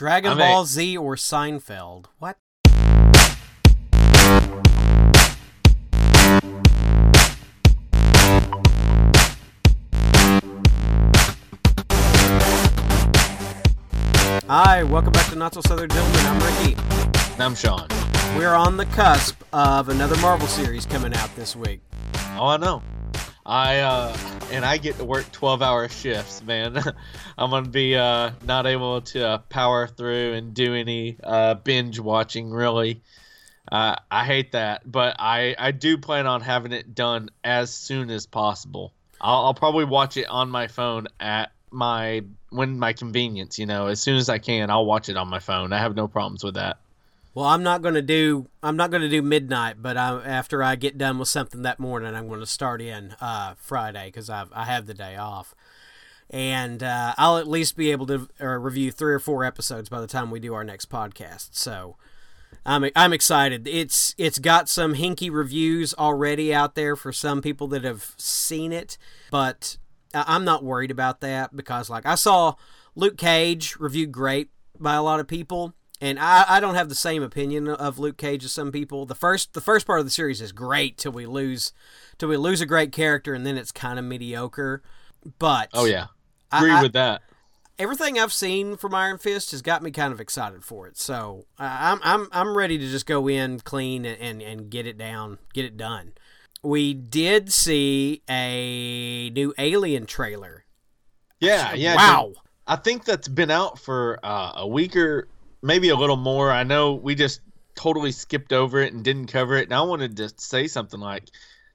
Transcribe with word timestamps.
Dragon 0.00 0.32
I'm 0.32 0.38
Ball 0.38 0.62
a- 0.62 0.66
Z 0.66 0.96
or 0.96 1.14
Seinfeld? 1.14 2.06
What? 2.18 2.38
Hi, 14.48 14.82
welcome 14.84 15.12
back 15.12 15.28
to 15.30 15.36
Not 15.36 15.52
So 15.52 15.60
Southern 15.60 15.90
Gentlemen. 15.90 16.20
I'm 16.24 16.40
Ricky. 16.40 16.74
And 17.34 17.42
I'm 17.42 17.54
Sean. 17.54 17.86
We're 18.38 18.54
on 18.54 18.78
the 18.78 18.86
cusp 18.86 19.42
of 19.52 19.90
another 19.90 20.16
Marvel 20.22 20.46
series 20.48 20.86
coming 20.86 21.12
out 21.14 21.34
this 21.36 21.54
week. 21.54 21.80
Oh, 22.38 22.46
I 22.46 22.56
know. 22.56 22.82
I 23.50 23.80
uh, 23.80 24.16
and 24.52 24.64
I 24.64 24.76
get 24.76 24.96
to 24.98 25.04
work 25.04 25.24
12-hour 25.32 25.88
shifts, 25.88 26.40
man. 26.40 26.78
I'm 27.36 27.50
gonna 27.50 27.68
be 27.68 27.96
uh 27.96 28.30
not 28.44 28.68
able 28.68 29.00
to 29.00 29.26
uh, 29.26 29.38
power 29.38 29.88
through 29.88 30.34
and 30.34 30.54
do 30.54 30.76
any 30.76 31.16
uh 31.20 31.54
binge 31.54 31.98
watching 31.98 32.52
really. 32.52 33.02
Uh, 33.70 33.96
I 34.08 34.24
hate 34.24 34.52
that, 34.52 34.88
but 34.90 35.16
I 35.18 35.56
I 35.58 35.72
do 35.72 35.98
plan 35.98 36.28
on 36.28 36.42
having 36.42 36.70
it 36.70 36.94
done 36.94 37.30
as 37.42 37.74
soon 37.74 38.10
as 38.10 38.24
possible. 38.24 38.92
I'll, 39.20 39.46
I'll 39.46 39.54
probably 39.54 39.84
watch 39.84 40.16
it 40.16 40.28
on 40.28 40.48
my 40.48 40.68
phone 40.68 41.08
at 41.18 41.50
my 41.72 42.22
when 42.50 42.78
my 42.78 42.92
convenience. 42.92 43.58
You 43.58 43.66
know, 43.66 43.88
as 43.88 44.00
soon 44.00 44.16
as 44.16 44.28
I 44.28 44.38
can, 44.38 44.70
I'll 44.70 44.86
watch 44.86 45.08
it 45.08 45.16
on 45.16 45.26
my 45.26 45.40
phone. 45.40 45.72
I 45.72 45.78
have 45.78 45.96
no 45.96 46.06
problems 46.06 46.44
with 46.44 46.54
that. 46.54 46.78
Well, 47.34 47.46
I'm 47.46 47.62
not 47.62 47.82
going 47.82 47.94
to 47.94 48.02
do 48.02 48.48
I'm 48.62 48.76
not 48.76 48.90
going 48.90 49.02
to 49.02 49.08
do 49.08 49.22
midnight, 49.22 49.76
but 49.80 49.96
I, 49.96 50.20
after 50.24 50.62
I 50.62 50.76
get 50.76 50.98
done 50.98 51.18
with 51.18 51.28
something 51.28 51.62
that 51.62 51.78
morning, 51.78 52.14
I'm 52.14 52.28
going 52.28 52.40
to 52.40 52.46
start 52.46 52.82
in 52.82 53.14
uh, 53.20 53.54
Friday 53.56 54.06
because 54.06 54.28
I 54.28 54.46
I 54.52 54.64
have 54.64 54.86
the 54.86 54.94
day 54.94 55.16
off, 55.16 55.54
and 56.28 56.82
uh, 56.82 57.14
I'll 57.16 57.38
at 57.38 57.48
least 57.48 57.76
be 57.76 57.92
able 57.92 58.06
to 58.06 58.28
uh, 58.40 58.46
review 58.46 58.90
three 58.90 59.14
or 59.14 59.20
four 59.20 59.44
episodes 59.44 59.88
by 59.88 60.00
the 60.00 60.06
time 60.06 60.30
we 60.30 60.40
do 60.40 60.54
our 60.54 60.64
next 60.64 60.90
podcast. 60.90 61.50
So. 61.52 61.96
I'm 62.66 62.84
I'm 62.96 63.12
excited. 63.12 63.66
It's 63.68 64.14
it's 64.18 64.38
got 64.38 64.68
some 64.68 64.96
hinky 64.96 65.30
reviews 65.30 65.94
already 65.94 66.52
out 66.52 66.74
there 66.74 66.94
for 66.96 67.12
some 67.12 67.40
people 67.40 67.68
that 67.68 67.84
have 67.84 68.12
seen 68.18 68.72
it, 68.72 68.98
but 69.30 69.78
I'm 70.12 70.44
not 70.44 70.64
worried 70.64 70.90
about 70.90 71.20
that 71.20 71.54
because 71.54 71.88
like 71.88 72.06
I 72.06 72.16
saw 72.16 72.54
Luke 72.94 73.16
Cage 73.16 73.76
reviewed 73.76 74.12
great 74.12 74.50
by 74.78 74.94
a 74.94 75.02
lot 75.02 75.20
of 75.20 75.28
people, 75.28 75.74
and 76.00 76.18
I, 76.18 76.44
I 76.48 76.60
don't 76.60 76.74
have 76.74 76.88
the 76.88 76.94
same 76.94 77.22
opinion 77.22 77.68
of 77.68 77.98
Luke 77.98 78.16
Cage 78.16 78.44
as 78.44 78.52
some 78.52 78.72
people. 78.72 79.06
The 79.06 79.14
first 79.14 79.52
the 79.54 79.60
first 79.60 79.86
part 79.86 80.00
of 80.00 80.06
the 80.06 80.10
series 80.10 80.40
is 80.40 80.52
great 80.52 80.96
till 80.98 81.12
we 81.12 81.26
lose 81.26 81.72
till 82.18 82.28
we 82.28 82.36
lose 82.36 82.60
a 82.60 82.66
great 82.66 82.92
character, 82.92 83.34
and 83.34 83.46
then 83.46 83.56
it's 83.58 83.72
kind 83.72 83.98
of 83.98 84.04
mediocre. 84.04 84.82
But 85.38 85.68
Oh 85.74 85.84
yeah, 85.84 86.06
I- 86.50 86.58
agree 86.58 86.70
I- 86.72 86.82
with 86.82 86.92
that. 86.94 87.22
everything 87.78 88.18
I've 88.18 88.32
seen 88.32 88.76
from 88.76 88.94
Iron 88.94 89.18
Fist 89.18 89.50
has 89.52 89.62
got 89.62 89.82
me 89.82 89.90
kind 89.90 90.12
of 90.12 90.20
excited 90.20 90.64
for 90.64 90.86
it. 90.86 90.98
So 90.98 91.46
uh, 91.58 91.76
I'm 91.80 92.00
I'm 92.02 92.28
I'm 92.32 92.56
ready 92.56 92.78
to 92.78 92.86
just 92.88 93.06
go 93.06 93.28
in 93.28 93.60
clean 93.60 94.04
and, 94.04 94.20
and 94.20 94.42
and 94.42 94.70
get 94.70 94.86
it 94.86 94.96
down, 94.98 95.38
get 95.54 95.64
it 95.64 95.76
done. 95.76 96.12
We 96.62 96.92
did 96.92 97.50
see 97.52 98.22
a 98.28 99.30
new 99.30 99.54
Alien 99.58 100.04
trailer. 100.06 100.64
Yeah, 101.40 101.72
yeah. 101.72 101.96
wow. 101.96 102.32
I 102.66 102.76
think 102.76 103.06
that's 103.06 103.28
been 103.28 103.50
out 103.50 103.78
for 103.78 104.18
uh, 104.22 104.52
a 104.56 104.66
week 104.68 104.94
or 104.94 105.26
maybe 105.62 105.88
a 105.90 105.96
little 105.96 106.16
more. 106.16 106.50
I 106.50 106.64
know 106.64 106.94
we 106.94 107.14
just 107.14 107.40
totally 107.74 108.12
skipped 108.12 108.52
over 108.52 108.80
it 108.80 108.92
and 108.92 109.04
didn't 109.04 109.26
cover 109.26 109.56
it. 109.56 109.64
And 109.64 109.74
I 109.74 109.82
wanted 109.82 110.16
to 110.18 110.32
say 110.36 110.66
something 110.66 111.00
like 111.00 111.24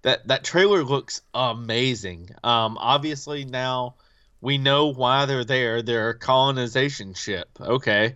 that. 0.02 0.28
That 0.28 0.44
trailer 0.44 0.84
looks 0.84 1.22
amazing. 1.34 2.30
Um, 2.44 2.78
obviously 2.78 3.46
now 3.46 3.96
we 4.42 4.58
know 4.58 4.88
why 4.88 5.26
they're 5.26 5.44
there. 5.44 5.82
They're 5.82 6.10
a 6.10 6.18
colonization 6.18 7.14
ship. 7.14 7.50
Okay. 7.60 8.16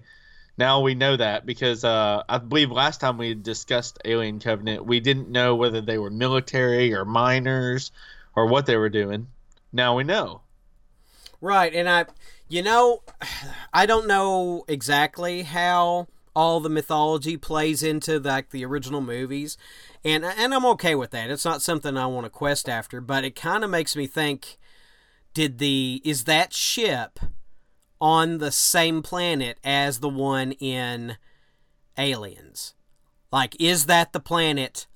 Now 0.58 0.82
we 0.82 0.94
know 0.94 1.16
that 1.16 1.46
because 1.46 1.86
uh, 1.86 2.24
I 2.28 2.38
believe 2.38 2.70
last 2.70 3.00
time 3.00 3.18
we 3.18 3.34
discussed 3.34 3.98
Alien 4.04 4.40
Covenant, 4.40 4.86
we 4.86 5.00
didn't 5.00 5.30
know 5.30 5.56
whether 5.56 5.80
they 5.80 5.98
were 5.98 6.10
military 6.10 6.94
or 6.94 7.06
miners 7.06 7.92
or 8.36 8.46
what 8.46 8.66
they 8.66 8.76
were 8.76 8.90
doing. 8.90 9.28
Now 9.72 9.96
we 9.96 10.04
know. 10.04 10.42
Right, 11.42 11.74
and 11.74 11.88
I, 11.88 12.06
you 12.50 12.62
know, 12.62 13.04
I 13.74 13.86
don't 13.86 14.08
know 14.08 14.66
exactly 14.68 15.44
how 15.44 16.08
all 16.36 16.60
the 16.60 16.70
mythology 16.70 17.38
plays 17.38 17.82
into 17.84 18.20
like 18.20 18.50
the 18.50 18.66
original 18.66 19.02
movies, 19.02 19.58
and 20.04 20.24
and 20.26 20.54
I'm 20.54 20.66
okay 20.68 20.96
with 20.96 21.12
that. 21.12 21.30
It's 21.30 21.46
not 21.46 21.62
something 21.62 21.96
I 21.98 22.06
want 22.08 22.26
to 22.26 22.30
quest 22.30 22.68
after, 22.70 23.00
but 23.02 23.24
it 23.24 23.36
kind 23.36 23.64
of 23.64 23.70
makes 23.70 23.96
me 23.96 24.08
think: 24.08 24.58
Did 25.34 25.58
the 25.60 26.02
is 26.04 26.26
that 26.26 26.54
ship 26.54 27.20
on 28.02 28.38
the 28.38 28.52
same 28.52 29.02
planet 29.02 29.58
as 29.64 30.00
the 30.00 30.10
one 30.10 30.54
in 30.54 31.18
Aliens? 31.98 32.74
Like, 33.32 33.56
is 33.60 33.86
that 33.88 34.14
the 34.14 34.20
planet? 34.20 34.88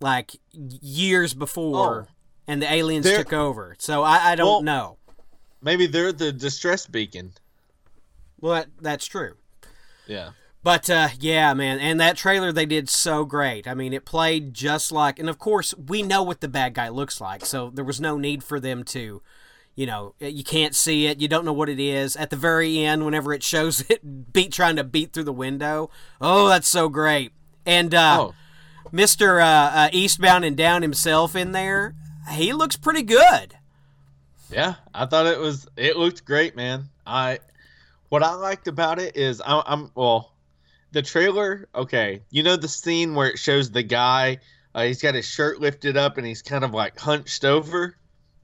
Like 0.00 0.32
years 0.52 1.32
before, 1.34 2.08
Oh. 2.08 2.12
and 2.46 2.60
the 2.60 2.70
aliens 2.70 3.06
took 3.06 3.32
over. 3.32 3.74
So 3.78 4.02
I, 4.02 4.32
I 4.32 4.34
don't 4.34 4.46
Well- 4.46 4.62
know. 4.62 4.98
Maybe 5.64 5.86
they're 5.86 6.12
the 6.12 6.30
distress 6.30 6.86
beacon. 6.86 7.32
Well, 8.40 8.54
that, 8.54 8.68
that's 8.80 9.06
true. 9.06 9.34
Yeah. 10.06 10.30
But 10.62 10.88
uh, 10.88 11.08
yeah, 11.18 11.52
man, 11.54 11.78
and 11.78 11.98
that 12.00 12.16
trailer 12.16 12.52
they 12.52 12.66
did 12.66 12.88
so 12.88 13.24
great. 13.24 13.66
I 13.66 13.74
mean, 13.74 13.92
it 13.92 14.04
played 14.04 14.54
just 14.54 14.92
like, 14.92 15.18
and 15.18 15.28
of 15.28 15.38
course 15.38 15.74
we 15.74 16.02
know 16.02 16.22
what 16.22 16.40
the 16.40 16.48
bad 16.48 16.74
guy 16.74 16.88
looks 16.88 17.20
like, 17.20 17.44
so 17.44 17.70
there 17.70 17.84
was 17.84 18.00
no 18.00 18.16
need 18.16 18.42
for 18.42 18.58
them 18.58 18.82
to, 18.84 19.22
you 19.74 19.86
know, 19.86 20.14
you 20.20 20.42
can't 20.44 20.74
see 20.74 21.06
it, 21.06 21.20
you 21.20 21.28
don't 21.28 21.44
know 21.44 21.52
what 21.52 21.68
it 21.68 21.80
is. 21.80 22.16
At 22.16 22.30
the 22.30 22.36
very 22.36 22.78
end, 22.78 23.04
whenever 23.04 23.34
it 23.34 23.42
shows 23.42 23.80
it 23.90 24.32
beat 24.32 24.52
trying 24.52 24.76
to 24.76 24.84
beat 24.84 25.12
through 25.12 25.24
the 25.24 25.32
window, 25.32 25.90
oh, 26.20 26.48
that's 26.48 26.68
so 26.68 26.88
great. 26.88 27.32
And 27.66 27.94
uh, 27.94 28.16
Oh, 28.20 28.34
Mister 28.90 29.40
uh, 29.40 29.46
uh, 29.46 29.88
Eastbound 29.92 30.44
and 30.44 30.56
Down 30.56 30.80
himself 30.82 31.36
in 31.36 31.52
there, 31.52 31.94
he 32.32 32.52
looks 32.54 32.76
pretty 32.76 33.02
good. 33.02 33.56
Yeah. 34.50 34.74
I 34.94 35.06
thought 35.06 35.26
it 35.26 35.38
was. 35.38 35.66
It 35.76 35.96
looked 35.96 36.24
great, 36.24 36.56
man. 36.56 36.88
I. 37.06 37.38
What 38.10 38.22
I 38.22 38.34
liked 38.34 38.68
about 38.68 39.00
it 39.00 39.16
is 39.16 39.42
I'm, 39.44 39.62
I'm 39.66 39.90
well, 39.94 40.32
the 40.92 41.02
trailer. 41.02 41.68
Okay, 41.74 42.22
you 42.30 42.42
know 42.42 42.56
the 42.56 42.68
scene 42.68 43.14
where 43.14 43.28
it 43.28 43.38
shows 43.38 43.70
the 43.70 43.82
guy. 43.82 44.38
Uh, 44.74 44.84
he's 44.84 45.00
got 45.02 45.14
his 45.14 45.24
shirt 45.26 45.60
lifted 45.60 45.96
up 45.96 46.18
and 46.18 46.26
he's 46.26 46.42
kind 46.42 46.64
of 46.64 46.72
like 46.72 46.98
hunched 46.98 47.44
over. 47.44 47.96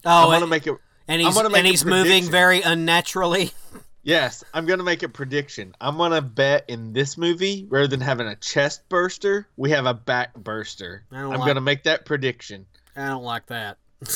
I 0.05 0.23
Oh, 0.25 0.29
want 0.29 0.39
to 0.39 0.43
and, 0.45 0.51
make 0.51 0.67
it. 0.67 0.77
and 1.09 1.21
he's 1.21 1.37
and 1.37 1.67
he's 1.67 1.85
moving 1.85 2.25
very 2.25 2.63
unnaturally. 2.63 3.53
Yes, 4.03 4.43
I'm 4.55 4.65
gonna 4.65 4.83
make 4.83 5.03
a 5.03 5.11
prediction. 5.11 5.75
I'm 5.79 5.99
gonna 5.99 6.23
bet 6.23 6.65
in 6.69 6.95
this 6.95 7.19
movie, 7.19 7.67
rather 7.69 7.87
than 7.87 8.01
having 8.01 8.27
a 8.29 8.35
chest 8.35 8.89
burster, 8.89 9.47
we 9.59 9.73
have 9.73 9.85
a 9.85 9.93
back 9.93 10.33
burster. 10.35 11.05
I 11.13 11.21
don't 11.21 11.35
I'm 11.35 11.41
like- 11.41 11.47
gonna 11.47 11.61
make 11.61 11.83
that 11.83 12.07
prediction. 12.07 12.65
I 12.97 13.09
don't 13.09 13.23
like 13.25 13.45
that. 13.49 13.77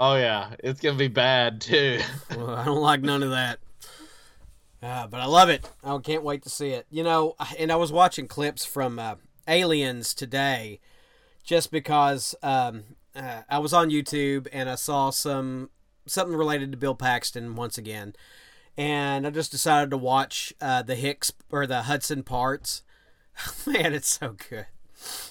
Oh 0.00 0.16
yeah, 0.16 0.54
it's 0.58 0.80
gonna 0.80 0.98
be 0.98 1.08
bad 1.08 1.60
too. 1.60 2.00
Well, 2.36 2.50
I 2.50 2.64
don't 2.64 2.80
like 2.80 3.02
none 3.02 3.22
of 3.22 3.30
that. 3.30 3.60
Uh, 4.82 5.06
but 5.06 5.20
I 5.20 5.26
love 5.26 5.48
it. 5.48 5.70
I 5.82 5.96
can't 5.98 6.24
wait 6.24 6.42
to 6.42 6.50
see 6.50 6.70
it. 6.70 6.86
You 6.90 7.04
know, 7.04 7.36
and 7.58 7.70
I 7.70 7.76
was 7.76 7.92
watching 7.92 8.26
clips 8.26 8.64
from 8.64 8.98
uh, 8.98 9.14
Aliens 9.46 10.12
today, 10.14 10.80
just 11.44 11.70
because 11.70 12.34
um, 12.42 12.84
uh, 13.14 13.42
I 13.48 13.58
was 13.58 13.72
on 13.72 13.90
YouTube 13.90 14.48
and 14.52 14.68
I 14.68 14.74
saw 14.74 15.10
some 15.10 15.70
something 16.06 16.36
related 16.36 16.72
to 16.72 16.76
Bill 16.76 16.94
Paxton 16.94 17.54
once 17.54 17.78
again, 17.78 18.14
and 18.76 19.26
I 19.26 19.30
just 19.30 19.52
decided 19.52 19.90
to 19.90 19.96
watch 19.96 20.52
uh, 20.60 20.82
the 20.82 20.96
Hicks 20.96 21.32
or 21.50 21.66
the 21.66 21.82
Hudson 21.82 22.24
parts. 22.24 22.82
Man, 23.66 23.94
it's 23.94 24.18
so 24.18 24.36
good. 24.50 24.66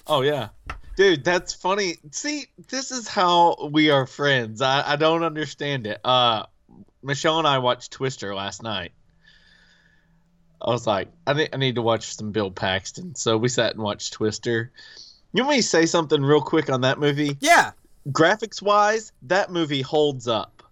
Oh 0.07 0.21
yeah, 0.21 0.49
dude, 0.95 1.23
that's 1.23 1.53
funny. 1.53 1.97
See, 2.11 2.45
this 2.69 2.91
is 2.91 3.07
how 3.07 3.69
we 3.71 3.89
are 3.89 4.05
friends. 4.05 4.61
I, 4.61 4.93
I 4.93 4.95
don't 4.95 5.23
understand 5.23 5.87
it. 5.87 5.99
Uh, 6.03 6.43
Michelle 7.01 7.39
and 7.39 7.47
I 7.47 7.57
watched 7.59 7.91
Twister 7.91 8.33
last 8.35 8.63
night. 8.63 8.91
I 10.61 10.69
was 10.69 10.87
like, 10.87 11.09
I 11.27 11.33
need, 11.33 11.49
I 11.51 11.57
need 11.57 11.75
to 11.75 11.81
watch 11.81 12.15
some 12.15 12.31
Bill 12.31 12.49
Paxton, 12.49 13.15
so 13.15 13.37
we 13.37 13.49
sat 13.49 13.73
and 13.73 13.83
watched 13.83 14.13
Twister. 14.13 14.71
You 15.33 15.43
want 15.43 15.57
me 15.57 15.61
to 15.61 15.67
say 15.67 15.85
something 15.85 16.21
real 16.21 16.41
quick 16.41 16.69
on 16.71 16.81
that 16.81 16.99
movie? 16.99 17.35
Yeah, 17.41 17.71
Graphics 18.09 18.61
wise, 18.61 19.11
that 19.23 19.51
movie 19.51 19.81
holds 19.81 20.27
up. 20.27 20.63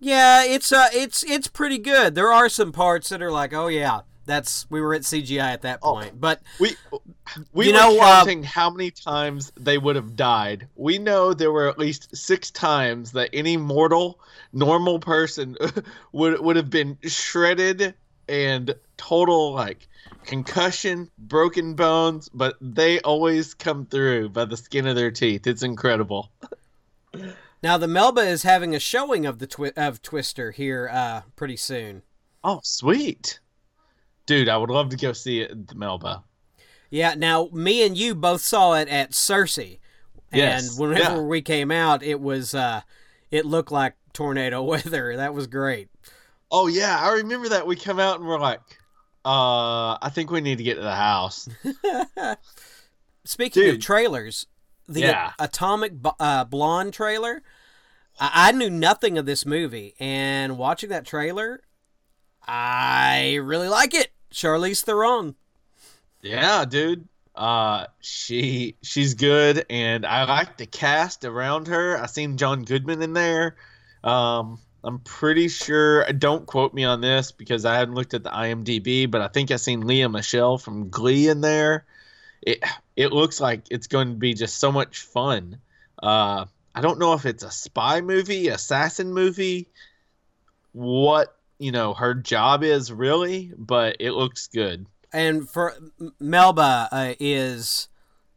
yeah, 0.00 0.44
it's 0.44 0.72
uh, 0.72 0.88
it's 0.92 1.22
it's 1.24 1.48
pretty 1.48 1.78
good. 1.78 2.14
There 2.14 2.32
are 2.32 2.48
some 2.48 2.72
parts 2.72 3.08
that 3.10 3.20
are 3.20 3.32
like, 3.32 3.52
oh 3.52 3.66
yeah, 3.68 4.00
that's 4.28 4.70
we 4.70 4.80
were 4.80 4.94
at 4.94 5.02
CGI 5.02 5.52
at 5.54 5.62
that 5.62 5.80
Oh. 5.82 5.94
point, 5.94 6.20
but 6.20 6.40
We 6.60 6.76
we 7.52 7.66
You 7.66 7.72
were 7.72 7.78
know, 7.78 7.98
uh, 8.00 8.18
counting 8.18 8.44
how 8.44 8.70
many 8.70 8.92
times 8.92 9.50
they 9.58 9.78
would 9.78 9.96
have 9.96 10.14
died. 10.14 10.68
We 10.76 10.98
know 10.98 11.34
there 11.34 11.50
were 11.50 11.68
at 11.68 11.78
least 11.78 12.14
six 12.14 12.50
times 12.52 13.10
that 13.12 13.30
any 13.32 13.56
mortal, 13.56 14.20
normal 14.52 15.00
person 15.00 15.56
would 16.12 16.38
would 16.40 16.56
have 16.56 16.70
been 16.70 16.96
shredded 17.02 17.94
and 18.28 18.74
total 18.98 19.52
like 19.52 19.88
concussion, 20.24 21.10
broken 21.18 21.74
bones, 21.74 22.28
but 22.28 22.56
they 22.60 23.00
always 23.00 23.54
come 23.54 23.86
through 23.86 24.28
by 24.28 24.44
the 24.44 24.56
skin 24.56 24.86
of 24.86 24.94
their 24.96 25.10
teeth. 25.10 25.46
It's 25.46 25.62
incredible. 25.62 26.30
Now 27.60 27.76
the 27.76 27.88
Melba 27.88 28.20
is 28.20 28.44
having 28.44 28.72
a 28.74 28.78
showing 28.78 29.26
of 29.26 29.40
the 29.40 29.46
twi- 29.48 29.72
of 29.76 30.00
Twister 30.00 30.52
here 30.52 30.88
uh, 30.92 31.22
pretty 31.34 31.56
soon. 31.56 32.02
Oh, 32.44 32.60
sweet, 32.62 33.40
dude! 34.28 34.48
I 34.48 34.56
would 34.56 34.70
love 34.70 34.90
to 34.90 34.96
go 34.96 35.12
see 35.12 35.40
it 35.40 35.50
at 35.50 35.66
the 35.66 35.74
Melba. 35.74 36.22
Yeah. 36.90 37.14
Now, 37.16 37.48
me 37.52 37.84
and 37.84 37.98
you 37.98 38.14
both 38.14 38.40
saw 38.42 38.74
it 38.74 38.88
at 38.88 39.10
Cersei, 39.10 39.80
Yes, 40.32 40.78
and 40.78 40.88
whenever 40.88 41.16
yeah. 41.16 41.22
we 41.22 41.42
came 41.42 41.70
out, 41.70 42.02
it 42.04 42.20
was 42.20 42.54
uh, 42.54 42.82
it 43.30 43.44
looked 43.44 43.72
like 43.72 43.94
tornado 44.12 44.62
weather. 44.72 45.16
That 45.16 45.34
was 45.34 45.46
great. 45.48 45.88
Oh 46.50 46.66
yeah, 46.68 46.98
I 47.00 47.14
remember 47.14 47.48
that. 47.50 47.66
We 47.66 47.76
come 47.76 47.98
out 47.98 48.20
and 48.20 48.28
we're 48.28 48.38
like, 48.38 48.60
uh, 49.24 49.98
I 50.00 50.10
think 50.12 50.30
we 50.30 50.40
need 50.40 50.58
to 50.58 50.64
get 50.64 50.76
to 50.76 50.80
the 50.82 50.94
house. 50.94 51.48
Speaking 53.24 53.68
of 53.70 53.80
trailers, 53.80 54.46
the 54.86 55.00
Yeah. 55.00 55.32
Atomic 55.38 55.92
uh, 56.18 56.44
Blonde 56.44 56.94
trailer, 56.94 57.42
I-, 58.18 58.48
I 58.48 58.52
knew 58.52 58.70
nothing 58.70 59.18
of 59.18 59.26
this 59.26 59.44
movie, 59.44 59.94
and 60.00 60.56
watching 60.56 60.88
that 60.90 61.04
trailer, 61.04 61.60
I 62.46 63.34
really 63.42 63.68
like 63.68 63.92
it. 63.94 64.10
Charlize 64.32 64.84
Theron. 64.84 65.34
Yeah, 66.22 66.64
dude. 66.64 67.08
Uh, 67.34 67.86
she 68.00 68.74
she's 68.82 69.14
good, 69.14 69.64
and 69.70 70.04
I 70.04 70.24
like 70.24 70.56
the 70.56 70.66
cast 70.66 71.24
around 71.24 71.68
her. 71.68 71.96
I 71.96 72.06
seen 72.06 72.36
John 72.36 72.64
Goodman 72.64 73.00
in 73.00 73.12
there. 73.12 73.54
Um, 74.02 74.58
I'm 74.82 74.98
pretty 75.00 75.48
sure. 75.48 76.04
Don't 76.12 76.46
quote 76.46 76.74
me 76.74 76.84
on 76.84 77.00
this 77.00 77.30
because 77.30 77.64
I 77.64 77.76
haven't 77.76 77.94
looked 77.94 78.14
at 78.14 78.24
the 78.24 78.30
IMDb, 78.30 79.08
but 79.08 79.20
I 79.20 79.28
think 79.28 79.50
I 79.52 79.56
seen 79.56 79.86
Lea 79.86 80.08
Michele 80.08 80.58
from 80.58 80.90
Glee 80.90 81.28
in 81.28 81.40
there. 81.40 81.84
It 82.42 82.62
it 82.96 83.12
looks 83.12 83.40
like 83.40 83.62
it's 83.70 83.86
going 83.86 84.08
to 84.08 84.16
be 84.16 84.34
just 84.34 84.58
so 84.58 84.72
much 84.72 85.00
fun. 85.02 85.58
Uh, 86.02 86.46
I 86.74 86.80
don't 86.80 86.98
know 86.98 87.12
if 87.12 87.24
it's 87.24 87.44
a 87.44 87.50
spy 87.50 88.00
movie, 88.00 88.48
assassin 88.48 89.12
movie, 89.12 89.68
what 90.72 91.37
you 91.58 91.72
know 91.72 91.94
her 91.94 92.14
job 92.14 92.62
is 92.62 92.92
really, 92.92 93.52
but 93.56 93.96
it 94.00 94.12
looks 94.12 94.46
good. 94.48 94.86
And 95.12 95.48
for 95.48 95.74
Melba 96.20 96.88
uh, 96.92 97.14
is 97.18 97.88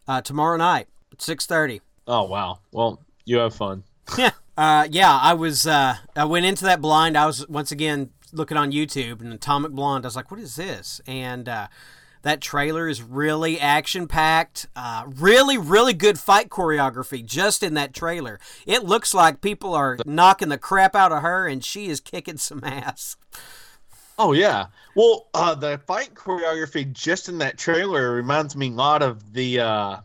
uh, 0.07 0.21
tomorrow 0.21 0.57
night 0.57 0.87
at 1.11 1.21
six 1.21 1.45
thirty. 1.45 1.81
Oh 2.07 2.23
wow. 2.23 2.59
Well, 2.71 3.01
you 3.25 3.37
have 3.37 3.55
fun. 3.55 3.83
Yeah. 4.17 4.31
Uh, 4.57 4.87
yeah, 4.91 5.17
I 5.17 5.33
was. 5.33 5.65
Uh, 5.65 5.95
I 6.15 6.25
went 6.25 6.45
into 6.45 6.65
that 6.65 6.81
blind. 6.81 7.17
I 7.17 7.25
was 7.25 7.47
once 7.47 7.71
again 7.71 8.11
looking 8.33 8.57
on 8.57 8.71
YouTube 8.71 9.21
and 9.21 9.33
Atomic 9.33 9.71
Blonde. 9.71 10.05
I 10.05 10.07
was 10.07 10.15
like, 10.15 10.29
"What 10.29 10.39
is 10.39 10.55
this?" 10.55 11.01
And 11.07 11.47
uh, 11.47 11.67
that 12.23 12.41
trailer 12.41 12.87
is 12.87 13.01
really 13.01 13.59
action 13.59 14.07
packed. 14.07 14.67
Uh, 14.75 15.05
really, 15.15 15.57
really 15.57 15.93
good 15.93 16.19
fight 16.19 16.49
choreography 16.49 17.25
just 17.25 17.63
in 17.63 17.73
that 17.75 17.93
trailer. 17.93 18.39
It 18.65 18.83
looks 18.83 19.13
like 19.13 19.41
people 19.41 19.73
are 19.73 19.97
knocking 20.05 20.49
the 20.49 20.57
crap 20.57 20.95
out 20.95 21.11
of 21.11 21.21
her, 21.21 21.47
and 21.47 21.63
she 21.63 21.87
is 21.87 21.99
kicking 21.99 22.37
some 22.37 22.63
ass. 22.63 23.15
Oh 24.19 24.33
yeah. 24.33 24.67
Well, 24.95 25.27
uh, 25.33 25.55
the 25.55 25.79
fight 25.87 26.13
choreography 26.13 26.91
just 26.91 27.27
in 27.29 27.39
that 27.39 27.57
trailer 27.57 28.13
reminds 28.13 28.55
me 28.55 28.67
a 28.67 28.71
lot 28.71 29.01
of 29.01 29.33
the 29.33 29.59
uh, 29.59 29.97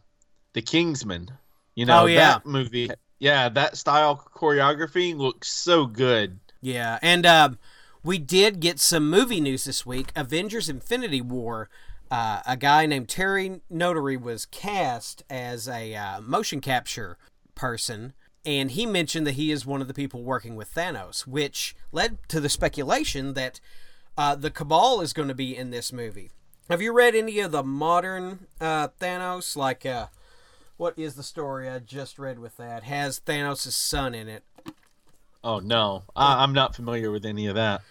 the 0.54 0.62
Kingsman. 0.62 1.30
You 1.74 1.84
know 1.84 2.04
Oh, 2.04 2.06
yeah. 2.06 2.34
that 2.34 2.46
movie. 2.46 2.88
Yeah, 3.18 3.48
that 3.50 3.76
style 3.76 4.26
choreography 4.34 5.14
looks 5.16 5.48
so 5.48 5.84
good. 5.86 6.38
Yeah, 6.62 6.98
and 7.02 7.26
um, 7.26 7.58
we 8.02 8.16
did 8.18 8.60
get 8.60 8.78
some 8.80 9.10
movie 9.10 9.40
news 9.40 9.64
this 9.64 9.84
week. 9.84 10.12
Avengers: 10.16 10.68
Infinity 10.70 11.20
War. 11.20 11.68
Uh, 12.10 12.40
a 12.46 12.56
guy 12.56 12.86
named 12.86 13.08
Terry 13.08 13.60
Notary 13.68 14.16
was 14.16 14.46
cast 14.46 15.24
as 15.28 15.68
a 15.68 15.94
uh, 15.94 16.20
motion 16.20 16.60
capture 16.60 17.18
person, 17.54 18.12
and 18.44 18.70
he 18.70 18.86
mentioned 18.86 19.26
that 19.26 19.32
he 19.32 19.50
is 19.50 19.66
one 19.66 19.80
of 19.80 19.88
the 19.88 19.94
people 19.94 20.22
working 20.22 20.54
with 20.54 20.72
Thanos, 20.72 21.26
which 21.26 21.74
led 21.90 22.18
to 22.28 22.40
the 22.40 22.48
speculation 22.48 23.34
that 23.34 23.60
uh, 24.16 24.34
the 24.34 24.50
Cabal 24.50 25.00
is 25.00 25.12
going 25.12 25.28
to 25.28 25.34
be 25.34 25.56
in 25.56 25.70
this 25.70 25.92
movie. 25.92 26.30
Have 26.68 26.82
you 26.82 26.92
read 26.92 27.14
any 27.14 27.40
of 27.40 27.52
the 27.52 27.62
modern 27.62 28.46
uh, 28.60 28.88
Thanos? 29.00 29.56
Like, 29.56 29.84
uh, 29.84 30.06
what 30.76 30.98
is 30.98 31.14
the 31.14 31.22
story 31.22 31.68
I 31.68 31.78
just 31.78 32.18
read 32.18 32.38
with 32.38 32.56
that? 32.56 32.84
Has 32.84 33.20
Thanos' 33.20 33.72
son 33.72 34.14
in 34.14 34.28
it? 34.28 34.44
Oh 35.42 35.60
no, 35.60 36.02
I, 36.14 36.42
I'm 36.42 36.52
not 36.52 36.74
familiar 36.74 37.10
with 37.10 37.24
any 37.24 37.46
of 37.46 37.54
that. 37.54 37.82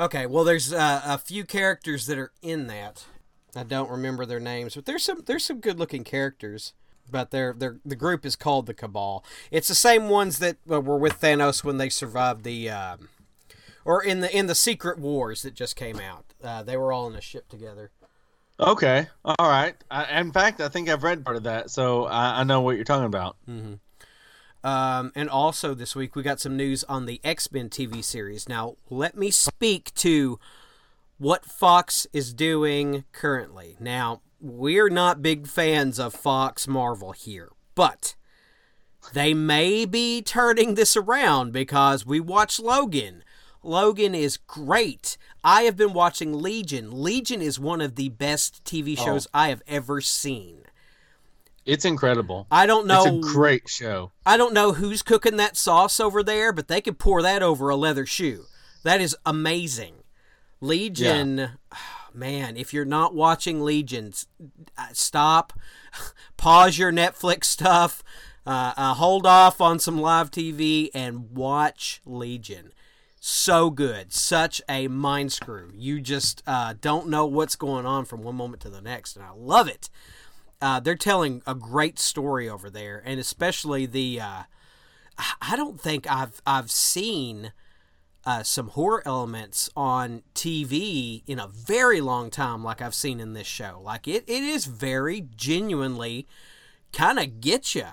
Okay, 0.00 0.26
well, 0.26 0.42
there's 0.42 0.72
uh, 0.72 1.02
a 1.04 1.18
few 1.18 1.44
characters 1.44 2.06
that 2.06 2.18
are 2.18 2.32
in 2.42 2.66
that. 2.66 3.06
I 3.56 3.62
don't 3.62 3.90
remember 3.90 4.26
their 4.26 4.40
names, 4.40 4.74
but 4.74 4.86
there's 4.86 5.04
some 5.04 5.22
there's 5.26 5.44
some 5.44 5.60
good 5.60 5.78
looking 5.78 6.04
characters. 6.04 6.72
But 7.10 7.32
they're, 7.32 7.52
they're, 7.52 7.76
the 7.84 7.96
group 7.96 8.24
is 8.24 8.34
called 8.34 8.64
the 8.64 8.72
Cabal. 8.72 9.26
It's 9.50 9.68
the 9.68 9.74
same 9.74 10.08
ones 10.08 10.38
that 10.38 10.56
uh, 10.70 10.80
were 10.80 10.96
with 10.96 11.20
Thanos 11.20 11.62
when 11.62 11.76
they 11.76 11.90
survived 11.90 12.44
the, 12.44 12.70
um, 12.70 13.10
or 13.84 14.02
in 14.02 14.20
the 14.20 14.34
in 14.34 14.46
the 14.46 14.54
Secret 14.54 14.98
Wars 14.98 15.42
that 15.42 15.52
just 15.52 15.76
came 15.76 16.00
out. 16.00 16.24
Uh, 16.42 16.62
they 16.62 16.78
were 16.78 16.94
all 16.94 17.06
in 17.06 17.14
a 17.14 17.20
ship 17.20 17.46
together. 17.50 17.90
Okay, 18.58 19.08
all 19.22 19.36
right. 19.40 19.74
I, 19.90 20.18
in 20.20 20.32
fact, 20.32 20.62
I 20.62 20.68
think 20.68 20.88
I've 20.88 21.02
read 21.02 21.24
part 21.26 21.36
of 21.36 21.42
that, 21.42 21.70
so 21.70 22.04
I, 22.04 22.40
I 22.40 22.44
know 22.44 22.62
what 22.62 22.76
you're 22.76 22.84
talking 22.84 23.04
about. 23.04 23.36
Um, 24.64 25.12
and 25.14 25.28
also 25.28 25.74
this 25.74 25.94
week 25.94 26.16
we 26.16 26.22
got 26.22 26.40
some 26.40 26.56
news 26.56 26.84
on 26.84 27.04
the 27.04 27.20
X 27.22 27.52
Men 27.52 27.68
TV 27.68 28.02
series. 28.02 28.48
Now 28.48 28.76
let 28.88 29.14
me 29.14 29.30
speak 29.30 29.92
to 29.96 30.38
what 31.18 31.44
Fox 31.44 32.06
is 32.12 32.32
doing 32.32 33.04
currently. 33.12 33.76
Now 33.80 34.20
we're 34.40 34.90
not 34.90 35.22
big 35.22 35.46
fans 35.46 35.98
of 35.98 36.14
Fox 36.14 36.68
Marvel 36.68 37.12
here, 37.12 37.50
but 37.74 38.14
they 39.12 39.34
may 39.34 39.84
be 39.84 40.22
turning 40.22 40.74
this 40.74 40.96
around 40.96 41.52
because 41.52 42.06
we 42.06 42.20
watch 42.20 42.58
Logan. 42.58 43.22
Logan 43.62 44.14
is 44.14 44.36
great. 44.36 45.16
I 45.42 45.62
have 45.62 45.76
been 45.76 45.92
watching 45.92 46.42
Legion. 46.42 47.02
Legion 47.02 47.40
is 47.40 47.58
one 47.58 47.80
of 47.80 47.96
the 47.96 48.10
best 48.10 48.62
TV 48.64 48.96
oh. 48.98 49.04
shows 49.04 49.26
I 49.32 49.48
have 49.48 49.62
ever 49.66 50.00
seen. 50.00 50.64
It's 51.64 51.86
incredible. 51.86 52.46
I 52.50 52.66
don't 52.66 52.86
know 52.86 53.04
It's 53.18 53.26
a 53.26 53.32
great 53.32 53.68
show. 53.68 54.12
I 54.26 54.36
don't 54.36 54.52
know 54.52 54.72
who's 54.72 55.02
cooking 55.02 55.38
that 55.38 55.56
sauce 55.56 55.98
over 55.98 56.22
there, 56.22 56.52
but 56.52 56.68
they 56.68 56.82
could 56.82 56.98
pour 56.98 57.22
that 57.22 57.42
over 57.42 57.70
a 57.70 57.76
leather 57.76 58.04
shoe. 58.04 58.44
That 58.82 59.00
is 59.00 59.16
amazing. 59.24 59.94
Legion, 60.64 61.50
man, 62.14 62.56
if 62.56 62.72
you're 62.72 62.84
not 62.84 63.14
watching 63.14 63.62
Legion, 63.62 64.12
uh, 64.78 64.86
stop, 64.92 65.52
pause 66.36 66.78
your 66.78 66.92
Netflix 66.92 67.44
stuff, 67.44 68.02
uh, 68.46 68.72
uh, 68.76 68.94
hold 68.94 69.26
off 69.26 69.60
on 69.60 69.78
some 69.78 70.00
live 70.00 70.30
TV, 70.30 70.90
and 70.94 71.30
watch 71.30 72.00
Legion. 72.04 72.72
So 73.20 73.70
good, 73.70 74.12
such 74.12 74.60
a 74.68 74.88
mind 74.88 75.32
screw. 75.32 75.70
You 75.74 76.00
just 76.00 76.42
uh, 76.46 76.74
don't 76.78 77.08
know 77.08 77.24
what's 77.24 77.56
going 77.56 77.86
on 77.86 78.04
from 78.04 78.22
one 78.22 78.34
moment 78.34 78.62
to 78.62 78.70
the 78.70 78.82
next, 78.82 79.16
and 79.16 79.24
I 79.24 79.30
love 79.34 79.68
it. 79.68 79.88
Uh, 80.60 80.80
they're 80.80 80.94
telling 80.94 81.42
a 81.46 81.54
great 81.54 81.98
story 81.98 82.48
over 82.48 82.70
there, 82.70 83.02
and 83.04 83.20
especially 83.20 83.86
the. 83.86 84.20
Uh, 84.20 84.42
I 85.40 85.56
don't 85.56 85.80
think 85.80 86.10
I've 86.10 86.42
I've 86.46 86.70
seen 86.70 87.52
uh, 88.26 88.42
some 88.42 88.68
horror 88.68 89.02
elements 89.06 89.68
on 89.76 90.22
TV 90.34 91.22
in 91.26 91.38
a 91.38 91.46
very 91.48 92.00
long 92.00 92.30
time, 92.30 92.64
like 92.64 92.80
I've 92.80 92.94
seen 92.94 93.20
in 93.20 93.34
this 93.34 93.46
show. 93.46 93.80
Like 93.82 94.08
it, 94.08 94.24
it 94.26 94.42
is 94.42 94.66
very 94.66 95.26
genuinely 95.36 96.26
kind 96.92 97.18
of 97.18 97.40
get 97.40 97.74
you. 97.74 97.86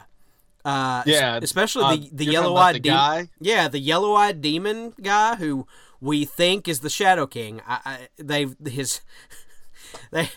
Uh, 0.63 1.03
Yeah, 1.05 1.37
es- 1.37 1.43
especially 1.45 1.83
uh, 1.83 1.95
the 1.95 2.09
the 2.13 2.25
yellow 2.25 2.55
eyed 2.55 2.83
guy? 2.83 3.29
Yeah, 3.39 3.67
the 3.67 3.79
yellow 3.79 4.13
eyed 4.13 4.41
demon 4.41 4.93
guy 5.01 5.35
who 5.35 5.67
we 5.99 6.23
think 6.25 6.67
is 6.67 6.79
the 6.79 6.89
Shadow 6.89 7.27
King. 7.27 7.61
I, 7.67 7.79
I 7.85 8.23
they 8.23 8.69
his 8.69 9.01
they 10.11 10.29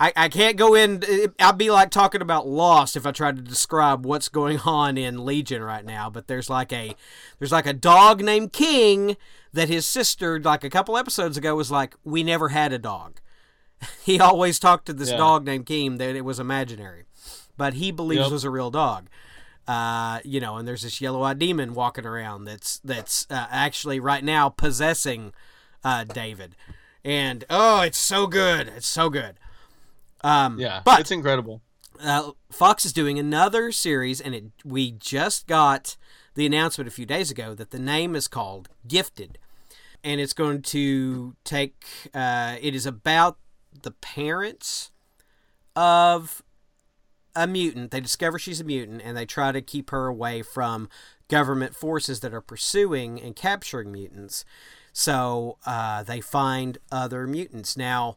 I, 0.00 0.12
I 0.14 0.28
can't 0.28 0.56
go 0.56 0.74
in 0.74 1.02
I'd 1.40 1.58
be 1.58 1.70
like 1.70 1.90
talking 1.90 2.22
about 2.22 2.46
Lost 2.46 2.96
if 2.96 3.06
I 3.06 3.12
tried 3.12 3.36
to 3.36 3.42
describe 3.42 4.04
what's 4.04 4.28
going 4.28 4.60
on 4.60 4.98
in 4.98 5.24
Legion 5.24 5.62
right 5.62 5.84
now, 5.84 6.10
but 6.10 6.26
there's 6.28 6.50
like 6.50 6.72
a 6.72 6.94
there's 7.38 7.52
like 7.52 7.66
a 7.66 7.72
dog 7.72 8.20
named 8.22 8.52
King 8.52 9.16
that 9.52 9.68
his 9.68 9.86
sister 9.86 10.40
like 10.40 10.64
a 10.64 10.70
couple 10.70 10.96
episodes 10.96 11.36
ago 11.36 11.54
was 11.54 11.70
like 11.70 11.94
we 12.04 12.22
never 12.22 12.48
had 12.50 12.72
a 12.72 12.78
dog. 12.78 13.20
He 14.02 14.18
always 14.18 14.58
talked 14.58 14.86
to 14.86 14.92
this 14.92 15.10
Yeah. 15.10 15.16
dog 15.18 15.44
named 15.44 15.66
King 15.66 15.98
that 15.98 16.16
it 16.16 16.24
was 16.24 16.40
imaginary, 16.40 17.04
but 17.56 17.74
he 17.74 17.90
believes 17.92 18.22
Yep. 18.24 18.30
was 18.32 18.44
a 18.44 18.50
real 18.50 18.70
dog. 18.70 19.08
Uh, 19.68 20.20
you 20.24 20.40
know, 20.40 20.56
and 20.56 20.66
there's 20.66 20.82
this 20.82 21.00
yellow-eyed 21.00 21.38
demon 21.38 21.74
walking 21.74 22.06
around 22.06 22.44
that's 22.44 22.78
that's 22.82 23.26
uh, 23.30 23.46
actually 23.50 24.00
right 24.00 24.24
now 24.24 24.48
possessing 24.48 25.32
uh, 25.84 26.04
David, 26.04 26.56
and 27.04 27.44
oh, 27.50 27.82
it's 27.82 27.98
so 27.98 28.26
good, 28.26 28.68
it's 28.74 28.86
so 28.86 29.10
good. 29.10 29.36
Um, 30.22 30.58
Yeah, 30.58 30.80
but 30.84 31.00
it's 31.00 31.10
incredible. 31.10 31.60
uh, 32.02 32.32
Fox 32.50 32.84
is 32.86 32.92
doing 32.92 33.18
another 33.18 33.70
series, 33.70 34.20
and 34.20 34.34
it, 34.34 34.44
we 34.64 34.90
just 34.92 35.46
got 35.46 35.96
the 36.38 36.46
announcement 36.46 36.86
a 36.86 36.92
few 36.92 37.04
days 37.04 37.32
ago 37.32 37.52
that 37.52 37.72
the 37.72 37.80
name 37.80 38.14
is 38.14 38.28
called 38.28 38.68
Gifted, 38.86 39.38
and 40.04 40.20
it's 40.20 40.32
going 40.32 40.62
to 40.62 41.34
take. 41.42 41.84
Uh, 42.14 42.54
it 42.60 42.76
is 42.76 42.86
about 42.86 43.38
the 43.82 43.90
parents 43.90 44.92
of 45.74 46.44
a 47.34 47.48
mutant. 47.48 47.90
They 47.90 47.98
discover 47.98 48.38
she's 48.38 48.60
a 48.60 48.64
mutant, 48.64 49.02
and 49.04 49.16
they 49.16 49.26
try 49.26 49.50
to 49.50 49.60
keep 49.60 49.90
her 49.90 50.06
away 50.06 50.42
from 50.42 50.88
government 51.26 51.74
forces 51.74 52.20
that 52.20 52.32
are 52.32 52.40
pursuing 52.40 53.20
and 53.20 53.34
capturing 53.34 53.90
mutants. 53.90 54.44
So 54.92 55.58
uh, 55.66 56.04
they 56.04 56.20
find 56.20 56.78
other 56.92 57.26
mutants. 57.26 57.76
Now, 57.76 58.16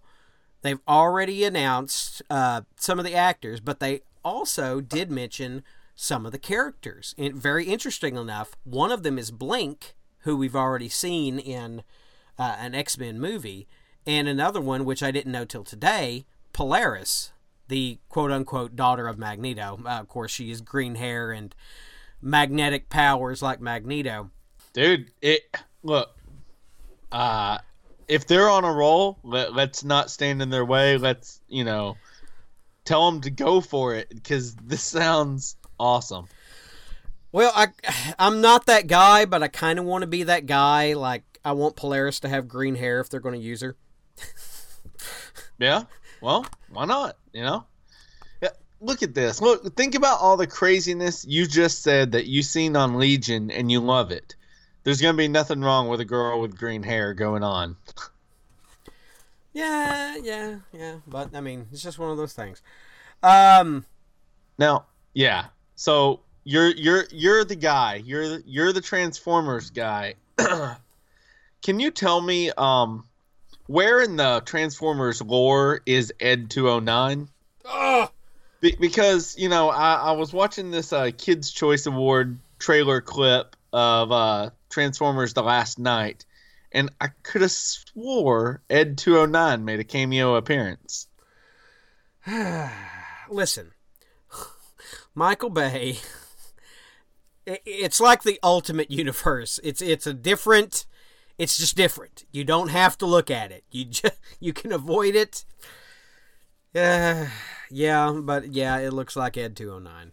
they've 0.61 0.79
already 0.87 1.43
announced 1.43 2.21
uh, 2.29 2.61
some 2.75 2.99
of 2.99 3.05
the 3.05 3.15
actors, 3.15 3.59
but 3.59 3.79
they 3.79 4.01
also 4.23 4.79
did 4.79 5.09
mention 5.09 5.63
some 5.95 6.25
of 6.25 6.31
the 6.31 6.39
characters. 6.39 7.13
And 7.17 7.35
very 7.35 7.65
interesting 7.65 8.15
enough, 8.15 8.55
one 8.63 8.91
of 8.91 9.03
them 9.03 9.17
is 9.17 9.31
Blink, 9.31 9.95
who 10.19 10.37
we've 10.37 10.55
already 10.55 10.89
seen 10.89 11.39
in 11.39 11.83
uh, 12.37 12.55
an 12.59 12.75
X 12.75 12.97
Men 12.97 13.19
movie, 13.19 13.67
and 14.05 14.27
another 14.27 14.61
one, 14.61 14.85
which 14.85 15.03
I 15.03 15.11
didn't 15.11 15.31
know 15.31 15.45
till 15.45 15.63
today, 15.63 16.25
Polaris, 16.53 17.31
the 17.67 17.99
quote 18.09 18.31
unquote 18.31 18.75
daughter 18.75 19.07
of 19.07 19.17
Magneto. 19.17 19.79
Uh, 19.85 19.89
of 19.89 20.07
course, 20.07 20.31
she 20.31 20.49
has 20.49 20.61
green 20.61 20.95
hair 20.95 21.31
and 21.31 21.55
magnetic 22.21 22.89
powers 22.89 23.41
like 23.41 23.61
Magneto. 23.61 24.31
Dude, 24.73 25.11
it 25.21 25.41
look. 25.83 26.15
Uh, 27.11 27.57
if 28.07 28.27
they're 28.27 28.49
on 28.49 28.63
a 28.63 28.71
roll, 28.71 29.19
let, 29.23 29.53
let's 29.53 29.83
not 29.83 30.09
stand 30.09 30.41
in 30.41 30.49
their 30.49 30.65
way. 30.65 30.97
Let's 30.97 31.41
you 31.47 31.63
know, 31.63 31.97
tell 32.85 33.09
them 33.09 33.21
to 33.21 33.29
go 33.29 33.61
for 33.61 33.95
it 33.95 34.09
because 34.09 34.55
this 34.55 34.83
sounds 34.83 35.55
awesome. 35.81 36.27
Well, 37.31 37.51
I 37.55 37.67
I'm 38.19 38.41
not 38.41 38.67
that 38.67 38.87
guy, 38.87 39.25
but 39.25 39.41
I 39.43 39.47
kind 39.47 39.79
of 39.79 39.85
want 39.85 40.03
to 40.03 40.07
be 40.07 40.23
that 40.23 40.45
guy. 40.45 40.93
Like 40.93 41.23
I 41.43 41.53
want 41.53 41.75
Polaris 41.75 42.19
to 42.21 42.29
have 42.29 42.47
green 42.47 42.75
hair 42.75 42.99
if 42.99 43.09
they're 43.09 43.19
going 43.19 43.39
to 43.39 43.45
use 43.45 43.61
her. 43.61 43.75
yeah. 45.59 45.83
Well, 46.21 46.45
why 46.69 46.85
not? 46.85 47.17
You 47.33 47.43
know. 47.43 47.65
Yeah. 48.41 48.49
Look 48.79 49.01
at 49.01 49.15
this. 49.15 49.41
Look. 49.41 49.75
Think 49.75 49.95
about 49.95 50.19
all 50.19 50.37
the 50.37 50.47
craziness 50.47 51.25
you 51.25 51.47
just 51.47 51.81
said 51.81 52.11
that 52.11 52.27
you 52.27 52.43
seen 52.43 52.75
on 52.75 52.99
Legion, 52.99 53.49
and 53.49 53.71
you 53.71 53.79
love 53.79 54.11
it. 54.11 54.35
There's 54.83 55.01
gonna 55.01 55.17
be 55.17 55.27
nothing 55.27 55.61
wrong 55.61 55.87
with 55.87 55.99
a 55.99 56.05
girl 56.05 56.41
with 56.41 56.57
green 56.57 56.83
hair 56.83 57.13
going 57.13 57.43
on. 57.43 57.77
Yeah, 59.53 60.15
yeah, 60.15 60.59
yeah. 60.71 60.95
But 61.05 61.35
I 61.35 61.41
mean, 61.41 61.67
it's 61.73 61.83
just 61.83 61.99
one 61.99 62.09
of 62.09 62.15
those 62.15 62.31
things. 62.31 62.61
Um. 63.21 63.85
Now, 64.57 64.85
yeah. 65.13 65.47
So 65.75 66.21
you're 66.43 66.69
you're 66.69 67.05
you're 67.11 67.45
the 67.45 67.55
guy. 67.55 67.95
You're 67.95 68.27
the, 68.29 68.43
you're 68.45 68.73
the 68.73 68.81
Transformers 68.81 69.69
guy. 69.69 70.15
Can 71.61 71.79
you 71.79 71.91
tell 71.91 72.19
me 72.19 72.51
um 72.51 73.05
where 73.67 74.01
in 74.01 74.17
the 74.17 74.41
Transformers 74.45 75.21
lore 75.21 75.81
is 75.85 76.13
Ed 76.19 76.49
209? 76.49 77.29
Oh. 77.65 78.09
Be- 78.59 78.75
because, 78.79 79.37
you 79.37 79.47
know, 79.47 79.69
I, 79.69 79.93
I 79.93 80.11
was 80.11 80.33
watching 80.33 80.71
this 80.71 80.91
uh, 80.91 81.11
Kids 81.17 81.51
Choice 81.51 81.85
Award 81.85 82.37
trailer 82.59 82.99
clip 82.99 83.55
of 83.71 84.11
uh, 84.11 84.49
Transformers 84.69 85.33
the 85.33 85.43
Last 85.43 85.79
Knight, 85.79 86.25
and 86.71 86.89
I 86.99 87.07
could 87.23 87.41
have 87.41 87.51
swore 87.51 88.61
Ed 88.69 88.97
209 88.97 89.63
made 89.63 89.79
a 89.79 89.85
cameo 89.85 90.35
appearance. 90.35 91.07
Listen, 93.29 93.71
Michael 95.15 95.49
Bay 95.49 95.97
it's 97.45 97.99
like 97.99 98.23
the 98.23 98.39
ultimate 98.43 98.91
universe. 98.91 99.59
It's 99.63 99.81
it's 99.81 100.07
a 100.07 100.13
different. 100.13 100.85
It's 101.37 101.57
just 101.57 101.75
different. 101.75 102.25
You 102.31 102.43
don't 102.43 102.67
have 102.67 102.97
to 102.99 103.05
look 103.05 103.31
at 103.31 103.51
it. 103.51 103.63
You 103.71 103.85
just 103.85 104.19
you 104.39 104.53
can 104.53 104.71
avoid 104.71 105.15
it. 105.15 105.45
Yeah, 106.73 107.29
yeah, 107.71 108.11
but 108.21 108.53
yeah, 108.53 108.77
it 108.77 108.93
looks 108.93 109.15
like 109.15 109.37
Ed 109.37 109.55
two 109.55 109.71
hundred 109.71 109.85
nine. 109.85 110.11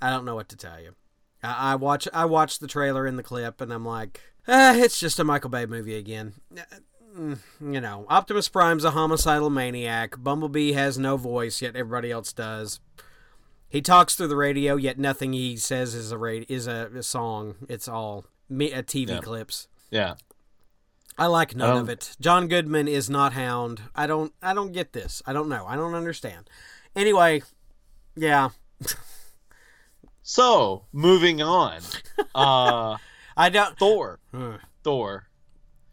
I 0.00 0.10
don't 0.10 0.24
know 0.24 0.34
what 0.34 0.48
to 0.50 0.56
tell 0.56 0.80
you. 0.80 0.94
I, 1.42 1.72
I 1.72 1.74
watch 1.76 2.08
I 2.12 2.24
watched 2.24 2.60
the 2.60 2.68
trailer 2.68 3.06
in 3.06 3.16
the 3.16 3.22
clip, 3.22 3.60
and 3.60 3.72
I'm 3.72 3.84
like, 3.84 4.20
ah, 4.46 4.74
it's 4.74 4.98
just 4.98 5.18
a 5.18 5.24
Michael 5.24 5.50
Bay 5.50 5.66
movie 5.66 5.96
again. 5.96 6.34
Mm, 7.16 7.38
you 7.60 7.80
know, 7.80 8.06
Optimus 8.08 8.48
Prime's 8.48 8.84
a 8.84 8.90
homicidal 8.90 9.50
maniac. 9.50 10.22
Bumblebee 10.22 10.72
has 10.72 10.98
no 10.98 11.16
voice, 11.16 11.62
yet 11.62 11.74
everybody 11.74 12.10
else 12.10 12.32
does. 12.32 12.80
He 13.68 13.82
talks 13.82 14.14
through 14.14 14.28
the 14.28 14.36
radio, 14.36 14.76
yet 14.76 14.98
nothing 14.98 15.32
he 15.34 15.56
says 15.56 15.94
is 15.94 16.10
a 16.10 16.18
radio, 16.18 16.46
is 16.48 16.66
a, 16.66 16.90
a 16.96 17.02
song. 17.02 17.56
It's 17.68 17.86
all 17.88 18.24
me, 18.48 18.70
TV 18.70 19.08
Yeah. 19.10 19.20
clips. 19.20 19.68
Yeah. 19.90 20.14
I 21.18 21.26
like 21.26 21.54
none 21.56 21.70
Um, 21.70 21.78
of 21.78 21.88
it. 21.88 22.16
John 22.20 22.48
Goodman 22.48 22.86
is 22.88 23.10
not 23.10 23.32
Hound. 23.32 23.82
I 23.94 24.06
don't. 24.06 24.32
I 24.40 24.54
don't 24.54 24.72
get 24.72 24.92
this. 24.92 25.20
I 25.26 25.32
don't 25.32 25.48
know. 25.48 25.66
I 25.66 25.74
don't 25.76 25.94
understand. 25.94 26.48
Anyway, 26.96 27.42
yeah, 28.16 28.50
So, 30.22 30.84
moving 30.92 31.40
on. 31.42 31.80
Uh 32.34 32.96
I 33.36 33.48
don't. 33.50 33.78
Thor. 33.78 34.18
Hmm. 34.32 34.56
Thor. 34.84 35.28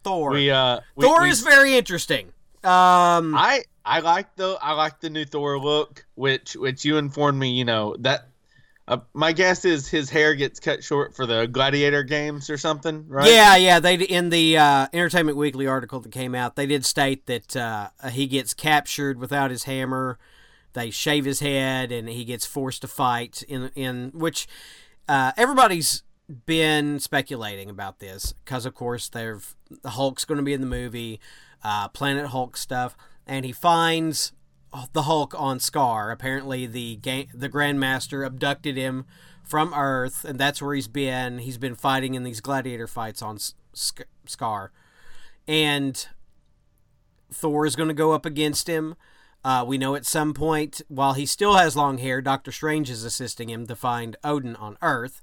Thor. 0.02 0.30
We 0.30 0.50
uh 0.50 0.80
we, 0.94 1.04
Thor 1.04 1.22
we- 1.22 1.30
is 1.30 1.40
very 1.42 1.76
interesting. 1.76 2.32
Um, 2.64 3.34
I 3.36 3.62
I 3.86 4.00
like 4.00 4.34
the 4.36 4.58
I 4.60 4.72
like 4.72 5.00
the 5.00 5.10
new 5.10 5.24
Thor 5.24 5.58
look, 5.58 6.04
which 6.16 6.56
which 6.56 6.84
you 6.84 6.98
informed 6.98 7.38
me. 7.38 7.50
You 7.50 7.64
know 7.64 7.96
that 8.00 8.28
uh, 8.88 8.98
my 9.14 9.32
guess 9.32 9.64
is 9.64 9.88
his 9.88 10.10
hair 10.10 10.34
gets 10.34 10.60
cut 10.60 10.82
short 10.82 11.14
for 11.14 11.24
the 11.24 11.46
Gladiator 11.46 12.02
games 12.02 12.50
or 12.50 12.58
something, 12.58 13.06
right? 13.08 13.30
Yeah, 13.30 13.56
yeah. 13.56 13.80
They 13.80 13.94
in 13.94 14.30
the 14.30 14.58
uh, 14.58 14.88
Entertainment 14.92 15.36
Weekly 15.36 15.66
article 15.66 16.00
that 16.00 16.12
came 16.12 16.34
out, 16.34 16.56
they 16.56 16.66
did 16.66 16.84
state 16.84 17.26
that 17.26 17.56
uh, 17.56 17.88
he 18.10 18.26
gets 18.26 18.54
captured 18.54 19.18
without 19.18 19.50
his 19.50 19.64
hammer. 19.64 20.18
They 20.72 20.90
shave 20.90 21.24
his 21.24 21.40
head, 21.40 21.90
and 21.90 22.08
he 22.08 22.24
gets 22.24 22.44
forced 22.44 22.82
to 22.82 22.88
fight. 22.88 23.42
In 23.48 23.70
in 23.74 24.10
which 24.14 24.46
uh, 25.08 25.32
everybody's 25.36 26.02
been 26.44 26.98
speculating 26.98 27.70
about 27.70 28.00
this 28.00 28.32
because, 28.32 28.66
of 28.66 28.74
course, 28.74 29.08
they've 29.08 29.54
the 29.82 29.90
Hulk's 29.90 30.24
going 30.24 30.38
to 30.38 30.44
be 30.44 30.52
in 30.52 30.60
the 30.60 30.66
movie, 30.66 31.20
uh, 31.64 31.88
Planet 31.88 32.26
Hulk 32.26 32.56
stuff, 32.56 32.96
and 33.26 33.44
he 33.44 33.52
finds 33.52 34.32
the 34.92 35.02
Hulk 35.02 35.34
on 35.38 35.58
Sakaar. 35.58 36.12
Apparently, 36.12 36.66
the 36.66 36.96
ga- 36.96 37.28
the 37.32 37.48
Grandmaster 37.48 38.26
abducted 38.26 38.76
him 38.76 39.04
from 39.42 39.72
Earth, 39.74 40.24
and 40.24 40.38
that's 40.38 40.60
where 40.60 40.74
he's 40.74 40.88
been. 40.88 41.38
He's 41.38 41.58
been 41.58 41.74
fighting 41.74 42.14
in 42.14 42.24
these 42.24 42.40
gladiator 42.40 42.86
fights 42.86 43.22
on 43.22 43.36
S- 43.36 43.54
Sc- 43.72 44.06
Sakaar, 44.26 44.68
and 45.46 46.06
Thor 47.32 47.66
is 47.66 47.76
going 47.76 47.88
to 47.88 47.94
go 47.94 48.12
up 48.12 48.26
against 48.26 48.68
him. 48.68 48.94
Uh, 49.44 49.64
we 49.66 49.78
know 49.78 49.94
at 49.94 50.04
some 50.04 50.34
point, 50.34 50.80
while 50.88 51.12
he 51.12 51.24
still 51.24 51.54
has 51.54 51.76
long 51.76 51.98
hair, 51.98 52.20
Doctor 52.20 52.50
Strange 52.50 52.90
is 52.90 53.04
assisting 53.04 53.48
him 53.48 53.66
to 53.66 53.76
find 53.76 54.16
Odin 54.24 54.56
on 54.56 54.76
Earth. 54.82 55.22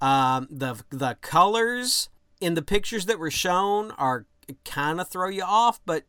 Um, 0.00 0.48
the 0.50 0.82
the 0.90 1.16
colors 1.20 2.08
in 2.40 2.54
the 2.54 2.62
pictures 2.62 3.06
that 3.06 3.18
were 3.18 3.30
shown 3.30 3.92
are 3.92 4.26
kind 4.64 5.00
of 5.00 5.08
throw 5.08 5.28
you 5.28 5.42
off, 5.42 5.80
but 5.86 6.04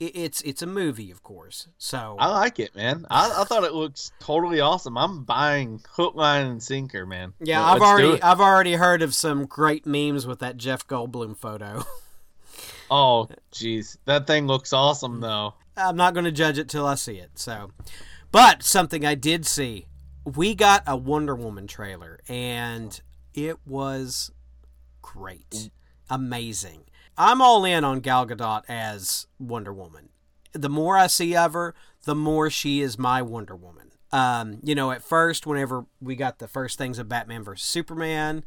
it's 0.00 0.40
it's 0.42 0.62
a 0.62 0.66
movie, 0.66 1.10
of 1.10 1.22
course. 1.22 1.68
So 1.78 2.16
I 2.18 2.28
like 2.28 2.58
it, 2.58 2.74
man. 2.74 3.06
I, 3.10 3.42
I 3.42 3.44
thought 3.44 3.64
it 3.64 3.74
looks 3.74 4.12
totally 4.18 4.60
awesome. 4.60 4.96
I'm 4.96 5.24
buying 5.24 5.80
hook, 5.90 6.14
line, 6.14 6.46
and 6.46 6.62
sinker, 6.62 7.06
man. 7.06 7.34
yeah, 7.40 7.60
Let- 7.60 7.74
I've 7.74 7.82
already. 7.82 8.22
I've 8.22 8.40
already 8.40 8.72
heard 8.74 9.02
of 9.02 9.14
some 9.14 9.46
great 9.46 9.86
memes 9.86 10.26
with 10.26 10.40
that 10.40 10.56
Jeff 10.56 10.86
Goldblum 10.86 11.36
photo. 11.36 11.84
Oh, 12.90 13.28
jeez, 13.52 13.96
that 14.04 14.26
thing 14.26 14.46
looks 14.46 14.72
awesome 14.72 15.18
mm. 15.18 15.20
though. 15.20 15.54
I'm 15.76 15.96
not 15.96 16.12
going 16.12 16.24
to 16.24 16.32
judge 16.32 16.58
it 16.58 16.68
till 16.68 16.86
I 16.86 16.96
see 16.96 17.14
it. 17.14 17.30
So, 17.36 17.70
but 18.32 18.62
something 18.62 19.06
I 19.06 19.14
did 19.14 19.46
see, 19.46 19.86
we 20.24 20.54
got 20.54 20.82
a 20.86 20.96
Wonder 20.96 21.34
Woman 21.36 21.66
trailer, 21.68 22.18
and 22.28 23.00
it 23.32 23.58
was 23.64 24.32
great, 25.00 25.50
mm. 25.50 25.70
amazing. 26.10 26.82
I'm 27.22 27.42
all 27.42 27.66
in 27.66 27.84
on 27.84 28.00
Gal 28.00 28.26
Gadot 28.26 28.62
as 28.66 29.26
Wonder 29.38 29.74
Woman. 29.74 30.08
The 30.54 30.70
more 30.70 30.96
I 30.96 31.06
see 31.06 31.36
of 31.36 31.52
her, 31.52 31.74
the 32.04 32.14
more 32.14 32.48
she 32.48 32.80
is 32.80 32.98
my 32.98 33.20
Wonder 33.20 33.54
Woman. 33.54 33.90
Um, 34.10 34.58
you 34.62 34.74
know, 34.74 34.90
at 34.90 35.02
first, 35.02 35.46
whenever 35.46 35.84
we 36.00 36.16
got 36.16 36.38
the 36.38 36.48
first 36.48 36.78
things 36.78 36.98
of 36.98 37.10
Batman 37.10 37.44
versus 37.44 37.66
Superman, 37.66 38.38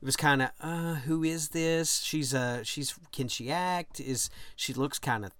it 0.00 0.04
was 0.04 0.14
kind 0.14 0.42
of, 0.42 0.50
uh, 0.60 0.94
who 0.94 1.24
is 1.24 1.48
this? 1.48 2.02
She's 2.02 2.32
a, 2.32 2.60
she's, 2.62 2.96
can 3.10 3.26
she 3.26 3.50
act? 3.50 3.98
Is 3.98 4.30
she 4.54 4.72
looks 4.74 5.00
kind 5.00 5.24
of 5.24 5.32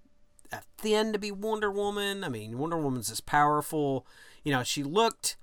uh, 0.51 0.57
thin 0.77 1.13
to 1.13 1.17
be 1.17 1.31
Wonder 1.31 1.71
Woman. 1.71 2.25
I 2.25 2.27
mean, 2.27 2.57
Wonder 2.57 2.77
Woman's 2.77 3.07
this 3.07 3.21
powerful. 3.21 4.05
You 4.43 4.51
know, 4.51 4.63
she 4.63 4.83
looked, 4.83 5.37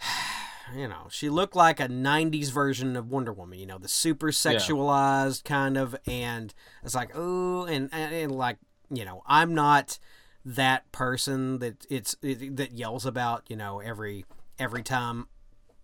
you 0.74 0.88
know, 0.88 1.06
she 1.10 1.28
looked 1.28 1.56
like 1.56 1.80
a 1.80 1.88
'90s 1.88 2.50
version 2.50 2.96
of 2.96 3.10
Wonder 3.10 3.32
Woman. 3.32 3.58
You 3.58 3.66
know, 3.66 3.78
the 3.78 3.88
super 3.88 4.28
sexualized 4.28 5.44
kind 5.44 5.76
of, 5.76 5.96
and 6.06 6.52
it's 6.82 6.94
like, 6.94 7.10
oh, 7.14 7.64
and, 7.64 7.88
and 7.92 8.14
and 8.14 8.32
like, 8.32 8.58
you 8.90 9.04
know, 9.04 9.22
I'm 9.26 9.54
not 9.54 9.98
that 10.44 10.90
person 10.92 11.58
that 11.60 11.86
it's 11.88 12.16
it, 12.22 12.56
that 12.56 12.72
yells 12.72 13.06
about, 13.06 13.44
you 13.48 13.56
know, 13.56 13.80
every 13.80 14.24
every 14.58 14.82
time 14.82 15.28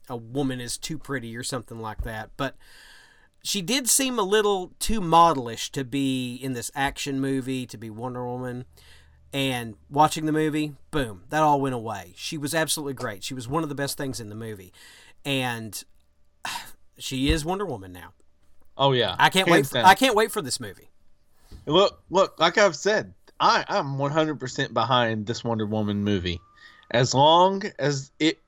a 0.08 0.16
woman 0.16 0.60
is 0.60 0.78
too 0.78 0.98
pretty 0.98 1.36
or 1.36 1.42
something 1.42 1.78
like 1.78 2.02
that, 2.02 2.30
but 2.36 2.56
she 3.42 3.62
did 3.62 3.88
seem 3.88 4.18
a 4.18 4.22
little 4.22 4.72
too 4.78 5.00
modelish 5.00 5.70
to 5.70 5.84
be 5.84 6.34
in 6.34 6.54
this 6.54 6.70
action 6.74 7.20
movie 7.20 7.66
to 7.66 7.78
be 7.78 7.90
Wonder 7.90 8.26
Woman. 8.26 8.64
And 9.32 9.74
watching 9.90 10.24
the 10.24 10.32
movie, 10.32 10.74
boom, 10.90 11.24
that 11.28 11.42
all 11.42 11.60
went 11.60 11.74
away. 11.74 12.14
She 12.16 12.38
was 12.38 12.54
absolutely 12.54 12.94
great. 12.94 13.22
She 13.22 13.34
was 13.34 13.46
one 13.46 13.62
of 13.62 13.68
the 13.68 13.74
best 13.74 13.98
things 13.98 14.20
in 14.20 14.30
the 14.30 14.34
movie, 14.34 14.72
and 15.24 15.82
she 16.98 17.30
is 17.30 17.44
Wonder 17.44 17.66
Woman 17.66 17.92
now. 17.92 18.14
Oh 18.76 18.92
yeah, 18.92 19.16
I 19.18 19.28
can't 19.28 19.48
Hands 19.48 19.58
wait. 19.58 19.66
For, 19.66 19.74
down. 19.74 19.84
I 19.84 19.94
can't 19.94 20.14
wait 20.14 20.30
for 20.30 20.40
this 20.40 20.60
movie. 20.60 20.88
Look, 21.66 22.02
look, 22.08 22.38
like 22.38 22.56
I've 22.56 22.76
said, 22.76 23.12
I 23.40 23.64
I'm 23.68 23.98
100% 23.98 24.72
behind 24.72 25.26
this 25.26 25.44
Wonder 25.44 25.66
Woman 25.66 26.04
movie. 26.04 26.40
As 26.90 27.12
long 27.12 27.62
as 27.78 28.10
it 28.18 28.38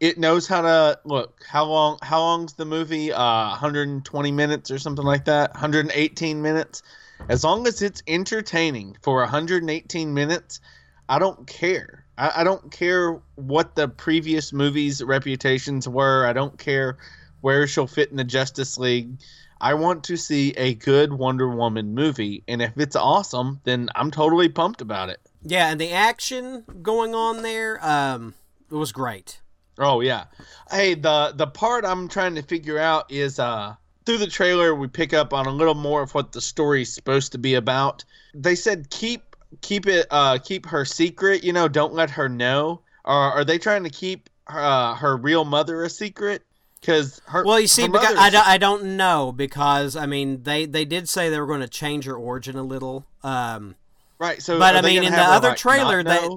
it 0.00 0.18
knows 0.18 0.48
how 0.48 0.62
to 0.62 0.98
look. 1.04 1.44
How 1.46 1.64
long 1.64 1.98
how 2.02 2.20
long's 2.20 2.54
the 2.54 2.64
movie? 2.64 3.12
Uh 3.12 3.50
120 3.50 4.32
minutes 4.32 4.70
or 4.70 4.78
something 4.78 5.04
like 5.04 5.26
that. 5.26 5.52
118 5.52 6.40
minutes. 6.40 6.82
As 7.28 7.44
long 7.44 7.66
as 7.66 7.82
it's 7.82 8.02
entertaining 8.06 8.96
for 9.00 9.16
118 9.18 10.12
minutes, 10.12 10.60
I 11.08 11.18
don't 11.18 11.46
care. 11.46 12.04
I, 12.18 12.32
I 12.40 12.44
don't 12.44 12.70
care 12.70 13.20
what 13.36 13.74
the 13.74 13.88
previous 13.88 14.52
movies' 14.52 15.02
reputations 15.02 15.88
were. 15.88 16.26
I 16.26 16.32
don't 16.32 16.58
care 16.58 16.98
where 17.40 17.66
she'll 17.66 17.86
fit 17.86 18.10
in 18.10 18.16
the 18.16 18.24
Justice 18.24 18.76
League. 18.76 19.18
I 19.60 19.74
want 19.74 20.04
to 20.04 20.16
see 20.16 20.50
a 20.56 20.74
good 20.74 21.12
Wonder 21.12 21.48
Woman 21.48 21.94
movie, 21.94 22.42
and 22.48 22.60
if 22.60 22.76
it's 22.76 22.96
awesome, 22.96 23.60
then 23.64 23.88
I'm 23.94 24.10
totally 24.10 24.48
pumped 24.48 24.80
about 24.80 25.08
it. 25.08 25.20
Yeah, 25.44 25.70
and 25.70 25.80
the 25.80 25.92
action 25.92 26.64
going 26.82 27.14
on 27.14 27.42
there, 27.42 27.78
um, 27.84 28.34
it 28.70 28.74
was 28.74 28.90
great. 28.90 29.40
Oh 29.78 30.00
yeah. 30.00 30.24
Hey, 30.70 30.94
the 30.94 31.32
the 31.34 31.46
part 31.46 31.84
I'm 31.84 32.08
trying 32.08 32.34
to 32.34 32.42
figure 32.42 32.78
out 32.78 33.10
is 33.10 33.38
uh 33.38 33.74
through 34.04 34.18
the 34.18 34.26
trailer 34.26 34.74
we 34.74 34.88
pick 34.88 35.12
up 35.12 35.32
on 35.32 35.46
a 35.46 35.50
little 35.50 35.74
more 35.74 36.02
of 36.02 36.14
what 36.14 36.32
the 36.32 36.40
story's 36.40 36.92
supposed 36.92 37.32
to 37.32 37.38
be 37.38 37.54
about. 37.54 38.04
They 38.34 38.54
said 38.54 38.90
keep 38.90 39.36
keep 39.60 39.86
it 39.86 40.06
uh 40.10 40.38
keep 40.38 40.66
her 40.66 40.84
secret, 40.84 41.44
you 41.44 41.52
know, 41.52 41.68
don't 41.68 41.94
let 41.94 42.10
her 42.10 42.28
know. 42.28 42.80
Or 43.04 43.14
are 43.14 43.44
they 43.44 43.58
trying 43.58 43.84
to 43.84 43.90
keep 43.90 44.30
uh, 44.46 44.94
her 44.94 45.16
real 45.16 45.44
mother 45.44 45.82
a 45.82 45.90
secret? 45.90 46.42
Because 46.80 47.20
her 47.26 47.44
Well, 47.44 47.60
you 47.60 47.66
see, 47.68 47.86
because 47.86 48.16
I, 48.16 48.30
don't- 48.30 48.46
I 48.46 48.58
don't 48.58 48.96
know 48.96 49.30
because 49.32 49.94
I 49.96 50.06
mean 50.06 50.42
they 50.44 50.66
they 50.66 50.84
did 50.84 51.08
say 51.08 51.28
they 51.28 51.38
were 51.40 51.46
going 51.46 51.60
to 51.60 51.68
change 51.68 52.04
her 52.06 52.14
origin 52.14 52.56
a 52.56 52.62
little. 52.62 53.06
Um, 53.22 53.76
right. 54.18 54.40
So, 54.42 54.58
but 54.58 54.74
I 54.76 54.82
mean, 54.82 55.02
in 55.04 55.12
the 55.12 55.18
her, 55.18 55.32
other 55.32 55.48
like, 55.50 55.58
trailer, 55.58 56.02
they- 56.02 56.28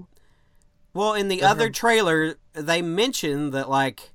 well, 0.94 1.14
in 1.14 1.28
the 1.28 1.38
Does 1.38 1.52
other 1.52 1.66
her- 1.66 1.70
trailer, 1.72 2.36
they 2.54 2.82
mentioned 2.82 3.54
that 3.54 3.70
like 3.70 4.12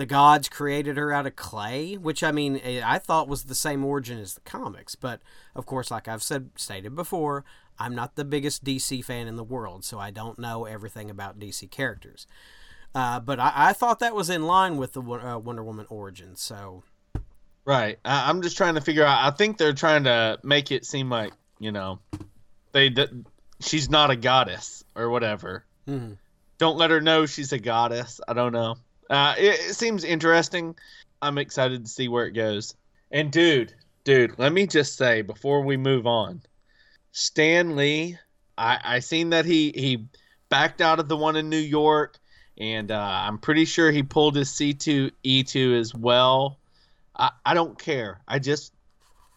the 0.00 0.06
gods 0.06 0.48
created 0.48 0.96
her 0.96 1.12
out 1.12 1.26
of 1.26 1.36
clay, 1.36 1.94
which 1.94 2.22
I 2.24 2.32
mean 2.32 2.56
eh, 2.64 2.80
I 2.82 2.98
thought 2.98 3.28
was 3.28 3.44
the 3.44 3.54
same 3.54 3.84
origin 3.84 4.18
as 4.18 4.32
the 4.32 4.40
comics. 4.40 4.94
But 4.94 5.20
of 5.54 5.66
course, 5.66 5.90
like 5.90 6.08
I've 6.08 6.22
said 6.22 6.48
stated 6.56 6.94
before, 6.94 7.44
I'm 7.78 7.94
not 7.94 8.16
the 8.16 8.24
biggest 8.24 8.64
DC 8.64 9.04
fan 9.04 9.28
in 9.28 9.36
the 9.36 9.44
world, 9.44 9.84
so 9.84 9.98
I 9.98 10.10
don't 10.10 10.38
know 10.38 10.64
everything 10.64 11.10
about 11.10 11.38
DC 11.38 11.70
characters. 11.70 12.26
Uh, 12.94 13.20
but 13.20 13.38
I, 13.38 13.52
I 13.54 13.72
thought 13.74 13.98
that 13.98 14.14
was 14.14 14.30
in 14.30 14.44
line 14.44 14.78
with 14.78 14.94
the 14.94 15.02
uh, 15.02 15.36
Wonder 15.36 15.62
Woman 15.62 15.84
origin. 15.90 16.34
So 16.34 16.82
Right. 17.66 17.98
I, 18.02 18.30
I'm 18.30 18.40
just 18.40 18.56
trying 18.56 18.76
to 18.76 18.80
figure 18.80 19.04
out. 19.04 19.22
I 19.22 19.36
think 19.36 19.58
they're 19.58 19.74
trying 19.74 20.04
to 20.04 20.38
make 20.42 20.72
it 20.72 20.86
seem 20.86 21.10
like 21.10 21.34
you 21.58 21.72
know, 21.72 21.98
they 22.72 22.88
that 22.88 23.10
she's 23.60 23.90
not 23.90 24.10
a 24.10 24.16
goddess 24.16 24.82
or 24.96 25.10
whatever. 25.10 25.66
mhm. 25.86 26.16
Don't 26.56 26.78
let 26.78 26.90
her 26.90 27.02
know 27.02 27.26
she's 27.26 27.52
a 27.52 27.58
goddess. 27.58 28.18
I 28.26 28.32
don't 28.32 28.52
know. 28.52 28.76
Uh, 29.10 29.34
it, 29.36 29.60
it 29.70 29.74
seems 29.74 30.04
interesting. 30.04 30.74
I'm 31.20 31.36
excited 31.36 31.84
to 31.84 31.90
see 31.90 32.08
where 32.08 32.26
it 32.26 32.32
goes. 32.32 32.74
And 33.10 33.30
dude, 33.30 33.74
dude, 34.04 34.38
let 34.38 34.52
me 34.52 34.66
just 34.66 34.96
say 34.96 35.20
before 35.22 35.62
we 35.62 35.76
move 35.76 36.06
on, 36.06 36.42
Stan 37.12 37.76
Lee. 37.76 38.16
I 38.56 38.78
I 38.84 38.98
seen 39.00 39.30
that 39.30 39.44
he 39.44 39.72
he 39.74 40.06
backed 40.48 40.80
out 40.80 41.00
of 41.00 41.08
the 41.08 41.16
one 41.16 41.36
in 41.36 41.48
New 41.48 41.58
York, 41.58 42.18
and 42.58 42.90
uh, 42.90 43.22
I'm 43.24 43.38
pretty 43.38 43.64
sure 43.64 43.90
he 43.90 44.02
pulled 44.02 44.36
his 44.36 44.50
C2 44.50 45.10
E2 45.24 45.78
as 45.80 45.94
well. 45.94 46.58
I 47.16 47.30
I 47.44 47.54
don't 47.54 47.78
care. 47.78 48.20
I 48.28 48.38
just 48.38 48.72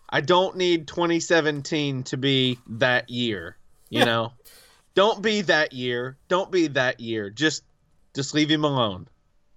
I 0.09 0.21
don't 0.21 0.55
need 0.55 0.87
2017 0.87 2.03
to 2.03 2.17
be 2.17 2.59
that 2.67 3.09
year. 3.09 3.57
You 3.89 3.99
Yeah. 3.99 4.05
know, 4.05 4.33
don't 4.93 5.21
be 5.23 5.41
that 5.41 5.73
year. 5.73 6.17
Don't 6.27 6.51
be 6.51 6.67
that 6.67 6.99
year. 6.99 7.29
Just 7.31 7.63
just 8.13 8.33
leave 8.35 8.49
him 8.51 8.63
alone. 8.65 9.07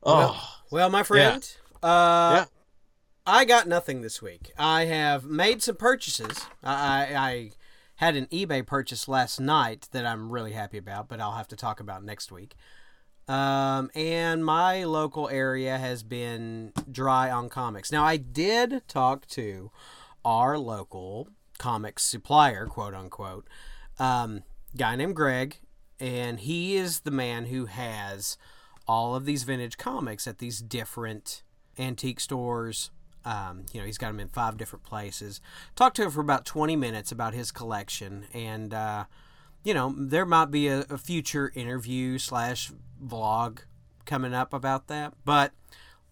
Oh, 0.09 0.61
Well, 0.71 0.88
my 0.90 1.03
friend, 1.03 1.42
uh, 1.83 2.33
Yeah. 2.37 2.45
I 3.27 3.45
got 3.45 3.66
nothing 3.66 4.03
this 4.03 4.23
week. 4.23 4.53
I 4.57 4.85
have 4.85 5.25
made 5.25 5.62
some 5.62 5.77
purchases. 5.77 6.47
I, 6.62 6.73
I, 7.14 7.29
I 7.29 7.51
had 7.97 8.14
an 8.14 8.27
eBay 8.27 8.64
purchase 8.64 9.09
last 9.09 9.40
night 9.40 9.88
that 9.92 10.07
I'm 10.07 10.31
really 10.31 10.53
happy 10.53 10.79
about, 10.79 11.09
but 11.09 11.21
I'll 11.21 11.33
have 11.33 11.49
to 11.49 11.57
talk 11.57 11.81
about 11.81 12.05
next 12.05 12.31
week. 12.31 12.55
Um, 13.27 13.90
and 13.97 14.45
my 14.45 14.85
local 14.85 15.29
area 15.29 15.79
has 15.79 16.05
been 16.05 16.73
dry 16.90 17.31
on 17.31 17.49
comics. 17.49 17.90
Now, 17.90 18.05
I 18.05 18.16
did 18.16 18.83
talk 18.87 19.27
to 19.29 19.73
our 20.25 20.57
local 20.59 21.29
comics 21.59 22.05
supplier, 22.05 22.66
quote 22.66 22.95
unquote, 22.95 23.49
um, 23.99 24.45
guy 24.77 24.95
named 24.95 25.16
Greg, 25.16 25.57
and 25.99 26.38
he 26.38 26.77
is 26.77 27.01
the 27.01 27.11
man 27.11 27.47
who 27.47 27.64
has 27.66 28.37
all 28.87 29.14
of 29.14 29.25
these 29.25 29.42
vintage 29.42 29.77
comics 29.77 30.27
at 30.27 30.38
these 30.38 30.61
different 30.61 31.42
antique 31.79 32.20
stores. 32.20 32.90
Um, 33.25 33.66
you 33.72 33.81
know, 33.81 33.87
he's 33.87 33.99
got 33.99 34.09
them 34.09 34.20
in 34.20 34.29
five 34.29 34.57
different 34.57 34.85
places. 34.85 35.40
Talked 35.75 35.96
to 35.96 36.05
him 36.05 36.11
for 36.11 36.20
about 36.20 36.44
20 36.44 36.77
minutes 36.77 37.11
about 37.11 37.35
his 37.35 37.51
collection, 37.51 38.27
and 38.33 38.72
uh, 38.72 39.05
you 39.64 39.75
know, 39.75 39.92
there 39.99 40.25
might 40.25 40.53
be 40.53 40.68
a, 40.68 40.81
a 40.88 40.96
future 40.96 41.51
interview 41.55 42.18
slash 42.18 42.70
vlog 43.05 43.59
coming 44.05 44.33
up 44.33 44.55
about 44.55 44.87
that, 44.87 45.12
but 45.25 45.53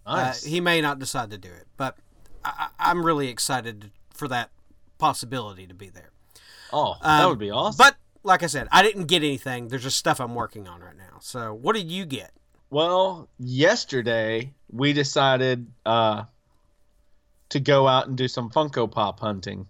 nice. 0.04 0.44
uh, 0.44 0.48
he 0.48 0.60
may 0.60 0.80
not 0.80 0.98
decide 0.98 1.30
to 1.30 1.38
do 1.38 1.48
it. 1.48 1.68
But 1.76 1.96
I, 2.44 2.68
I'm 2.80 3.06
really 3.06 3.28
excited 3.28 3.92
for 4.12 4.26
that 4.28 4.50
possibility 4.98 5.68
to 5.68 5.74
be 5.74 5.88
there. 5.88 6.10
oh, 6.72 6.96
that 7.00 7.22
um, 7.22 7.30
would 7.30 7.38
be 7.38 7.52
awesome. 7.52 7.76
But 7.78 7.96
like 8.24 8.42
I 8.42 8.46
said, 8.46 8.66
I 8.72 8.82
didn't 8.82 9.06
get 9.06 9.22
anything. 9.22 9.68
There's 9.68 9.84
just 9.84 9.98
stuff 9.98 10.20
I'm 10.20 10.34
working 10.34 10.66
on 10.66 10.80
right 10.80 10.96
now. 10.96 11.18
So, 11.20 11.54
what 11.54 11.76
did 11.76 11.92
you 11.92 12.06
get? 12.06 12.32
Well, 12.74 13.28
yesterday 13.38 14.52
we 14.68 14.94
decided 14.94 15.68
uh, 15.87 16.24
to 17.50 17.60
go 17.60 17.87
out 17.87 18.08
and 18.08 18.16
do 18.16 18.26
some 18.26 18.50
Funko 18.50 18.90
Pop 18.90 19.20
hunting, 19.20 19.68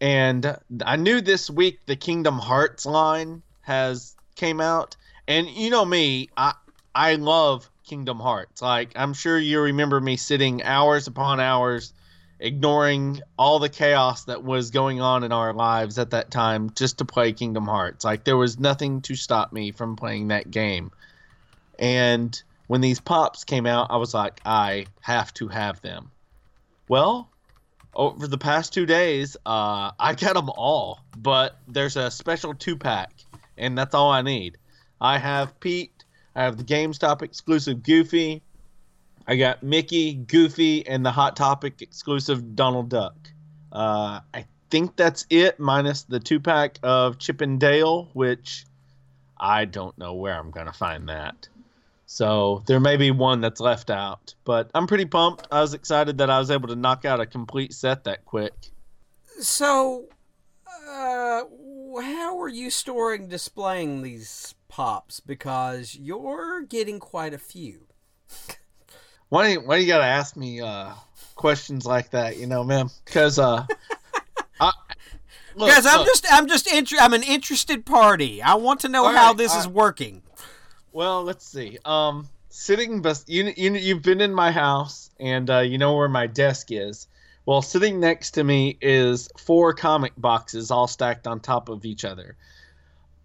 and 0.00 0.58
I 0.84 0.96
knew 0.96 1.20
this 1.20 1.48
week 1.48 1.78
the 1.86 1.94
Kingdom 1.94 2.40
Hearts 2.40 2.86
line 2.86 3.40
has 3.60 4.16
came 4.34 4.60
out, 4.60 4.96
and 5.28 5.48
you 5.48 5.70
know 5.70 5.84
me, 5.84 6.28
I 6.36 6.54
I 6.92 7.14
love 7.14 7.70
Kingdom 7.84 8.18
Hearts. 8.18 8.60
Like 8.60 8.90
I'm 8.96 9.14
sure 9.14 9.38
you 9.38 9.60
remember 9.60 10.00
me 10.00 10.16
sitting 10.16 10.60
hours 10.64 11.06
upon 11.06 11.38
hours 11.38 11.92
ignoring 12.40 13.20
all 13.38 13.60
the 13.60 13.68
chaos 13.68 14.24
that 14.24 14.42
was 14.42 14.72
going 14.72 15.00
on 15.00 15.22
in 15.22 15.30
our 15.30 15.52
lives 15.52 16.00
at 16.00 16.10
that 16.10 16.32
time 16.32 16.72
just 16.74 16.98
to 16.98 17.04
play 17.04 17.32
Kingdom 17.32 17.66
Hearts. 17.66 18.04
Like 18.04 18.24
there 18.24 18.36
was 18.36 18.58
nothing 18.58 19.02
to 19.02 19.14
stop 19.14 19.52
me 19.52 19.70
from 19.70 19.94
playing 19.94 20.26
that 20.28 20.50
game. 20.50 20.90
And 21.78 22.40
when 22.66 22.80
these 22.80 23.00
pops 23.00 23.44
came 23.44 23.66
out, 23.66 23.88
I 23.90 23.96
was 23.96 24.14
like, 24.14 24.40
I 24.44 24.86
have 25.00 25.32
to 25.34 25.48
have 25.48 25.80
them. 25.80 26.10
Well, 26.88 27.30
over 27.94 28.26
the 28.26 28.38
past 28.38 28.72
two 28.72 28.86
days, 28.86 29.36
uh, 29.46 29.92
I 29.98 30.14
got 30.14 30.34
them 30.34 30.50
all, 30.50 31.00
but 31.16 31.58
there's 31.68 31.96
a 31.96 32.10
special 32.10 32.54
two 32.54 32.76
pack, 32.76 33.12
and 33.56 33.76
that's 33.76 33.94
all 33.94 34.10
I 34.10 34.22
need. 34.22 34.58
I 35.00 35.18
have 35.18 35.58
Pete, 35.60 36.04
I 36.34 36.42
have 36.42 36.56
the 36.56 36.64
GameStop 36.64 37.22
exclusive 37.22 37.82
Goofy, 37.82 38.42
I 39.26 39.36
got 39.36 39.62
Mickey, 39.62 40.14
Goofy, 40.14 40.86
and 40.86 41.04
the 41.04 41.10
Hot 41.10 41.36
Topic 41.36 41.80
exclusive 41.80 42.54
Donald 42.54 42.90
Duck. 42.90 43.16
Uh, 43.72 44.20
I 44.34 44.44
think 44.70 44.96
that's 44.96 45.26
it, 45.30 45.58
minus 45.58 46.02
the 46.02 46.20
two 46.20 46.40
pack 46.40 46.78
of 46.82 47.18
Chip 47.18 47.40
and 47.40 47.58
Dale, 47.58 48.10
which 48.12 48.66
I 49.38 49.64
don't 49.64 49.96
know 49.96 50.14
where 50.14 50.38
I'm 50.38 50.50
going 50.50 50.66
to 50.66 50.72
find 50.72 51.08
that. 51.08 51.48
So 52.06 52.62
there 52.66 52.80
may 52.80 52.96
be 52.96 53.10
one 53.10 53.40
that's 53.40 53.60
left 53.60 53.90
out, 53.90 54.34
but 54.44 54.70
I'm 54.74 54.86
pretty 54.86 55.06
pumped. 55.06 55.48
I 55.50 55.60
was 55.60 55.74
excited 55.74 56.18
that 56.18 56.30
I 56.30 56.38
was 56.38 56.50
able 56.50 56.68
to 56.68 56.76
knock 56.76 57.04
out 57.04 57.20
a 57.20 57.26
complete 57.26 57.72
set 57.72 58.04
that 58.04 58.24
quick. 58.24 58.52
So, 59.40 60.06
uh, 60.66 61.42
how 62.00 62.40
are 62.40 62.48
you 62.48 62.70
storing, 62.70 63.28
displaying 63.28 64.02
these 64.02 64.54
pops? 64.68 65.20
Because 65.20 65.96
you're 65.96 66.62
getting 66.62 67.00
quite 67.00 67.34
a 67.34 67.38
few. 67.38 67.86
Why 69.30 69.46
do 69.46 69.52
you, 69.54 69.60
why 69.60 69.76
do 69.78 69.82
you 69.82 69.88
got 69.88 69.98
to 69.98 70.04
ask 70.04 70.36
me 70.36 70.60
uh, 70.60 70.90
questions 71.34 71.86
like 71.86 72.10
that, 72.10 72.36
you 72.36 72.46
know, 72.46 72.62
man? 72.62 72.90
Because 73.04 73.38
uh, 73.38 73.66
I, 74.60 74.72
look, 75.56 75.70
Guys, 75.70 75.86
I'm 75.86 75.98
look. 75.98 76.06
just, 76.06 76.26
I'm 76.30 76.46
just, 76.46 76.72
inter- 76.72 76.98
I'm 77.00 77.14
an 77.14 77.22
interested 77.24 77.84
party. 77.84 78.42
I 78.42 78.54
want 78.54 78.80
to 78.80 78.88
know 78.88 79.06
All 79.06 79.12
how 79.12 79.28
right, 79.28 79.36
this 79.36 79.52
all 79.52 79.60
is 79.60 79.66
working. 79.68 80.22
Well, 80.94 81.24
let's 81.24 81.44
see. 81.44 81.76
Um, 81.84 82.28
sitting, 82.50 83.02
bes- 83.02 83.24
you 83.26 83.52
you 83.56 83.74
you've 83.74 84.02
been 84.02 84.20
in 84.20 84.32
my 84.32 84.52
house, 84.52 85.10
and 85.18 85.50
uh, 85.50 85.58
you 85.58 85.76
know 85.76 85.96
where 85.96 86.08
my 86.08 86.28
desk 86.28 86.68
is. 86.70 87.08
Well, 87.44 87.62
sitting 87.62 87.98
next 87.98 88.30
to 88.32 88.44
me 88.44 88.78
is 88.80 89.28
four 89.36 89.74
comic 89.74 90.12
boxes 90.16 90.70
all 90.70 90.86
stacked 90.86 91.26
on 91.26 91.40
top 91.40 91.68
of 91.68 91.84
each 91.84 92.04
other. 92.04 92.36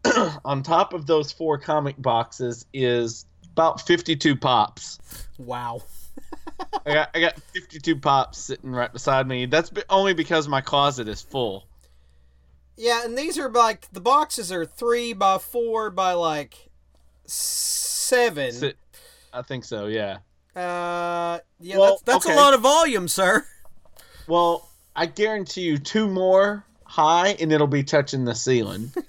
on 0.44 0.64
top 0.64 0.94
of 0.94 1.06
those 1.06 1.32
four 1.32 1.60
comic 1.60 1.96
boxes 2.02 2.66
is 2.74 3.28
about 3.52 3.82
52 3.82 4.36
pops. 4.36 4.98
Wow. 5.38 5.84
I 6.88 6.94
got 6.94 7.10
I 7.14 7.20
got 7.20 7.40
52 7.54 7.98
pops 7.98 8.40
sitting 8.40 8.72
right 8.72 8.92
beside 8.92 9.28
me. 9.28 9.46
That's 9.46 9.72
only 9.92 10.16
because 10.16 10.48
my 10.48 10.62
closet 10.62 11.08
is 11.08 11.22
full. 11.22 11.68
Yeah, 12.76 13.06
and 13.06 13.16
these 13.16 13.38
are 13.38 13.52
like 13.52 13.92
the 13.92 14.02
boxes 14.02 14.52
are 14.52 14.66
three 14.66 15.14
by 15.14 15.38
four 15.38 15.92
by 15.92 16.14
like 16.14 16.69
seven. 17.32 18.52
Si- 18.52 18.74
I 19.34 19.42
think 19.42 19.64
so. 19.64 19.86
Yeah. 19.88 20.18
Uh, 20.56 21.40
yeah, 21.60 21.78
Well, 21.78 21.90
that's 21.92 22.02
that's 22.04 22.26
okay. 22.26 22.34
a 22.36 22.38
lot 22.38 22.54
of 22.54 22.62
volume, 22.62 23.08
sir. 23.08 23.46
Well, 24.28 24.68
I 24.96 25.06
guarantee 25.06 25.62
you 25.62 25.78
two 25.78 26.08
more 26.08 26.66
high, 26.84 27.30
and 27.40 27.52
it'll 27.52 27.68
be 27.68 27.84
touching 27.84 28.26
the 28.26 28.36
ceiling. 28.36 28.92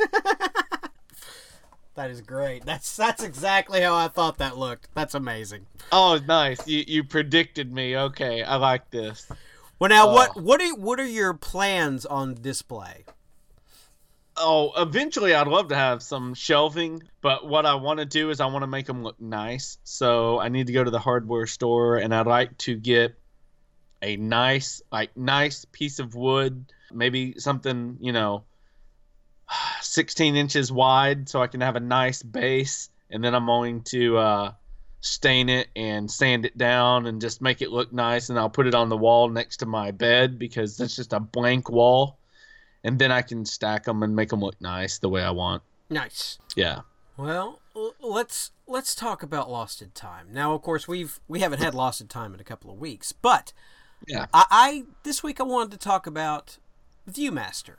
That 1.95 2.11
is 2.11 2.21
great. 2.23 2.65
That's 2.65 2.97
that's 2.97 3.23
exactly 3.23 3.83
how 3.83 3.95
I 3.95 4.09
thought 4.09 4.39
that 4.39 4.57
looked. 4.57 4.89
That's 4.95 5.15
amazing. 5.15 5.67
oh, 5.93 6.19
nice. 6.27 6.67
You 6.67 6.85
you 6.87 7.05
predicted 7.05 7.73
me. 7.73 7.95
Okay, 7.97 8.43
I 8.43 8.57
like 8.57 8.91
this. 8.91 9.27
Well, 9.79 9.91
now 9.91 10.11
what 10.11 10.31
Oh. 10.37 10.41
what 10.41 10.63
are 10.63 10.75
what 10.77 10.99
are 11.01 11.07
your 11.07 11.35
plans 11.35 12.07
on 12.07 12.35
display? 12.41 13.05
Oh, 14.43 14.73
eventually 14.77 15.35
I'd 15.35 15.47
love 15.47 15.69
to 15.69 15.77
have 15.77 16.03
some 16.03 16.33
shelving, 16.33 17.03
but 17.21 17.47
what 17.47 17.67
I 17.67 17.75
want 17.75 18.01
to 18.01 18.07
do 18.07 18.31
is 18.31 18.41
I 18.41 18.47
want 18.47 18.63
to 18.63 18.67
make 18.67 18.87
them 18.87 19.03
look 19.03 19.21
nice. 19.21 19.77
So 19.85 20.41
I 20.41 20.49
need 20.49 20.69
to 20.69 20.73
go 20.73 20.83
to 20.83 20.91
the 20.91 20.99
hardware 20.99 21.47
store 21.47 21.99
and 21.99 22.15
I'd 22.15 22.27
like 22.27 22.57
to 22.59 22.75
get 22.75 23.21
a 24.01 24.17
nice 24.17 24.81
like 24.91 25.15
nice 25.15 25.67
piece 25.67 25.99
of 25.99 26.15
wood, 26.15 26.73
maybe 26.91 27.35
something, 27.39 27.99
you 28.01 28.13
know, 28.13 28.45
16 29.83 30.37
inches 30.37 30.73
wide 30.73 31.29
so 31.29 31.43
I 31.43 31.47
can 31.47 31.61
have 31.61 31.77
a 31.77 31.81
nice 31.81 32.23
base 32.23 32.89
and 33.11 33.23
then 33.23 33.35
I'm 33.35 33.47
going 33.47 33.83
to 33.83 34.17
uh 34.17 34.53
stain 35.03 35.49
it 35.49 35.69
and 35.77 36.11
sand 36.11 36.47
it 36.47 36.57
down 36.57 37.07
and 37.07 37.21
just 37.21 37.43
make 37.43 37.63
it 37.63 37.71
look 37.71 37.93
nice 37.93 38.31
and 38.31 38.39
I'll 38.39 38.51
put 38.51 38.67
it 38.67 38.75
on 38.75 38.89
the 38.89 38.97
wall 38.97 39.29
next 39.29 39.59
to 39.59 39.67
my 39.67 39.91
bed 39.91 40.39
because 40.39 40.77
that's 40.77 40.97
just 40.97 41.13
a 41.13 41.21
blank 41.21 41.71
wall 41.71 42.20
and 42.85 42.99
then 42.99 43.13
I 43.13 43.23
can 43.23 43.45
stack 43.45 43.85
them 43.85 44.03
and 44.03 44.15
make 44.17 44.31
them 44.31 44.41
look 44.41 44.61
nice 44.61 44.99
the 44.99 45.09
way 45.09 45.23
I 45.23 45.31
want. 45.31 45.63
Nice. 45.89 46.39
Yeah. 46.57 46.81
Well, 47.17 47.61
let's 48.01 48.53
let's 48.67 48.95
talk 48.95 49.23
about 49.23 49.51
Lost 49.51 49.83
in 49.83 49.91
Time. 49.91 50.29
Now, 50.33 50.55
of 50.55 50.63
course, 50.63 50.89
we've 50.89 51.21
we 51.29 51.41
haven't 51.41 51.61
had 51.61 51.75
Lost 51.75 52.01
in 52.01 52.09
Time 52.09 52.33
in 52.35 52.41
a 52.41 52.45
couple 52.45 52.71
of 52.71 52.79
weeks, 52.79 53.13
but 53.13 53.53
Yeah. 54.07 54.27
I, 54.33 54.45
I 54.51 54.83
this 55.03 55.23
week 55.23 55.41
I 55.41 55.43
wanted 55.45 55.73
to 55.73 55.79
talk 55.79 56.07
about 56.07 56.59
ViewMaster. 57.11 57.77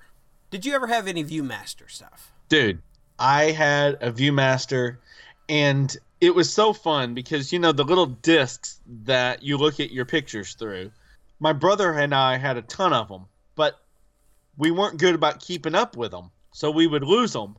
Did 0.49 0.65
you 0.65 0.73
ever 0.75 0.87
have 0.87 1.07
any 1.07 1.23
ViewMaster 1.23 1.89
stuff? 1.89 2.31
Dude, 2.49 2.81
I 3.17 3.45
had 3.51 3.95
a 4.01 4.11
ViewMaster 4.11 4.97
and 5.49 5.95
it 6.19 6.35
was 6.35 6.51
so 6.53 6.71
fun 6.73 7.13
because 7.15 7.51
you 7.51 7.57
know 7.59 7.71
the 7.71 7.83
little 7.83 8.05
discs 8.05 8.79
that 9.03 9.41
you 9.41 9.57
look 9.57 9.79
at 9.79 9.91
your 9.91 10.05
pictures 10.05 10.53
through. 10.53 10.91
My 11.39 11.53
brother 11.53 11.93
and 11.93 12.13
I 12.13 12.37
had 12.37 12.57
a 12.57 12.61
ton 12.61 12.93
of 12.93 13.07
them, 13.07 13.25
but 13.55 13.79
we 14.57 14.71
weren't 14.71 14.99
good 14.99 15.15
about 15.15 15.39
keeping 15.39 15.75
up 15.75 15.95
with 15.97 16.11
them. 16.11 16.31
So 16.51 16.71
we 16.71 16.87
would 16.87 17.03
lose 17.03 17.33
them. 17.33 17.57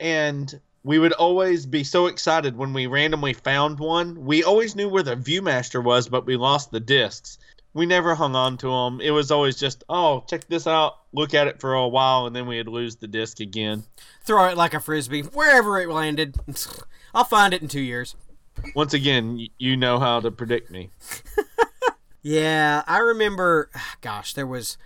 And 0.00 0.60
we 0.84 0.98
would 0.98 1.12
always 1.12 1.66
be 1.66 1.84
so 1.84 2.06
excited 2.06 2.56
when 2.56 2.72
we 2.72 2.86
randomly 2.86 3.32
found 3.32 3.78
one. 3.78 4.24
We 4.24 4.44
always 4.44 4.76
knew 4.76 4.88
where 4.88 5.02
the 5.02 5.16
ViewMaster 5.16 5.82
was, 5.82 6.08
but 6.08 6.26
we 6.26 6.36
lost 6.36 6.70
the 6.70 6.80
discs. 6.80 7.38
We 7.74 7.86
never 7.86 8.14
hung 8.14 8.34
on 8.34 8.56
to 8.58 8.68
them. 8.68 9.00
It 9.00 9.10
was 9.10 9.30
always 9.30 9.56
just, 9.56 9.84
oh, 9.88 10.24
check 10.28 10.46
this 10.48 10.66
out, 10.66 10.98
look 11.12 11.34
at 11.34 11.46
it 11.46 11.60
for 11.60 11.74
a 11.74 11.88
while, 11.88 12.26
and 12.26 12.34
then 12.34 12.46
we'd 12.46 12.68
lose 12.68 12.96
the 12.96 13.06
disc 13.06 13.40
again. 13.40 13.84
Throw 14.24 14.46
it 14.46 14.56
like 14.56 14.74
a 14.74 14.80
frisbee 14.80 15.22
wherever 15.22 15.78
it 15.80 15.88
landed. 15.88 16.36
I'll 17.14 17.24
find 17.24 17.52
it 17.52 17.62
in 17.62 17.68
two 17.68 17.80
years. 17.80 18.16
Once 18.74 18.94
again, 18.94 19.46
you 19.58 19.76
know 19.76 19.98
how 19.98 20.20
to 20.20 20.30
predict 20.30 20.70
me. 20.70 20.90
Yeah, 22.26 22.82
I 22.88 22.98
remember. 22.98 23.70
Gosh, 24.00 24.32
there 24.34 24.48
was 24.48 24.76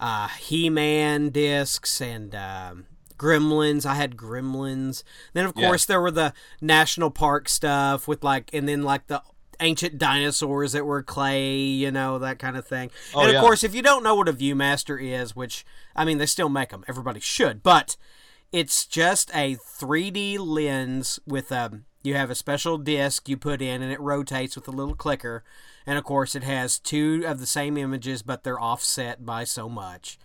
uh, 0.00 0.28
He-Man 0.28 1.28
discs 1.30 2.00
and 2.00 2.34
um, 2.34 2.86
Gremlins. 3.16 3.86
I 3.86 3.94
had 3.94 4.16
Gremlins. 4.16 5.04
Then 5.34 5.46
of 5.46 5.52
Yeah. 5.54 5.66
course 5.68 5.84
there 5.84 6.00
were 6.00 6.10
the 6.10 6.32
national 6.60 7.10
park 7.10 7.48
stuff 7.48 8.08
with 8.08 8.24
like, 8.24 8.50
and 8.52 8.68
then 8.68 8.82
like 8.82 9.06
the 9.06 9.22
ancient 9.60 9.98
dinosaurs 9.98 10.72
that 10.72 10.86
were 10.86 11.02
clay, 11.02 11.54
you 11.54 11.90
know, 11.90 12.18
that 12.18 12.38
kind 12.38 12.56
of 12.56 12.66
thing. 12.66 12.90
Oh, 13.14 13.20
and 13.20 13.28
of 13.28 13.34
yeah. 13.34 13.40
course, 13.40 13.62
if 13.62 13.74
you 13.74 13.82
don't 13.82 14.02
know 14.02 14.14
what 14.14 14.26
a 14.28 14.32
ViewMaster 14.32 15.00
is, 15.00 15.36
which 15.36 15.66
I 15.94 16.04
mean 16.06 16.16
they 16.18 16.26
still 16.26 16.48
make 16.48 16.70
them, 16.70 16.82
everybody 16.88 17.20
should, 17.20 17.62
but 17.62 17.96
it's 18.52 18.86
just 18.86 19.30
a 19.34 19.56
3D 19.56 20.38
lens 20.38 21.20
with 21.26 21.52
a 21.52 21.82
you 22.02 22.14
have 22.14 22.30
a 22.30 22.34
special 22.34 22.78
disc 22.78 23.28
you 23.28 23.36
put 23.36 23.60
in 23.60 23.82
and 23.82 23.92
it 23.92 24.00
rotates 24.00 24.56
with 24.56 24.66
a 24.66 24.70
little 24.70 24.94
clicker 24.94 25.44
and 25.86 25.98
of 25.98 26.04
course 26.04 26.34
it 26.34 26.42
has 26.42 26.78
two 26.78 27.24
of 27.26 27.40
the 27.40 27.46
same 27.46 27.76
images 27.76 28.22
but 28.22 28.44
they're 28.44 28.60
offset 28.60 29.24
by 29.24 29.44
so 29.44 29.68
much. 29.68 30.18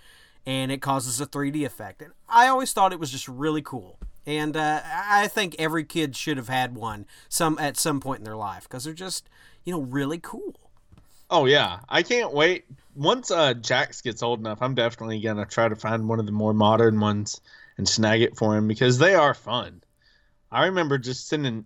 And 0.47 0.71
it 0.71 0.79
causes 0.79 1.19
a 1.19 1.25
3D 1.25 1.65
effect. 1.65 2.03
And 2.03 2.11
I 2.29 2.47
always 2.47 2.71
thought 2.71 2.93
it 2.93 2.99
was 2.99 3.11
just 3.11 3.27
really 3.27 3.63
cool. 3.63 3.97
And 4.27 4.55
uh, 4.55 4.81
I 4.85 5.27
think 5.27 5.55
every 5.57 5.83
kid 5.83 6.15
should 6.15 6.37
have 6.37 6.49
had 6.49 6.75
one 6.75 7.05
some 7.29 7.57
at 7.59 7.77
some 7.77 7.99
point 7.99 8.19
in 8.19 8.25
their 8.25 8.35
life 8.35 8.63
because 8.63 8.83
they're 8.83 8.93
just 8.93 9.27
you 9.63 9.73
know 9.73 9.81
really 9.81 10.19
cool. 10.19 10.55
Oh 11.29 11.45
yeah, 11.45 11.79
I 11.89 12.03
can't 12.03 12.33
wait. 12.33 12.65
Once 12.95 13.31
uh, 13.31 13.53
Jax 13.53 14.01
gets 14.01 14.23
old 14.23 14.39
enough, 14.39 14.61
I'm 14.61 14.75
definitely 14.75 15.19
gonna 15.19 15.45
try 15.45 15.67
to 15.67 15.75
find 15.75 16.07
one 16.07 16.19
of 16.19 16.25
the 16.25 16.31
more 16.31 16.53
modern 16.53 16.99
ones 16.99 17.41
and 17.77 17.87
snag 17.87 18.21
it 18.21 18.37
for 18.37 18.55
him 18.55 18.67
because 18.67 18.97
they 18.97 19.15
are 19.15 19.33
fun. 19.33 19.81
I 20.51 20.67
remember 20.67 20.97
just 20.97 21.27
sitting 21.27 21.65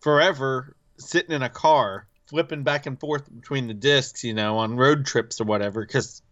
forever, 0.00 0.76
sitting 0.98 1.34
in 1.34 1.42
a 1.42 1.48
car, 1.48 2.06
flipping 2.32 2.62
back 2.62 2.86
and 2.86 2.98
forth 2.98 3.28
between 3.34 3.66
the 3.66 3.74
discs, 3.74 4.24
you 4.24 4.32
know, 4.32 4.56
on 4.56 4.74
road 4.74 5.04
trips 5.04 5.38
or 5.38 5.44
whatever, 5.44 5.82
because 5.82 6.22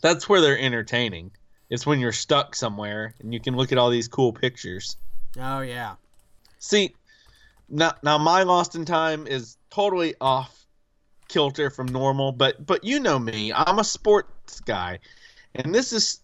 that's 0.00 0.28
where 0.28 0.40
they're 0.40 0.56
entertaining. 0.56 1.32
It's 1.68 1.84
when 1.84 1.98
you're 1.98 2.12
stuck 2.12 2.54
somewhere 2.54 3.12
and 3.18 3.34
you 3.34 3.40
can 3.40 3.56
look 3.56 3.72
at 3.72 3.78
all 3.78 3.90
these 3.90 4.06
cool 4.06 4.32
pictures. 4.32 4.96
oh 5.36 5.60
yeah 5.62 5.96
See, 6.60 6.94
now 7.68 7.94
now 8.04 8.18
my 8.18 8.44
Lost 8.44 8.76
in 8.76 8.84
Time 8.84 9.26
is 9.26 9.56
totally 9.68 10.14
off 10.20 10.64
kilter 11.26 11.70
from 11.70 11.86
normal, 11.88 12.30
but 12.30 12.64
but 12.64 12.84
you 12.84 13.00
know 13.00 13.18
me, 13.18 13.52
I'm 13.52 13.80
a 13.80 13.84
sports 13.84 14.60
guy, 14.60 15.00
and 15.56 15.74
this 15.74 15.92
is 15.92 16.20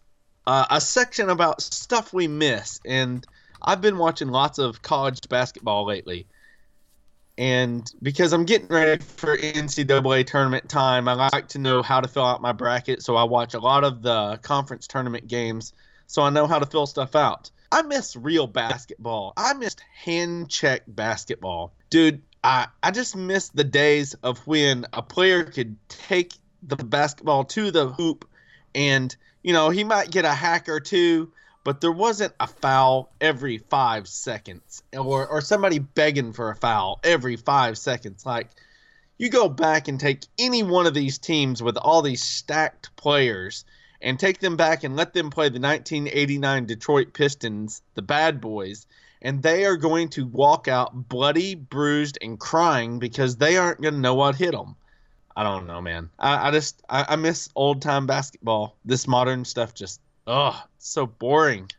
uh, 0.47 0.66
a 0.70 0.81
section 0.81 1.29
about 1.29 1.61
stuff 1.61 2.12
we 2.12 2.29
miss. 2.29 2.81
And 2.85 3.27
I've 3.61 3.81
been 3.81 3.99
watching 3.99 4.29
lots 4.29 4.61
of 4.61 4.83
college 4.83 5.29
basketball 5.29 5.87
lately, 5.87 6.27
and 7.37 7.90
because 8.01 8.33
I'm 8.33 8.44
getting 8.44 8.68
ready 8.68 9.03
for 9.03 9.37
NCAA 9.37 10.27
tournament 10.27 10.68
time, 10.68 11.09
I 11.09 11.14
like 11.14 11.49
to 11.49 11.59
know 11.59 11.83
how 11.83 12.01
to 12.01 12.09
fill 12.09 12.25
out 12.25 12.40
my 12.40 12.53
bracket. 12.53 13.03
So 13.03 13.16
I 13.16 13.25
watch 13.25 13.55
a 13.55 13.59
lot 13.59 13.83
of 13.83 14.03
the 14.03 14.38
conference 14.42 14.87
tournament 14.87 15.27
games, 15.27 15.73
so 16.07 16.23
I 16.23 16.31
know 16.31 16.47
how 16.47 16.61
to 16.61 16.66
fill 16.66 16.87
stuff 16.87 17.16
out. 17.16 17.51
I 17.73 17.83
miss 17.83 18.14
real 18.14 18.47
basketball. 18.47 19.33
I 19.37 19.55
missed 19.55 19.81
hand 19.94 20.49
check 20.49 20.83
basketball. 20.87 21.73
Dude, 21.90 22.23
I, 22.44 22.68
I 22.83 22.92
just 22.92 23.16
miss 23.16 23.49
the 23.49 23.64
days 23.64 24.14
of 24.14 24.47
when 24.47 24.87
a 24.92 25.03
player 25.03 25.42
could 25.42 25.77
take 25.88 26.35
the 26.62 26.77
basketball 26.77 27.44
to 27.44 27.73
the 27.73 27.88
hoop 27.88 28.29
and, 28.77 29.14
you 29.42 29.53
know, 29.53 29.70
he 29.70 29.83
might 29.83 30.11
get 30.11 30.25
a 30.25 30.33
hack 30.33 30.68
or 30.68 30.79
two, 30.79 31.33
but 31.64 31.81
there 31.81 31.90
wasn't 31.90 32.35
a 32.38 32.46
foul 32.46 33.11
every 33.20 33.59
five 33.59 34.07
seconds 34.07 34.83
or, 34.92 35.27
or 35.27 35.40
somebody 35.40 35.79
begging 35.79 36.33
for 36.33 36.50
a 36.50 36.57
foul 36.57 37.00
every 37.03 37.37
five 37.37 37.79
seconds. 37.79 38.24
Like, 38.24 38.50
you 39.16 39.31
go 39.31 39.48
back 39.48 39.88
and 39.88 39.98
take 39.98 40.27
any 40.38 40.62
one 40.62 40.87
of 40.87 40.94
these 40.94 41.18
teams 41.18 41.62
with 41.62 41.79
all 41.79 42.03
these 42.03 42.22
stacked 42.22 42.94
players 42.96 43.64
and 44.03 44.18
take 44.18 44.38
them 44.40 44.57
back 44.57 44.85
and 44.85 44.96
let 44.96 45.14
them 45.14 45.31
play 45.31 45.48
the 45.48 45.61
1989 45.61 46.66
Detroit 46.66 47.14
Pistons, 47.14 47.81
the 47.94 48.03
bad 48.03 48.40
boys, 48.40 48.87
and 49.22 49.42
they 49.42 49.64
are 49.64 49.77
going 49.77 50.11
to 50.11 50.27
walk 50.27 50.68
out 50.68 51.09
bloody, 51.09 51.55
bruised, 51.55 52.18
and 52.20 52.38
crying 52.38 52.98
because 52.98 53.37
they 53.37 53.57
aren't 53.57 53.81
going 53.81 53.94
to 53.94 54.00
know 54.00 54.14
what 54.14 54.37
hit 54.37 54.53
them. 54.53 54.77
I 55.35 55.42
don't 55.42 55.66
know, 55.66 55.81
man. 55.81 56.11
I, 56.18 56.48
I 56.48 56.50
just 56.50 56.83
I, 56.88 57.07
I 57.09 57.16
miss 57.16 57.48
old 57.57 57.83
time 57.83 58.07
basketball. 58.07 58.77
This 58.85 59.09
modern 59.09 59.44
stuff 59.44 59.74
just 59.74 60.00
oh, 60.26 60.62
so 60.78 61.06
boring, 61.06 61.70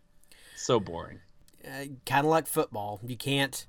so 0.56 0.80
boring. 0.80 1.20
uh, 1.66 1.86
kind 2.06 2.26
of 2.26 2.32
like 2.32 2.48
football 2.48 3.00
you 3.06 3.18
can't 3.18 3.66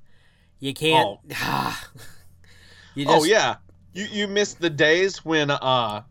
you 0.61 0.75
can't 0.75 1.19
you 2.95 3.07
oh 3.09 3.25
yeah, 3.25 3.57
you 3.93 4.07
you 4.11 4.29
miss 4.29 4.55
the 4.55 4.71
days 4.71 5.25
when 5.25 5.51
uh, 5.51 6.03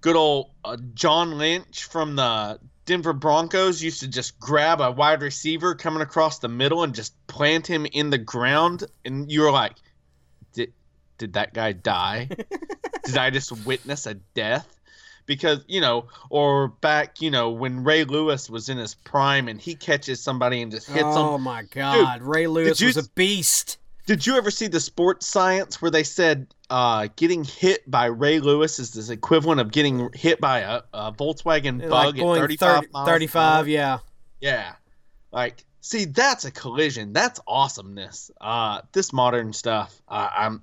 good 0.00 0.16
old 0.16 0.50
uh, 0.64 0.76
John 0.94 1.38
Lynch 1.38 1.84
from 1.84 2.16
the 2.16 2.58
Denver 2.88 3.12
Broncos 3.12 3.82
used 3.82 4.00
to 4.00 4.08
just 4.08 4.38
grab 4.40 4.80
a 4.80 4.90
wide 4.90 5.20
receiver 5.20 5.74
coming 5.74 6.00
across 6.00 6.38
the 6.38 6.48
middle 6.48 6.84
and 6.84 6.94
just 6.94 7.14
plant 7.26 7.66
him 7.66 7.86
in 7.92 8.10
the 8.10 8.18
ground, 8.18 8.84
and 9.04 9.30
you 9.30 9.42
were 9.42 9.50
like, 9.50 9.74
did 10.54 10.72
did 11.18 11.34
that 11.34 11.52
guy 11.52 11.72
die? 11.72 12.28
did 13.04 13.16
I 13.18 13.30
just 13.30 13.66
witness 13.66 14.06
a 14.06 14.14
death? 14.14 14.77
Because 15.28 15.64
you 15.68 15.80
know, 15.80 16.06
or 16.30 16.66
back, 16.66 17.22
you 17.22 17.30
know, 17.30 17.50
when 17.50 17.84
Ray 17.84 18.02
Lewis 18.02 18.50
was 18.50 18.68
in 18.68 18.78
his 18.78 18.94
prime 18.94 19.46
and 19.46 19.60
he 19.60 19.76
catches 19.76 20.20
somebody 20.20 20.60
and 20.60 20.72
just 20.72 20.88
hits 20.88 21.02
them. 21.02 21.12
oh 21.16 21.38
my 21.38 21.62
god 21.62 22.22
ray 22.22 22.48
lewis 22.48 22.80
you 22.80 22.88
was 22.88 22.96
a 22.96 23.08
beast 23.10 23.78
Did 24.06 24.26
you 24.26 24.36
ever 24.36 24.50
see 24.50 24.66
the 24.66 24.80
sports 24.80 25.26
science 25.26 25.80
where 25.80 25.90
they 25.90 26.02
said 26.02 26.46
uh, 26.70 27.08
getting 27.16 27.44
hit 27.44 27.88
by 27.90 28.06
Ray 28.06 28.40
Lewis 28.40 28.78
is 28.78 28.90
the 28.90 29.12
equivalent 29.12 29.60
of 29.60 29.70
getting 29.70 30.10
hit 30.12 30.40
by 30.40 30.60
a, 30.60 30.82
a 30.92 31.12
Volkswagen 31.12 31.80
like 31.88 32.16
Bug 32.16 32.18
at 32.18 32.22
35 32.22 32.76
30 32.80 32.88
miles 32.92 33.08
35 33.08 33.68
yeah? 33.68 33.98
Yeah. 34.40 34.72
Like, 35.32 35.64
see, 35.80 36.06
that's 36.06 36.44
a 36.44 36.50
collision. 36.50 37.12
That's 37.12 37.40
awesomeness. 37.46 38.30
Uh, 38.40 38.82
this 38.92 39.12
modern 39.12 39.52
stuff. 39.52 39.94
Uh, 40.08 40.28
I'm. 40.30 40.62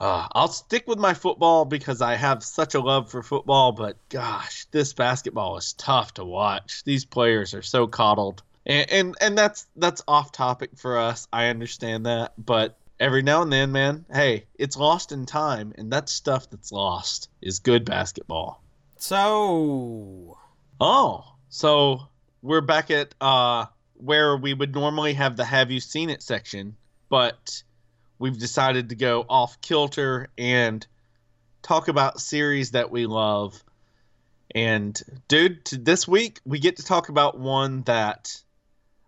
Uh, 0.00 0.26
I'll 0.32 0.48
stick 0.48 0.88
with 0.88 0.98
my 0.98 1.12
football 1.12 1.66
because 1.66 2.00
I 2.00 2.14
have 2.14 2.42
such 2.42 2.74
a 2.74 2.80
love 2.80 3.10
for 3.10 3.22
football, 3.22 3.72
but 3.72 3.96
gosh, 4.08 4.64
this 4.70 4.94
basketball 4.94 5.58
is 5.58 5.74
tough 5.74 6.14
to 6.14 6.24
watch. 6.24 6.82
These 6.84 7.04
players 7.04 7.52
are 7.52 7.62
so 7.62 7.86
coddled, 7.86 8.42
and 8.64 8.90
and, 8.90 9.16
and 9.20 9.36
that's 9.36 9.66
that's 9.76 10.02
off 10.08 10.32
topic 10.32 10.70
for 10.76 10.96
us. 10.98 11.28
I 11.30 11.48
understand 11.48 12.06
that, 12.06 12.32
but 12.38 12.78
every 12.98 13.20
now 13.20 13.42
and 13.42 13.52
then, 13.52 13.72
man, 13.72 14.06
hey, 14.10 14.46
it's 14.58 14.78
lost 14.78 15.12
in 15.12 15.26
time, 15.26 15.74
and 15.76 15.92
that 15.92 16.08
stuff 16.08 16.48
that's 16.48 16.72
lost 16.72 17.28
is 17.42 17.58
good 17.58 17.84
basketball. 17.84 18.62
So, 18.96 20.38
Oh, 20.80 21.24
so 21.50 22.08
we're 22.40 22.62
back 22.62 22.90
at 22.90 23.14
uh 23.20 23.66
where 23.98 24.34
we 24.38 24.54
would 24.54 24.74
normally 24.74 25.12
have 25.12 25.36
the 25.36 25.44
have 25.44 25.70
you 25.70 25.78
seen 25.78 26.08
it 26.08 26.22
section, 26.22 26.74
but 27.10 27.62
we've 28.20 28.38
decided 28.38 28.90
to 28.90 28.94
go 28.94 29.24
off 29.28 29.60
kilter 29.60 30.28
and 30.38 30.86
talk 31.62 31.88
about 31.88 32.20
series 32.20 32.72
that 32.72 32.90
we 32.92 33.06
love. 33.06 33.64
And 34.54 35.00
dude, 35.26 35.64
this 35.66 36.06
week 36.06 36.38
we 36.44 36.60
get 36.60 36.76
to 36.76 36.84
talk 36.84 37.08
about 37.08 37.38
one 37.38 37.82
that 37.82 38.40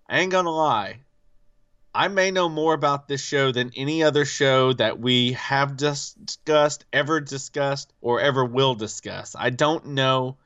I 0.08 0.20
ain't 0.20 0.32
gonna 0.32 0.50
lie. 0.50 1.00
I 1.94 2.08
may 2.08 2.30
know 2.30 2.48
more 2.48 2.72
about 2.72 3.06
this 3.06 3.22
show 3.22 3.52
than 3.52 3.70
any 3.76 4.02
other 4.02 4.24
show 4.24 4.72
that 4.72 4.98
we 4.98 5.32
have 5.32 5.76
discussed, 5.76 6.86
ever 6.90 7.20
discussed, 7.20 7.92
or 8.00 8.18
ever 8.18 8.46
will 8.46 8.74
discuss. 8.74 9.36
I 9.38 9.50
don't 9.50 9.88
know 9.88 10.38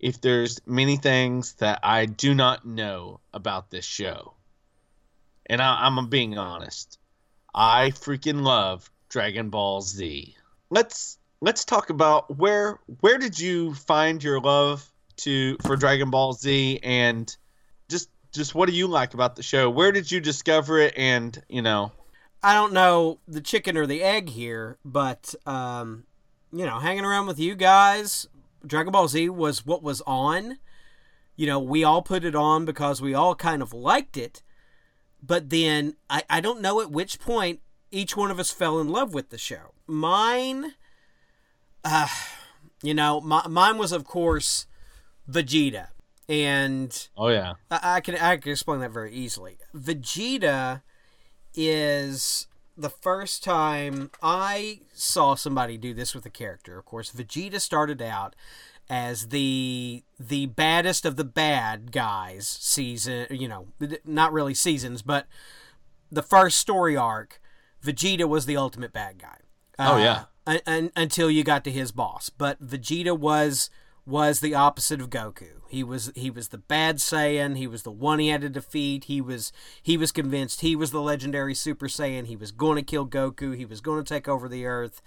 if 0.00 0.20
there's 0.20 0.60
many 0.66 0.96
things 0.96 1.52
that 1.54 1.78
I 1.84 2.06
do 2.06 2.34
not 2.34 2.66
know 2.66 3.20
about 3.32 3.70
this 3.70 3.84
show. 3.84 4.34
And 5.46 5.62
I, 5.62 5.86
I'm 5.86 6.08
being 6.08 6.36
honest. 6.36 6.98
I 7.54 7.90
freaking 7.90 8.42
love 8.42 8.90
Dragon 9.08 9.50
Ball 9.50 9.80
Z. 9.80 10.34
Let's 10.70 11.18
let's 11.40 11.64
talk 11.64 11.90
about 11.90 12.36
where 12.36 12.78
where 13.00 13.18
did 13.18 13.38
you 13.38 13.74
find 13.74 14.22
your 14.22 14.40
love 14.40 14.90
to 15.18 15.56
for 15.64 15.76
Dragon 15.76 16.10
Ball 16.10 16.32
Z 16.32 16.80
and 16.82 17.34
just 17.88 18.08
just 18.32 18.54
what 18.54 18.68
do 18.68 18.74
you 18.74 18.86
like 18.88 19.14
about 19.14 19.36
the 19.36 19.42
show? 19.42 19.70
Where 19.70 19.92
did 19.92 20.10
you 20.10 20.20
discover 20.20 20.80
it 20.80 20.94
and, 20.96 21.40
you 21.48 21.62
know, 21.62 21.92
I 22.42 22.54
don't 22.54 22.72
know 22.72 23.20
the 23.28 23.40
chicken 23.40 23.76
or 23.76 23.86
the 23.86 24.02
egg 24.02 24.30
here, 24.30 24.78
but 24.84 25.34
um, 25.46 26.04
you 26.52 26.66
know, 26.66 26.78
hanging 26.78 27.04
around 27.04 27.26
with 27.26 27.38
you 27.38 27.54
guys, 27.54 28.26
Dragon 28.66 28.92
Ball 28.92 29.08
Z 29.08 29.28
was 29.28 29.64
what 29.64 29.82
was 29.82 30.02
on. 30.06 30.58
You 31.36 31.46
know, 31.46 31.58
we 31.58 31.84
all 31.84 32.02
put 32.02 32.24
it 32.24 32.34
on 32.34 32.64
because 32.64 33.00
we 33.00 33.14
all 33.14 33.34
kind 33.34 33.62
of 33.62 33.72
liked 33.72 34.16
it. 34.16 34.42
But 35.26 35.50
then 35.50 35.96
I, 36.10 36.22
I 36.28 36.40
don't 36.40 36.60
know 36.60 36.80
at 36.80 36.90
which 36.90 37.18
point 37.18 37.60
each 37.90 38.16
one 38.16 38.30
of 38.30 38.38
us 38.38 38.50
fell 38.50 38.80
in 38.80 38.88
love 38.88 39.14
with 39.14 39.30
the 39.30 39.38
show. 39.38 39.72
Mine, 39.86 40.74
uh, 41.84 42.08
you 42.82 42.92
know, 42.92 43.20
my, 43.20 43.46
mine 43.48 43.78
was 43.78 43.92
of 43.92 44.04
course 44.04 44.66
Vegeta, 45.30 45.88
and 46.28 47.08
oh 47.16 47.28
yeah. 47.28 47.54
I, 47.70 47.96
I 47.96 48.00
can 48.00 48.16
I 48.16 48.36
can 48.36 48.52
explain 48.52 48.80
that 48.80 48.90
very 48.90 49.12
easily. 49.14 49.56
Vegeta 49.74 50.82
is 51.54 52.46
the 52.76 52.90
first 52.90 53.44
time 53.44 54.10
I 54.22 54.80
saw 54.92 55.36
somebody 55.36 55.78
do 55.78 55.94
this 55.94 56.14
with 56.14 56.26
a 56.26 56.30
character. 56.30 56.78
Of 56.78 56.84
course, 56.84 57.12
Vegeta 57.12 57.60
started 57.60 58.02
out 58.02 58.34
as 58.88 59.28
the 59.28 60.04
the 60.18 60.46
baddest 60.46 61.04
of 61.04 61.16
the 61.16 61.24
bad 61.24 61.92
guys 61.92 62.46
season, 62.46 63.26
you 63.30 63.48
know, 63.48 63.68
not 64.04 64.32
really 64.32 64.54
seasons, 64.54 65.02
but 65.02 65.26
the 66.10 66.22
first 66.22 66.58
story 66.58 66.96
arc, 66.96 67.40
Vegeta 67.82 68.28
was 68.28 68.46
the 68.46 68.56
ultimate 68.56 68.92
bad 68.92 69.18
guy. 69.18 69.38
Oh, 69.78 69.96
yeah. 69.96 70.24
Uh, 70.46 70.52
un- 70.52 70.60
un- 70.66 70.90
until 70.96 71.30
you 71.30 71.42
got 71.42 71.64
to 71.64 71.70
his 71.70 71.92
boss, 71.92 72.30
but 72.30 72.62
Vegeta 72.64 73.18
was 73.18 73.70
was 74.06 74.40
the 74.40 74.54
opposite 74.54 75.00
of 75.00 75.08
Goku. 75.08 75.62
He 75.68 75.82
was 75.82 76.12
he 76.14 76.30
was 76.30 76.48
the 76.48 76.58
bad 76.58 76.98
Saiyan. 76.98 77.56
He 77.56 77.66
was 77.66 77.82
the 77.82 77.90
one 77.90 78.18
he 78.18 78.28
had 78.28 78.42
to 78.42 78.48
defeat. 78.48 79.04
He 79.04 79.20
was 79.20 79.50
he 79.82 79.96
was 79.96 80.12
convinced 80.12 80.60
he 80.60 80.76
was 80.76 80.90
the 80.90 81.00
legendary 81.00 81.54
Super 81.54 81.88
Saiyan. 81.88 82.26
He 82.26 82.36
was 82.36 82.52
going 82.52 82.76
to 82.76 82.82
kill 82.82 83.06
Goku. 83.06 83.56
He 83.56 83.64
was 83.64 83.80
going 83.80 84.04
to 84.04 84.08
take 84.08 84.28
over 84.28 84.48
the 84.48 84.66
Earth. 84.66 85.00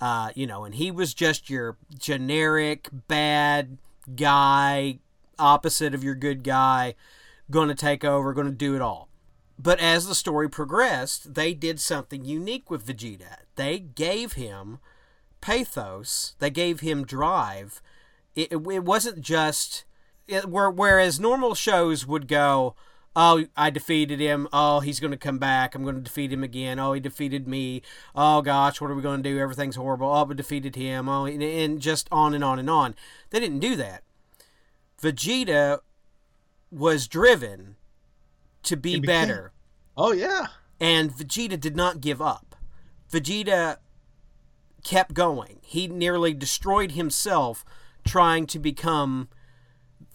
Uh, 0.00 0.30
you 0.34 0.46
know, 0.46 0.64
and 0.64 0.74
he 0.74 0.90
was 0.90 1.14
just 1.14 1.48
your 1.48 1.78
generic 1.98 2.88
bad 3.08 3.78
guy, 4.14 4.98
opposite 5.38 5.94
of 5.94 6.04
your 6.04 6.14
good 6.14 6.44
guy, 6.44 6.94
going 7.50 7.68
to 7.68 7.74
take 7.74 8.04
over, 8.04 8.34
going 8.34 8.46
to 8.46 8.52
do 8.52 8.74
it 8.74 8.82
all. 8.82 9.08
But 9.58 9.80
as 9.80 10.06
the 10.06 10.14
story 10.14 10.50
progressed, 10.50 11.34
they 11.34 11.54
did 11.54 11.80
something 11.80 12.24
unique 12.24 12.70
with 12.70 12.86
Vegeta. 12.86 13.38
They 13.54 13.78
gave 13.78 14.34
him 14.34 14.78
pathos. 15.40 16.34
They 16.40 16.50
gave 16.50 16.80
him 16.80 17.06
drive. 17.06 17.80
It, 18.34 18.52
it 18.52 18.84
wasn't 18.84 19.22
just 19.22 19.84
it, 20.28 20.46
where, 20.46 20.70
whereas 20.70 21.18
normal 21.18 21.54
shows 21.54 22.06
would 22.06 22.28
go, 22.28 22.74
oh, 23.16 23.46
I 23.56 23.70
defeated 23.70 24.20
him. 24.20 24.46
Oh, 24.52 24.80
he's 24.80 25.00
going 25.00 25.10
to 25.10 25.16
come 25.16 25.38
back. 25.38 25.74
I'm 25.74 25.82
going 25.82 25.96
to 25.96 26.00
defeat 26.02 26.32
him 26.32 26.44
again. 26.44 26.78
Oh, 26.78 26.92
he 26.92 27.00
defeated 27.00 27.48
me. 27.48 27.82
Oh 28.14 28.42
gosh, 28.42 28.80
what 28.80 28.90
are 28.90 28.94
we 28.94 29.02
going 29.02 29.22
to 29.22 29.28
do? 29.28 29.38
Everything's 29.40 29.76
horrible. 29.76 30.08
Oh, 30.08 30.24
we 30.24 30.34
defeated 30.34 30.76
him. 30.76 31.08
Oh, 31.08 31.24
and, 31.24 31.42
and 31.42 31.80
just 31.80 32.06
on 32.12 32.34
and 32.34 32.44
on 32.44 32.58
and 32.58 32.70
on. 32.70 32.94
They 33.30 33.40
didn't 33.40 33.60
do 33.60 33.74
that. 33.76 34.04
Vegeta 35.02 35.80
was 36.70 37.08
driven 37.08 37.76
to 38.62 38.76
be 38.76 39.00
became- 39.00 39.06
better. 39.06 39.52
Oh 39.96 40.12
yeah. 40.12 40.48
And 40.78 41.10
Vegeta 41.10 41.58
did 41.58 41.74
not 41.74 42.02
give 42.02 42.20
up. 42.20 42.54
Vegeta 43.10 43.78
kept 44.84 45.14
going. 45.14 45.58
He 45.62 45.88
nearly 45.88 46.34
destroyed 46.34 46.92
himself 46.92 47.64
trying 48.06 48.46
to 48.46 48.58
become 48.58 49.28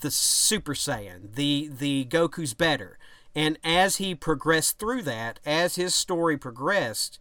the 0.01 0.11
Super 0.11 0.73
Saiyan, 0.73 1.33
the 1.35 1.69
the 1.71 2.05
Goku's 2.05 2.53
better. 2.53 2.97
And 3.33 3.57
as 3.63 3.97
he 3.97 4.13
progressed 4.13 4.77
through 4.77 5.03
that, 5.03 5.39
as 5.45 5.75
his 5.75 5.95
story 5.95 6.37
progressed, 6.37 7.17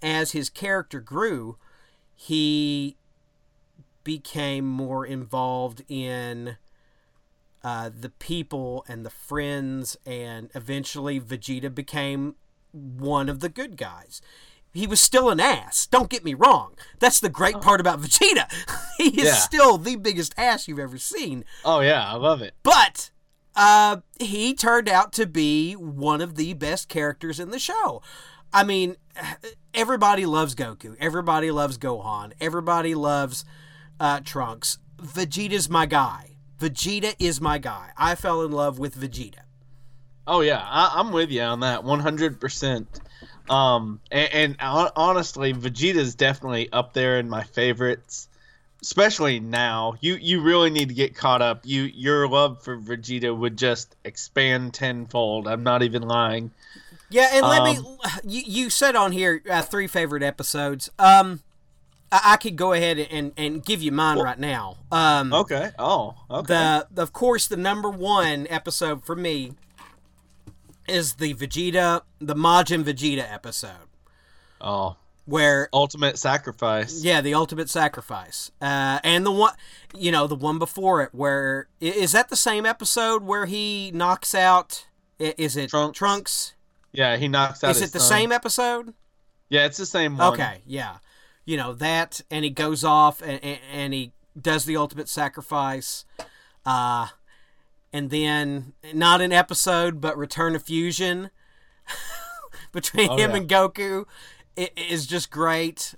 as 0.00 0.30
his 0.30 0.48
character 0.48 1.00
grew, 1.00 1.56
he 2.14 2.96
became 4.04 4.66
more 4.66 5.04
involved 5.04 5.82
in 5.88 6.56
uh, 7.64 7.90
the 7.98 8.08
people 8.08 8.84
and 8.88 9.04
the 9.04 9.10
friends, 9.10 9.96
and 10.06 10.48
eventually 10.54 11.20
Vegeta 11.20 11.74
became 11.74 12.36
one 12.72 13.28
of 13.28 13.40
the 13.40 13.48
good 13.48 13.76
guys. 13.76 14.22
He 14.72 14.86
was 14.86 15.00
still 15.00 15.30
an 15.30 15.40
ass. 15.40 15.86
Don't 15.86 16.10
get 16.10 16.24
me 16.24 16.34
wrong. 16.34 16.74
That's 16.98 17.20
the 17.20 17.28
great 17.28 17.60
part 17.60 17.80
about 17.80 18.00
Vegeta. 18.00 18.46
he 18.98 19.20
is 19.20 19.26
Yeah. 19.28 19.34
still 19.34 19.78
the 19.78 19.96
biggest 19.96 20.34
ass 20.36 20.68
you've 20.68 20.78
ever 20.78 20.98
seen. 20.98 21.44
Oh 21.64 21.80
yeah, 21.80 22.06
I 22.06 22.14
love 22.16 22.42
it. 22.42 22.54
But 22.62 23.10
uh, 23.56 23.98
he 24.20 24.54
turned 24.54 24.88
out 24.88 25.12
to 25.14 25.26
be 25.26 25.72
one 25.74 26.20
of 26.20 26.36
the 26.36 26.52
best 26.54 26.88
characters 26.88 27.40
in 27.40 27.50
the 27.50 27.58
show. 27.58 28.02
I 28.52 28.62
mean, 28.64 28.96
everybody 29.74 30.26
loves 30.26 30.54
Goku. 30.54 30.96
Everybody 31.00 31.50
loves 31.50 31.78
Gohan. 31.78 32.32
Everybody 32.40 32.94
loves 32.94 33.44
uh, 33.98 34.20
Trunks. 34.24 34.78
Vegeta's 34.98 35.68
my 35.68 35.86
guy. 35.86 36.36
Vegeta 36.60 37.14
is 37.18 37.40
my 37.40 37.58
guy. 37.58 37.90
I 37.96 38.14
fell 38.16 38.42
in 38.42 38.50
love 38.52 38.78
with 38.78 38.96
Vegeta. 38.96 39.40
Oh 40.26 40.40
yeah, 40.40 40.60
I, 40.62 40.94
I'm 40.96 41.10
with 41.12 41.30
you 41.30 41.40
on 41.42 41.60
that 41.60 41.84
100. 41.84 42.38
percent 42.40 43.00
Um, 43.50 44.00
and, 44.10 44.32
and 44.32 44.60
hon- 44.60 44.90
honestly, 44.96 45.52
Vegeta's 45.52 46.14
definitely 46.14 46.70
up 46.72 46.92
there 46.92 47.18
in 47.18 47.28
my 47.28 47.44
favorites, 47.44 48.28
especially 48.82 49.40
now. 49.40 49.94
You 50.00 50.16
you 50.16 50.40
really 50.42 50.70
need 50.70 50.88
to 50.88 50.94
get 50.94 51.14
caught 51.14 51.42
up. 51.42 51.62
You 51.64 51.82
your 51.82 52.28
love 52.28 52.62
for 52.62 52.76
Vegeta 52.76 53.36
would 53.36 53.56
just 53.56 53.96
expand 54.04 54.74
tenfold. 54.74 55.48
I'm 55.48 55.62
not 55.62 55.82
even 55.82 56.02
lying. 56.02 56.50
Yeah, 57.10 57.28
and 57.32 57.46
let 57.46 57.62
me. 57.62 57.78
Um, 57.78 57.96
You, 58.24 58.42
you 58.46 58.70
said 58.70 58.96
on 58.96 59.12
here 59.12 59.42
uh, 59.50 59.62
three 59.62 59.86
favorite 59.86 60.22
episodes. 60.22 60.90
Um, 60.98 61.40
I, 62.12 62.20
I 62.24 62.36
could 62.36 62.56
go 62.56 62.72
ahead 62.72 62.98
and, 62.98 63.32
and 63.36 63.64
give 63.64 63.82
you 63.82 63.92
mine 63.92 64.18
right 64.18 64.38
now. 64.38 64.76
Um, 64.90 65.32
Okay. 65.32 65.70
Oh. 65.78 66.14
Okay. 66.30 66.54
the 66.54 67.02
of 67.02 67.12
course 67.12 67.46
the 67.46 67.56
number 67.56 67.88
one 67.90 68.46
episode 68.50 69.04
for 69.04 69.16
me 69.16 69.52
is 70.88 71.14
the 71.14 71.34
Vegeta, 71.34 72.02
the 72.18 72.34
Majin 72.34 72.84
Vegeta 72.84 73.30
episode, 73.30 73.88
oh, 74.60 74.96
where 75.24 75.68
ultimate 75.72 76.18
sacrifice. 76.18 77.02
yeah, 77.02 77.20
the 77.20 77.34
ultimate 77.34 77.68
sacrifice, 77.68 78.50
uh, 78.60 78.98
and 79.04 79.24
the 79.24 79.30
one, 79.30 79.54
you 79.94 80.10
know, 80.10 80.26
the 80.26 80.34
one 80.34 80.58
before 80.58 81.02
it, 81.02 81.10
Where 81.12 81.68
is 81.80 82.12
that 82.12 82.28
the 82.28 82.36
same 82.36 82.66
episode 82.66 83.22
where 83.22 83.46
he 83.46 83.90
knocks 83.92 84.34
out? 84.34 84.86
Is 85.18 85.56
it 85.56 85.70
Trunks. 85.70 85.98
Trunks? 85.98 86.54
Yeah, 86.92 87.16
he 87.16 87.28
knocks 87.28 87.62
out. 87.64 87.72
Is 87.72 87.82
it 87.82 87.92
the 87.92 88.00
son. 88.00 88.18
same 88.18 88.32
episode? 88.32 88.94
Yeah, 89.48 89.66
it's 89.66 89.78
the 89.78 89.86
same 89.86 90.16
one. 90.16 90.34
Okay, 90.34 90.62
yeah. 90.66 90.98
You 91.44 91.56
know 91.56 91.72
that, 91.74 92.20
and 92.30 92.44
he 92.44 92.50
goes 92.50 92.84
off 92.84 93.22
and, 93.22 93.42
and, 93.42 93.58
and 93.72 93.94
he 93.94 94.12
does 94.40 94.64
the 94.64 94.76
ultimate 94.76 95.08
sacrifice. 95.08 96.04
Uh, 96.64 97.08
and 97.92 98.10
then 98.10 98.72
not 98.94 99.20
an 99.20 99.32
episode, 99.32 100.00
but 100.00 100.16
Return 100.16 100.54
of 100.54 100.62
Fusion 100.62 101.30
between 102.72 103.10
Oh, 103.10 103.16
him 103.16 103.30
yeah. 103.30 103.36
and 103.36 103.48
Goku 103.48 104.04
i- 104.56 104.70
is 104.76 105.06
just 105.06 105.30
great, 105.30 105.94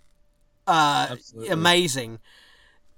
uh, 0.66 1.16
amazing. 1.50 2.18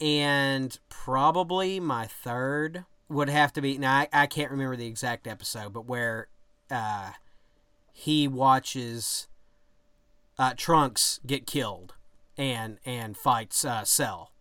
And 0.00 0.78
probably 0.88 1.78
my 1.80 2.06
third 2.06 2.84
would 3.08 3.28
have 3.28 3.52
to 3.54 3.60
be 3.60 3.78
now. 3.78 3.98
I, 3.98 4.08
I 4.12 4.26
can't 4.26 4.50
remember 4.50 4.76
the 4.76 4.86
exact 4.86 5.26
episode, 5.26 5.72
but 5.72 5.86
where 5.86 6.26
uh, 6.70 7.12
he 7.92 8.26
watches 8.26 9.28
uh, 10.38 10.54
Trunks 10.56 11.20
get 11.24 11.46
killed 11.46 11.94
and 12.36 12.78
and 12.84 13.16
fights 13.16 13.64
uh, 13.64 13.84
Cell. 13.84 14.31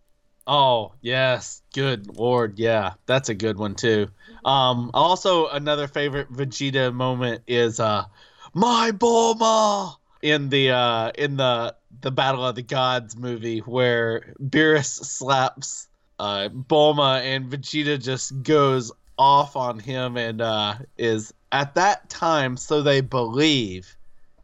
Oh 0.48 0.94
yes, 1.02 1.62
good 1.74 2.08
lord, 2.08 2.58
yeah, 2.60 2.94
that's 3.06 3.30
a 3.30 3.36
good 3.36 3.58
one 3.58 3.76
too. 3.76 4.08
Um, 4.44 4.92
also 4.94 5.48
another 5.48 5.88
favorite 5.88 6.32
Vegeta 6.32 6.94
moment 6.94 7.44
is 7.48 7.80
uh, 7.80 8.06
my 8.54 8.92
Bulma 8.92 9.96
in 10.22 10.50
the 10.50 10.72
uh 10.72 11.12
in 11.18 11.38
the 11.38 11.76
the 12.02 12.12
Battle 12.12 12.46
of 12.46 12.56
the 12.56 12.62
Gods 12.62 13.16
movie 13.16 13.60
where 13.60 14.34
Beerus 14.40 15.04
slaps 15.04 15.88
uh 16.20 16.50
Bulma 16.50 17.22
and 17.22 17.50
Vegeta 17.52 18.02
just 18.02 18.44
goes 18.44 18.92
off 19.18 19.56
on 19.56 19.80
him 19.80 20.18
and 20.18 20.42
uh 20.42 20.76
is 20.98 21.34
at 21.52 21.76
that 21.76 22.10
time 22.10 22.58
so 22.58 22.82
they 22.82 23.02
believe 23.02 23.98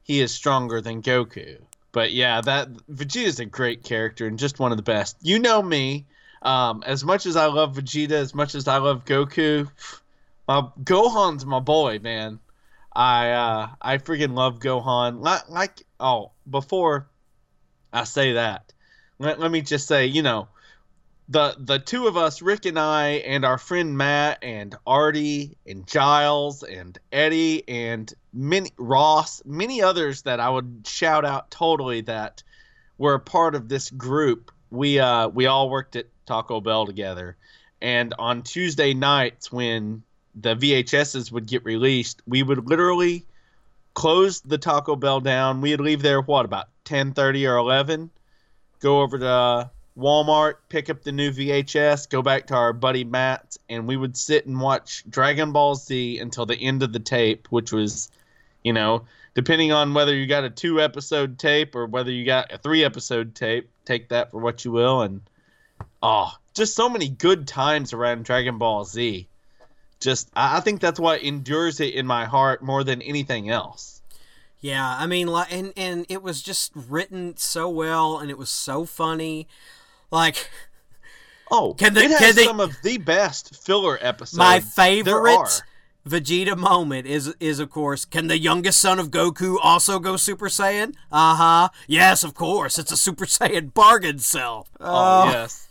he 0.03 0.21
is 0.21 0.33
stronger 0.33 0.81
than 0.81 1.01
Goku. 1.01 1.66
But 1.97 2.13
yeah, 2.13 2.41
that 2.41 2.71
Vegeta's 2.91 3.39
a 3.39 3.45
great 3.45 3.83
character 3.83 4.27
and 4.27 4.37
just 4.37 4.59
one 4.59 4.69
of 4.69 4.77
the 4.77 4.83
best. 4.83 5.17
You 5.23 5.39
know 5.39 5.63
me. 5.63 6.05
Um, 6.43 6.83
as 6.85 7.03
much 7.03 7.25
as 7.25 7.35
I 7.35 7.47
love 7.47 7.75
Vegeta, 7.75 8.11
as 8.11 8.35
much 8.35 8.53
as 8.53 8.67
I 8.67 8.77
love 8.77 9.03
Goku, 9.03 9.67
my 10.47 10.69
Gohan's 10.83 11.43
my 11.43 11.59
boy, 11.59 11.97
man. 11.97 12.37
I 12.93 13.31
uh, 13.31 13.69
I 13.81 13.97
freaking 13.97 14.35
love 14.35 14.59
Gohan. 14.59 15.23
Like, 15.23 15.49
like 15.49 15.87
oh, 15.99 16.33
before 16.47 17.07
I 17.91 18.03
say 18.03 18.33
that, 18.33 18.73
let, 19.17 19.39
let 19.39 19.49
me 19.49 19.61
just 19.61 19.87
say, 19.87 20.05
you 20.05 20.21
know, 20.21 20.49
the 21.29 21.55
the 21.59 21.79
two 21.79 22.07
of 22.07 22.15
us, 22.15 22.41
Rick 22.41 22.65
and 22.65 22.79
I, 22.79 23.09
and 23.25 23.43
our 23.43 23.57
friend 23.57 23.97
Matt 23.97 24.39
and 24.41 24.75
Artie 24.85 25.57
and 25.65 25.85
Giles 25.85 26.63
and 26.63 26.97
Eddie 27.11 27.67
and 27.67 28.13
many 28.33 28.71
Ross, 28.77 29.41
many 29.45 29.81
others 29.81 30.21
that 30.23 30.39
I 30.39 30.49
would 30.49 30.85
shout 30.87 31.25
out 31.25 31.51
totally 31.51 32.01
that 32.01 32.43
were 32.97 33.15
a 33.15 33.19
part 33.19 33.55
of 33.55 33.67
this 33.67 33.89
group. 33.89 34.51
We 34.71 34.99
uh 34.99 35.27
we 35.27 35.47
all 35.47 35.69
worked 35.69 35.95
at 35.95 36.07
Taco 36.25 36.61
Bell 36.61 36.85
together, 36.85 37.35
and 37.81 38.13
on 38.17 38.43
Tuesday 38.43 38.93
nights 38.93 39.51
when 39.51 40.03
the 40.35 40.55
VHSs 40.55 41.31
would 41.31 41.47
get 41.47 41.65
released, 41.65 42.21
we 42.27 42.43
would 42.43 42.69
literally 42.69 43.25
close 43.95 44.39
the 44.41 44.57
Taco 44.57 44.95
Bell 44.95 45.19
down. 45.19 45.59
We'd 45.59 45.81
leave 45.81 46.01
there 46.01 46.21
what 46.21 46.45
about 46.45 46.69
ten 46.85 47.13
thirty 47.13 47.45
or 47.45 47.57
eleven, 47.57 48.11
go 48.79 49.01
over 49.01 49.19
to 49.19 49.71
Walmart, 49.97 50.55
pick 50.69 50.89
up 50.89 51.01
the 51.01 51.11
new 51.11 51.31
VHS, 51.31 52.09
go 52.09 52.21
back 52.21 52.47
to 52.47 52.55
our 52.55 52.71
buddy 52.71 53.03
Matt, 53.03 53.57
and 53.67 53.87
we 53.87 53.97
would 53.97 54.15
sit 54.15 54.45
and 54.45 54.61
watch 54.61 55.03
Dragon 55.09 55.51
Ball 55.51 55.73
Z 55.75 56.19
until 56.19 56.45
the 56.45 56.55
end 56.55 56.83
of 56.83 56.93
the 56.93 56.99
tape, 56.99 57.47
which 57.49 57.71
was, 57.71 58.11
you 58.63 58.73
know, 58.73 59.05
depending 59.33 59.71
on 59.71 59.95
whether 59.95 60.15
you 60.15 60.27
got 60.27 60.43
a 60.43 60.51
two 60.51 60.79
episode 60.79 61.39
tape 61.39 61.75
or 61.75 61.87
whether 61.87 62.11
you 62.11 62.25
got 62.25 62.51
a 62.51 62.59
three 62.59 62.83
episode 62.83 63.33
tape, 63.33 63.69
take 63.85 64.09
that 64.09 64.29
for 64.29 64.39
what 64.39 64.63
you 64.63 64.71
will. 64.71 65.01
And, 65.01 65.21
oh, 66.03 66.31
just 66.53 66.75
so 66.75 66.89
many 66.89 67.09
good 67.09 67.47
times 67.47 67.91
around 67.91 68.25
Dragon 68.25 68.59
Ball 68.59 68.85
Z. 68.85 69.27
Just, 69.99 70.29
I 70.35 70.59
think 70.59 70.79
that's 70.79 70.99
what 70.99 71.23
endures 71.23 71.79
it 71.79 71.95
in 71.95 72.05
my 72.05 72.25
heart 72.25 72.61
more 72.61 72.83
than 72.83 73.01
anything 73.01 73.49
else. 73.49 73.97
Yeah, 74.59 74.95
I 74.99 75.05
mean, 75.05 75.29
and 75.29 75.71
and 75.77 76.05
it 76.09 76.23
was 76.23 76.41
just 76.41 76.71
written 76.75 77.37
so 77.37 77.69
well, 77.69 78.17
and 78.17 78.31
it 78.31 78.39
was 78.39 78.49
so 78.49 78.85
funny. 78.85 79.47
Like 80.11 80.49
Oh, 81.49 81.73
Can 81.75 81.93
they- 81.93 82.05
it 82.05 82.11
has 82.19 82.35
they- 82.35 82.43
some 82.45 82.59
of 82.59 82.75
the 82.83 82.97
best 82.97 83.55
filler 83.65 83.97
episodes. 84.01 84.37
my 84.37 84.59
favorite. 84.59 85.63
Vegeta 86.07 86.55
moment 86.57 87.05
is 87.05 87.33
is 87.41 87.59
of 87.59 87.69
course, 87.69 88.05
can 88.05 88.27
the 88.27 88.37
youngest 88.37 88.79
son 88.79 88.97
of 88.97 89.11
Goku 89.11 89.57
also 89.61 89.99
go 89.99 90.15
Super 90.15 90.47
Saiyan? 90.47 90.93
Uh 91.11 91.35
huh. 91.35 91.69
Yes, 91.85 92.23
of 92.23 92.33
course. 92.33 92.79
It's 92.79 92.93
a 92.93 92.97
Super 92.97 93.25
Saiyan 93.25 93.73
bargain 93.73 94.19
cell. 94.19 94.67
Oh, 94.79 95.23
Oh, 95.25 95.29
yes. 95.31 95.67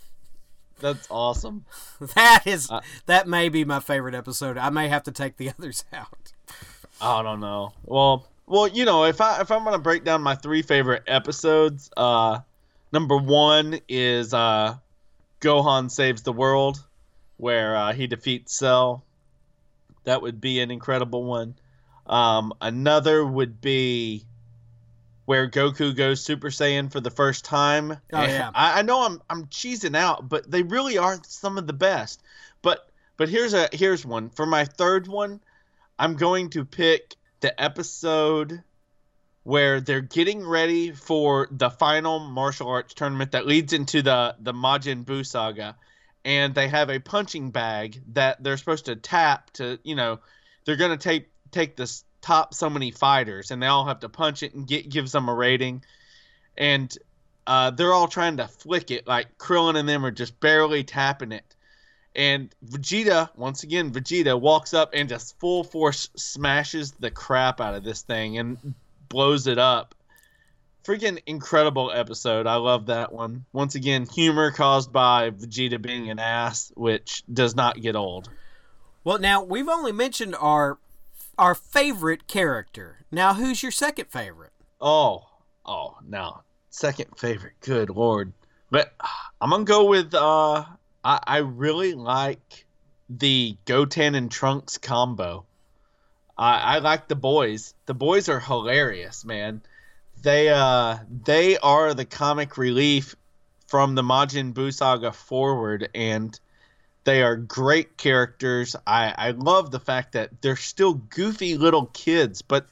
That's 0.79 1.07
awesome. 1.11 1.65
that 2.15 2.43
is 2.47 2.71
Uh, 2.71 2.81
that 3.07 3.27
may 3.27 3.49
be 3.49 3.65
my 3.65 3.81
favorite 3.81 4.15
episode. 4.15 4.59
I 4.59 4.69
may 4.69 4.89
have 4.89 5.05
to 5.05 5.13
take 5.13 5.39
the 5.39 5.51
others 5.59 5.85
out. 5.91 6.33
I 7.01 7.23
don't 7.23 7.41
know. 7.41 7.73
Well, 7.85 8.27
well, 8.47 8.69
you 8.69 8.85
know, 8.85 9.05
if 9.07 9.23
I 9.23 9.41
if 9.41 9.51
I'm 9.51 9.65
gonna 9.65 9.79
break 9.79 10.05
down 10.05 10.21
my 10.21 10.35
three 10.35 10.61
favorite 10.61 11.03
episodes, 11.07 11.91
uh, 11.97 12.41
number 12.93 13.17
one 13.17 13.81
is 13.89 14.33
uh, 14.35 14.77
Gohan 15.41 15.91
saves 15.91 16.23
the 16.23 16.33
world, 16.33 16.83
where 17.37 17.77
uh, 17.77 17.93
he 17.93 18.07
defeats 18.07 18.57
Cell. 18.57 19.05
That 20.05 20.23
would 20.23 20.41
be 20.41 20.61
an 20.61 20.71
incredible 20.71 21.25
one. 21.25 21.57
Um, 22.07 22.53
another 22.61 23.25
would 23.25 23.61
be 23.61 24.25
where 25.25 25.51
Goku 25.51 25.95
goes 25.95 26.23
Super 26.23 26.49
Saiyan 26.49 26.91
for 26.91 27.01
the 27.01 27.11
first 27.11 27.45
time. 27.45 27.93
Oh, 28.13 28.23
yeah. 28.23 28.51
I, 28.55 28.79
I 28.79 28.83
know 28.83 29.05
I'm 29.05 29.21
I'm 29.29 29.47
cheesing 29.47 29.97
out, 29.97 30.29
but 30.29 30.51
they 30.51 30.63
really 30.63 30.99
are 30.99 31.19
some 31.27 31.59
of 31.59 31.67
the 31.67 31.73
best. 31.73 32.23
But 32.63 32.89
but 33.17 33.29
here's 33.29 33.53
a 33.53 33.69
here's 33.73 34.07
one 34.07 34.31
for 34.31 34.47
my 34.47 34.65
third 34.65 35.09
one. 35.09 35.41
I'm 35.99 36.15
going 36.15 36.51
to 36.51 36.65
pick 36.65 37.17
the 37.41 37.61
episode 37.61 38.63
where 39.47 39.81
they're 39.81 40.01
getting 40.01 40.45
ready 40.45 40.91
for 40.91 41.47
the 41.53 41.71
final 41.71 42.19
martial 42.19 42.67
arts 42.67 42.95
tournament 42.95 43.31
that 43.31 43.47
leads 43.47 43.73
into 43.73 44.03
the 44.03 44.35
the 44.41 44.53
Majin 44.53 45.05
Buu 45.05 45.25
saga, 45.25 45.77
and 46.25 46.53
they 46.53 46.67
have 46.67 46.91
a 46.91 46.99
punching 46.99 47.53
bag 47.53 48.03
that 48.15 48.43
they're 48.43 48.57
supposed 48.57 48.87
to 48.87 48.97
tap 48.97 49.53
to 49.53 49.79
you 49.85 49.95
know 49.95 50.19
they're 50.65 50.75
gonna 50.75 50.97
take 50.97 51.29
take 51.53 51.77
this 51.77 52.03
top 52.21 52.55
so 52.55 52.69
many 52.69 52.91
fighters 52.91 53.53
and 53.53 53.63
they 53.63 53.69
all 53.69 53.85
have 53.85 54.01
to 54.01 54.09
punch 54.09 54.43
it 54.43 54.53
and 54.53 54.67
get 54.67 54.89
gives 54.89 55.13
them 55.13 55.29
a 55.29 55.35
rating, 55.35 55.85
and 56.59 56.99
uh, 57.47 57.71
they're 57.71 57.95
all 57.95 58.09
trying 58.09 58.39
to 58.39 58.49
flick 58.49 58.91
it 58.91 59.07
like 59.07 59.39
Krillin 59.39 59.79
and 59.79 59.89
them 59.89 60.05
are 60.05 60.11
just 60.11 60.41
barely 60.41 60.83
tapping 60.83 61.31
it. 61.31 61.55
And 62.17 62.53
Vegeta, 62.65 63.29
once 63.37 63.63
again, 63.63 63.93
Vegeta 63.93 64.41
walks 64.41 64.75
up 64.75 64.91
and 64.93 65.09
just 65.09 65.39
full 65.39 65.63
force 65.63 66.09
smashes 66.17 66.91
the 66.99 67.13
crap 67.13 67.61
out 67.61 67.75
of 67.75 67.85
this 67.85 68.03
thing. 68.03 68.39
And 68.39 68.75
blows 69.09 69.47
it 69.47 69.59
up. 69.59 69.95
Freaking 70.85 71.21
incredible 71.27 71.91
episode. 71.93 72.47
I 72.47 72.57
love 72.57 72.87
that 72.87 73.13
one. 73.13 73.45
Once 73.53 73.75
again, 73.75 74.07
humor 74.07 74.53
caused 74.53 74.93
by 74.93 75.31
Vegeta 75.31 75.83
being 75.83 76.11
an 76.11 76.21
ass, 76.21 76.71
which 76.77 77.25
does 77.33 77.57
not 77.57 77.81
get 77.81 77.97
old. 77.97 78.31
Well, 79.03 79.19
now 79.19 79.43
we've 79.43 79.69
only 79.69 79.93
mentioned 79.93 80.37
our 80.39 80.79
our 81.39 81.55
favorite 81.55 82.29
character. 82.29 83.05
Now, 83.11 83.35
who's 83.35 83.63
your 83.63 83.73
second 83.73 84.07
favorite? 84.11 84.53
Oh, 84.81 85.27
oh, 85.65 85.97
no, 86.07 86.43
second 86.71 87.19
favorite. 87.19 87.55
Good 87.61 87.91
lord. 87.91 88.33
But 88.71 88.95
uh, 89.01 89.07
I'm 89.41 89.51
gonna 89.51 89.65
go 89.65 89.85
with. 89.87 90.15
uh 90.15 90.65
I, 91.05 91.21
I 91.25 91.37
really 91.39 91.95
like 91.95 92.67
the 93.09 93.57
Goten 93.65 94.17
and 94.17 94.31
Trunks 94.31 94.77
combo. 94.77 95.47
I, 96.39 96.77
I 96.77 96.79
like 96.79 97.09
the 97.09 97.17
boys. 97.17 97.75
The 97.87 97.95
boys 97.95 98.29
are 98.29 98.41
hilarious, 98.41 99.25
man. 99.25 99.63
They 100.23 100.49
uh 100.49 100.99
they 101.25 101.57
are 101.59 101.95
the 101.95 102.05
comic 102.05 102.59
relief 102.59 103.15
from 103.67 103.95
the 103.95 104.03
Majin 104.03 104.53
Buu 104.53 104.73
saga 104.73 105.13
forward, 105.13 105.89
and 105.95 106.39
they 107.05 107.23
are 107.23 107.37
great 107.37 107.97
characters. 107.97 108.77
I 108.87 109.15
I 109.17 109.31
love 109.31 109.71
the 109.71 109.81
fact 109.81 110.13
that 110.13 110.43
they're 110.43 110.57
still 110.57 110.95
goofy 110.95 111.57
little 111.57 111.87
kids, 111.87 112.43
but 112.43 112.67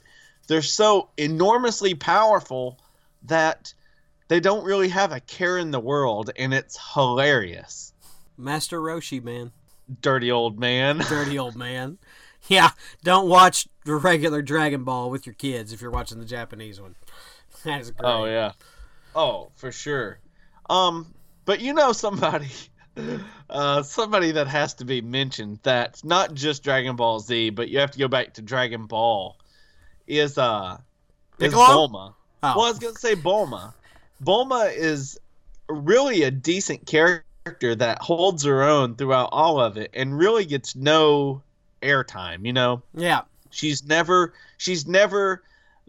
they're 0.47 0.63
so 0.63 1.09
enormously 1.17 1.95
powerful 1.95 2.79
that 3.25 3.73
they 4.29 4.41
don't 4.41 4.65
really 4.65 4.89
have 4.89 5.13
a 5.13 5.21
care 5.21 5.59
in 5.59 5.71
the 5.71 5.81
world, 5.81 6.31
and 6.37 6.53
it's 6.53 6.79
hilarious. 6.95 7.93
Master 8.37 8.81
Roshi, 8.81 9.23
man. 9.23 9.53
Dirty 10.01 10.31
old 10.31 10.59
man. 10.59 10.99
Dirty 11.09 11.39
old 11.39 11.57
man. 11.57 11.99
Yeah, 12.49 12.71
don't 13.03 13.29
watch 13.29 13.67
the 13.87 13.95
regular 13.95 14.43
Dragon 14.43 14.85
Ball 14.85 15.09
with 15.09 15.25
your 15.25 15.35
kids 15.35 15.73
if 15.73 15.81
you're 15.81 15.91
watching 15.91 16.19
the 16.19 16.27
Japanese 16.27 16.81
one. 16.81 16.95
That 17.65 17.81
is 17.81 17.91
great. 17.93 18.07
Oh 18.07 18.27
yeah. 18.27 18.53
Oh, 19.17 19.51
for 19.55 19.73
sure. 19.73 20.19
Um, 20.69 21.15
but 21.47 21.63
you 21.63 21.73
know 21.73 21.93
somebody, 21.93 22.51
uh, 23.49 23.83
somebody 23.83 24.33
that 24.33 24.49
has 24.49 24.75
to 24.75 24.85
be 24.85 25.01
mentioned 25.01 25.61
that's 25.63 26.05
not 26.05 26.35
just 26.35 26.63
Dragon 26.63 26.95
Ball 26.95 27.21
Z, 27.21 27.51
but 27.51 27.71
you 27.71 27.79
have 27.79 27.91
to 27.93 27.99
go 27.99 28.07
back 28.07 28.35
to 28.35 28.43
Dragon 28.43 28.85
Ball. 28.85 29.39
Is 30.07 30.37
uh, 30.37 30.77
is 31.39 31.53
Piccolo? 31.53 31.65
Bulma. 31.65 32.15
Oh. 32.43 32.53
Well, 32.55 32.67
I 32.67 32.69
was 32.69 32.79
gonna 32.79 32.97
say 32.97 33.15
Bulma. 33.15 33.73
Bulma 34.23 34.71
is 34.77 35.19
really 35.71 36.25
a 36.25 36.31
decent 36.31 36.87
character 36.87 37.75
that 37.77 38.03
holds 38.03 38.45
her 38.45 38.63
own 38.63 38.97
throughout 38.97 39.31
all 39.33 39.59
of 39.59 39.79
it, 39.79 39.91
and 39.95 40.19
really 40.19 40.45
gets 40.45 40.77
no 40.77 41.43
airtime. 41.85 42.45
You 42.47 42.53
know, 42.53 42.83
Yeah. 42.95 43.23
she's 43.51 43.85
never 43.85 44.33
she's 44.57 44.87
never 44.87 45.43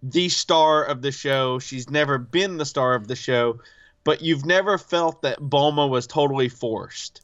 the 0.04 0.30
star 0.30 0.84
of 0.84 1.02
the 1.02 1.12
show. 1.12 1.58
She's 1.60 1.90
never 1.90 2.18
been 2.18 2.58
the 2.58 2.66
star 2.66 2.94
of 2.94 3.08
the 3.08 3.16
show, 3.16 3.60
but 4.04 4.22
you've 4.22 4.46
never 4.46 4.78
felt 4.78 5.22
that 5.24 5.40
Bulma 5.40 5.90
was 5.90 6.06
totally 6.06 6.50
forced. 6.50 7.22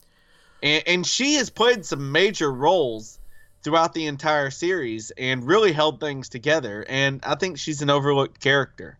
And, 0.64 0.84
and 0.88 1.06
she 1.08 1.36
has 1.36 1.50
played 1.50 1.86
some 1.86 2.12
major 2.12 2.52
roles 2.52 3.20
throughout 3.64 3.94
the 3.94 4.08
entire 4.08 4.50
series 4.50 5.12
and 5.18 5.46
really 5.46 5.72
held 5.72 6.00
things 6.00 6.30
together. 6.30 6.84
And 6.90 7.20
I 7.24 7.36
think 7.36 7.60
she's 7.60 7.82
an 7.84 7.90
overlooked 7.92 8.40
character. 8.40 8.98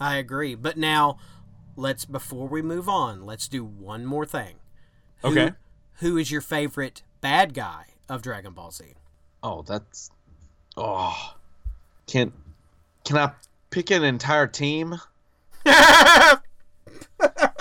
I 0.00 0.16
agree. 0.16 0.54
But 0.54 0.76
now, 0.78 1.18
let's 1.76 2.04
before 2.06 2.48
we 2.48 2.62
move 2.62 2.88
on, 2.88 3.24
let's 3.26 3.48
do 3.48 3.64
one 3.64 4.06
more 4.06 4.24
thing. 4.26 4.56
Who- 5.22 5.28
Okay. 5.28 5.50
Who 5.96 6.16
is 6.16 6.30
your 6.30 6.40
favorite 6.40 7.02
bad 7.20 7.52
guy 7.54 7.84
of 8.12 8.22
Dragon 8.22 8.52
Ball 8.52 8.70
Z? 8.70 8.84
Oh, 9.42 9.62
that's 9.62 10.10
oh. 10.76 11.34
Can 12.06 12.32
can 13.04 13.16
I 13.16 13.32
pick 13.70 13.90
an 13.90 14.04
entire 14.04 14.46
team? 14.46 14.96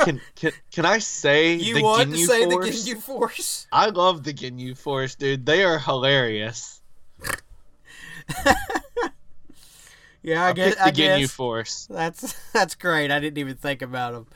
Can 0.03 0.19
can 0.35 0.51
can 0.71 0.85
I 0.85 0.97
say 0.97 1.53
you 1.53 1.75
the 1.75 1.83
want 1.83 2.11
to 2.11 2.17
say 2.25 2.45
Force? 2.49 2.83
the 2.83 2.91
Ginyu 2.95 2.97
Force? 3.01 3.67
I 3.71 3.87
love 3.87 4.23
the 4.23 4.33
Ginyu 4.33 4.75
Force, 4.75 5.13
dude. 5.13 5.45
They 5.45 5.63
are 5.63 5.77
hilarious. 5.77 6.81
Yeah, 10.23 10.45
I, 10.45 10.49
I 10.49 10.53
guess. 10.53 10.75
the 10.75 10.83
I 10.83 10.91
Ginyu 10.91 11.19
guess. 11.21 11.31
Force. 11.31 11.87
That's 11.89 12.33
that's 12.53 12.75
great. 12.75 13.11
I 13.11 13.19
didn't 13.19 13.37
even 13.39 13.55
think 13.55 13.81
about 13.81 14.13
them. 14.13 14.27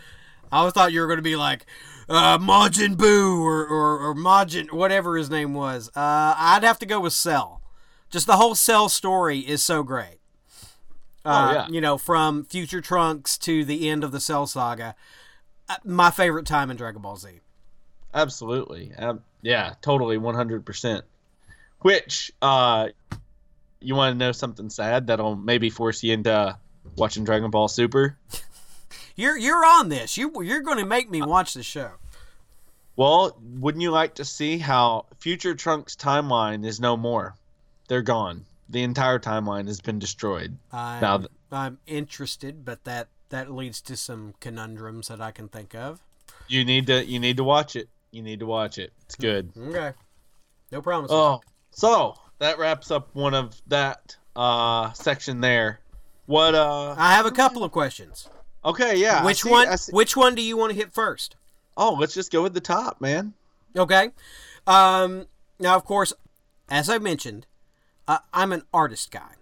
I 0.51 0.59
always 0.59 0.73
thought 0.73 0.91
you 0.91 1.01
were 1.01 1.07
going 1.07 1.17
to 1.17 1.23
be 1.23 1.35
like 1.35 1.65
uh, 2.09 2.37
Majin 2.37 2.95
Buu 2.95 3.39
or, 3.39 3.65
or 3.65 3.99
or 3.99 4.15
Majin 4.15 4.71
whatever 4.71 5.17
his 5.17 5.29
name 5.29 5.53
was. 5.53 5.89
Uh, 5.95 6.35
I'd 6.37 6.63
have 6.63 6.79
to 6.79 6.85
go 6.85 6.99
with 6.99 7.13
Cell. 7.13 7.61
Just 8.09 8.27
the 8.27 8.37
whole 8.37 8.55
Cell 8.55 8.89
story 8.89 9.39
is 9.39 9.63
so 9.63 9.83
great. 9.83 10.19
Uh, 11.23 11.47
Oh, 11.49 11.53
yeah. 11.53 11.67
You 11.69 11.81
know, 11.81 11.97
from 11.97 12.43
Future 12.45 12.81
Trunks 12.81 13.37
to 13.39 13.65
the 13.65 13.89
end 13.89 14.03
of 14.03 14.11
the 14.11 14.19
Cell 14.19 14.45
saga, 14.45 14.95
uh, 15.67 15.75
my 15.83 16.11
favorite 16.11 16.45
time 16.45 16.69
in 16.69 16.77
Dragon 16.77 17.01
Ball 17.01 17.17
Z. 17.17 17.29
Absolutely. 18.13 18.93
Um, 18.95 19.21
yeah, 19.41 19.73
totally 19.81 20.17
100%. 20.17 21.01
Which 21.79 22.31
uh 22.41 22.87
you 23.79 23.93
want 23.95 24.13
to 24.13 24.17
know 24.17 24.31
something 24.31 24.69
sad 24.69 25.07
that'll 25.07 25.35
maybe 25.35 25.69
force 25.69 26.01
you 26.01 26.13
into 26.13 26.57
watching 26.95 27.23
Dragon 27.23 27.51
Ball 27.51 27.67
Super? 27.67 28.17
You're 29.15 29.37
you're 29.37 29.65
on 29.65 29.89
this. 29.89 30.17
You 30.17 30.31
you're 30.43 30.61
going 30.61 30.77
to 30.77 30.85
make 30.85 31.09
me 31.09 31.21
watch 31.21 31.53
the 31.53 31.63
show. 31.63 31.91
Well, 32.97 33.37
wouldn't 33.59 33.81
you 33.81 33.91
like 33.91 34.15
to 34.15 34.25
see 34.25 34.57
how 34.57 35.05
Future 35.19 35.53
Trunks 35.55 35.95
timeline 35.95 36.65
is 36.65 36.79
no 36.79 36.95
more? 36.95 37.35
They're 37.87 38.01
gone. 38.01 38.45
The 38.69 38.83
entire 38.83 39.19
timeline 39.19 39.67
has 39.67 39.81
been 39.81 39.99
destroyed. 39.99 40.57
I'm, 40.71 41.01
Now 41.01 41.17
th- 41.19 41.29
I'm 41.51 41.77
interested, 41.87 42.65
but 42.65 42.83
that 42.85 43.07
that 43.29 43.51
leads 43.51 43.81
to 43.81 43.95
some 43.97 44.33
conundrums 44.39 45.07
that 45.09 45.21
I 45.21 45.31
can 45.31 45.47
think 45.49 45.75
of. 45.75 45.99
You 46.47 46.63
need 46.65 46.87
to 46.87 47.03
you 47.05 47.19
need 47.19 47.37
to 47.37 47.43
watch 47.43 47.75
it. 47.75 47.89
You 48.11 48.21
need 48.21 48.39
to 48.39 48.45
watch 48.45 48.77
it. 48.77 48.93
It's 49.05 49.15
good. 49.15 49.51
Okay. 49.57 49.91
No 50.71 50.81
promises. 50.81 51.13
Oh, 51.15 51.41
so 51.71 52.15
that 52.39 52.57
wraps 52.57 52.91
up 52.91 53.09
one 53.13 53.33
of 53.33 53.61
that 53.67 54.15
uh 54.35 54.91
section 54.93 55.41
there. 55.41 55.79
What 56.25 56.55
uh 56.55 56.95
I 56.97 57.13
have 57.13 57.25
a 57.25 57.31
couple 57.31 57.63
of 57.63 57.71
questions. 57.71 58.29
Okay, 58.65 58.97
yeah. 58.97 59.23
Which 59.23 59.43
see- 59.43 59.51
one 59.51 59.67
which 59.91 60.17
one 60.17 60.35
do 60.35 60.41
you 60.41 60.57
want 60.57 60.71
to 60.71 60.75
hit 60.75 60.91
first? 60.91 61.35
Oh, 61.77 61.93
let's 61.93 62.13
just 62.13 62.31
go 62.31 62.41
with 62.41 62.53
the 62.53 62.61
top, 62.61 62.99
man. 62.99 63.33
Okay. 63.77 64.09
Um 64.65 65.27
now 65.59 65.75
of 65.75 65.85
course, 65.85 66.11
as 66.69 66.89
I 66.89 66.97
mentioned, 66.97 67.45
uh, 68.07 68.19
I'm 68.33 68.51
an 68.51 68.63
artist 68.73 69.11
guy. 69.11 69.35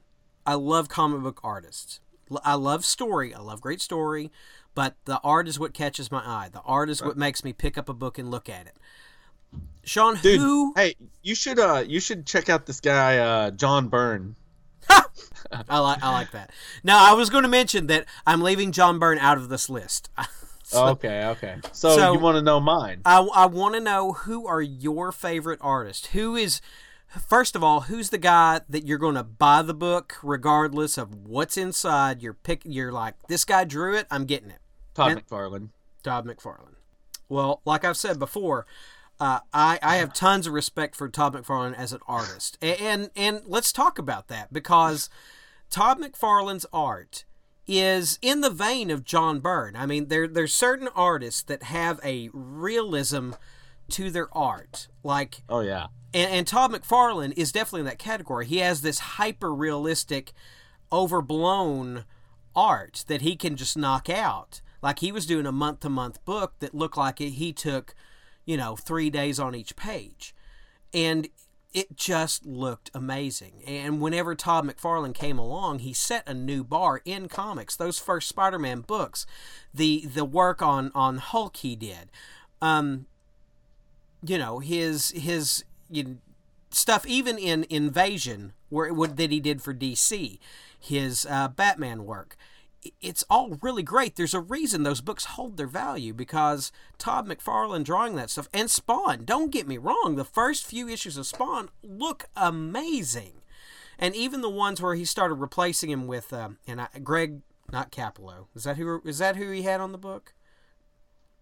I 0.46 0.56
love 0.56 0.90
comic 0.90 1.22
book 1.22 1.40
artists. 1.44 2.02
L- 2.30 2.42
I 2.44 2.56
love 2.56 2.84
story. 2.84 3.34
I 3.34 3.40
love 3.40 3.62
great 3.62 3.82
story, 3.82 4.32
but 4.76 4.96
the 5.06 5.20
art 5.24 5.48
is 5.48 5.58
what 5.60 5.74
catches 5.74 6.12
my 6.12 6.20
eye. 6.20 6.50
The 6.52 6.62
art 6.66 6.90
is 6.90 7.02
what 7.02 7.18
makes 7.18 7.44
me 7.44 7.54
pick 7.54 7.78
up 7.78 7.88
a 7.88 7.94
book 7.94 8.18
and 8.18 8.30
look 8.30 8.50
at 8.50 8.68
it. 8.68 8.76
Sean, 9.86 10.18
Dude, 10.22 10.40
who 10.40 10.74
hey, 10.76 10.96
you 11.22 11.36
should 11.36 11.60
uh 11.60 11.84
you 11.88 12.00
should 12.00 12.26
check 12.26 12.50
out 12.50 12.66
this 12.66 12.82
guy 12.82 13.18
uh 13.18 13.52
John 13.52 13.88
Byrne. 13.88 14.36
I 15.70 15.80
like 15.80 16.04
I 16.04 16.12
like 16.12 16.32
that. 16.32 16.52
Now 16.84 17.10
I 17.10 17.14
was 17.14 17.30
going 17.30 17.44
to 17.44 17.50
mention 17.50 17.88
that 17.88 18.06
I'm 18.26 18.42
leaving 18.42 18.72
John 18.72 19.00
Byrne 19.00 19.20
out 19.20 19.38
of 19.38 19.50
this 19.50 19.70
list. 19.70 20.10
So- 20.66 20.88
okay, 20.88 21.26
okay. 21.26 21.58
So, 21.74 21.96
So- 21.96 22.14
you 22.14 22.20
want 22.20 22.36
to 22.38 22.42
know 22.42 22.60
mine? 22.60 23.02
I, 23.06 23.20
I 23.20 23.46
want 23.46 23.76
to 23.76 23.82
know 23.82 24.14
who 24.14 24.48
are 24.48 24.62
your 24.62 25.12
favorite 25.12 25.60
artists. 25.62 26.08
Who 26.08 26.36
is, 26.38 26.62
first 27.28 27.56
of 27.56 27.64
all, 27.64 27.82
who's 27.82 28.10
the 28.10 28.18
guy 28.18 28.62
that 28.70 28.88
you're 28.88 28.98
going 28.98 29.14
to 29.16 29.24
buy 29.26 29.62
the 29.62 29.74
book 29.76 30.16
regardless 30.24 30.98
of 30.98 31.14
what's 31.28 31.58
inside? 31.58 32.24
You're 32.24 32.34
pick. 32.34 32.62
You're 32.66 32.94
like 32.94 33.16
this 33.28 33.44
guy 33.46 33.66
drew 33.66 33.96
it. 33.96 34.08
I'm 34.10 34.26
getting 34.26 34.50
it. 34.50 34.60
Todd 34.96 35.12
and- 35.12 35.28
McFarlane. 35.28 35.70
Todd 36.02 36.26
McFarlane. 36.26 36.76
Well, 37.30 37.62
like 37.66 37.84
I've 37.86 37.98
said 37.98 38.18
before, 38.18 38.66
uh, 39.20 39.40
I 39.54 39.80
I 39.82 39.96
have 39.98 40.14
tons 40.14 40.48
of 40.48 40.54
respect 40.54 40.96
for 40.96 41.08
Todd 41.10 41.34
McFarlane 41.34 41.78
as 41.78 41.94
an 41.94 42.00
artist, 42.08 42.58
and, 42.62 42.80
and 42.82 43.10
and 43.16 43.42
let's 43.46 43.72
talk 43.72 43.98
about 43.98 44.28
that 44.28 44.52
because 44.52 45.10
Todd 45.70 46.00
McFarlane's 46.00 46.66
art 46.74 47.26
is 47.66 48.20
in 48.22 48.42
the 48.42 48.50
vein 48.50 48.92
of 48.92 49.06
John 49.06 49.40
Byrne. 49.40 49.76
I 49.76 49.86
mean, 49.86 50.08
there 50.08 50.28
there's 50.28 50.54
certain 50.54 50.90
artists 50.96 51.42
that 51.44 51.64
have 51.64 52.00
a 52.04 52.30
realism 52.34 53.32
to 53.90 54.10
their 54.10 54.36
art, 54.36 54.88
like 55.04 55.44
Oh 55.50 55.60
yeah. 55.62 55.88
and, 56.14 56.32
and 56.32 56.48
Todd 56.48 56.72
McFarlane 56.72 57.34
is 57.38 57.52
definitely 57.52 57.82
in 57.82 57.86
that 57.88 58.00
category. 58.00 58.46
He 58.46 58.58
has 58.58 58.82
this 58.82 59.00
hyper 59.00 59.54
realistic, 59.54 60.34
overblown 60.92 62.06
art 62.56 63.04
that 63.08 63.22
he 63.22 63.36
can 63.36 63.56
just 63.56 63.78
knock 63.78 64.10
out. 64.10 64.62
Like 64.82 65.00
he 65.00 65.12
was 65.12 65.26
doing 65.26 65.46
a 65.46 65.52
month 65.52 65.82
to 65.82 65.90
month 65.90 66.24
book 66.26 66.54
that 66.60 66.76
looked 66.76 66.98
like 66.98 67.22
it, 67.22 67.32
he 67.32 67.54
took, 67.54 67.94
you 68.46 68.58
know, 68.58 68.76
three 68.76 69.10
days 69.10 69.40
on 69.40 69.56
each 69.56 69.76
page. 69.76 70.36
And 70.94 71.28
it 71.74 71.96
just 71.96 72.46
looked 72.46 72.92
amazing. 72.94 73.64
And 73.66 74.00
whenever 74.00 74.36
Todd 74.36 74.66
McFarlane 74.66 75.16
came 75.16 75.40
along, 75.40 75.80
he 75.80 75.92
set 75.92 76.28
a 76.28 76.34
new 76.34 76.64
bar 76.64 77.02
in 77.04 77.28
comics. 77.28 77.76
Those 77.76 77.98
first 77.98 78.30
Spider-Man 78.30 78.82
books, 78.82 79.26
the 79.74 80.06
the 80.06 80.26
work 80.26 80.62
on 80.62 80.92
on 80.94 81.18
Hulk 81.18 81.58
he 81.58 81.76
did, 81.76 82.12
um, 82.62 83.08
you 84.24 84.38
know 84.38 84.60
his 84.60 85.10
his 85.12 85.64
you 85.90 86.04
know, 86.04 86.16
stuff 86.70 87.06
even 87.08 87.38
in 87.38 87.66
Invasion 87.70 88.54
where 88.70 88.88
it 88.88 88.96
would 88.96 89.18
that 89.18 89.32
he 89.32 89.40
did 89.40 89.62
for 89.62 89.74
DC, 89.74 90.40
his 90.80 91.28
uh, 91.30 91.48
Batman 91.48 92.06
work. 92.06 92.36
It's 93.02 93.24
all 93.30 93.58
really 93.62 93.84
great. 93.84 94.16
There's 94.16 94.34
a 94.34 94.40
reason 94.40 94.84
those 94.84 95.02
books 95.02 95.26
hold 95.26 95.58
their 95.58 95.68
value 95.68 96.14
because 96.14 96.72
Todd 96.98 97.28
McFarlane 97.28 97.84
drawing 97.84 98.16
that 98.16 98.30
stuff 98.30 98.50
and 98.54 98.70
Spawn. 98.70 99.26
Don't 99.26 99.52
get 99.52 99.68
me 99.68 99.78
wrong, 99.78 100.16
the 100.16 100.26
first 100.26 100.66
few 100.66 100.88
issues 100.88 101.18
of 101.18 101.26
Spawn 101.26 101.70
look 101.82 102.26
amazing, 102.36 103.42
and 103.98 104.16
even 104.16 104.42
the 104.42 104.50
ones 104.50 104.82
where 104.82 104.96
he 104.96 105.06
started 105.06 105.36
replacing 105.36 105.90
him 105.90 106.08
with 106.08 106.34
um, 106.34 106.58
and 106.68 106.82
I, 106.82 106.88
Greg, 107.04 107.42
not 107.72 107.92
Capullo. 107.92 108.48
Is 108.56 108.64
that 108.66 108.78
who? 108.78 109.02
Is 109.06 109.18
that 109.20 109.36
who 109.38 109.50
he 109.52 109.62
had 109.64 109.80
on 109.80 109.92
the 109.92 109.98
book? 109.98 110.34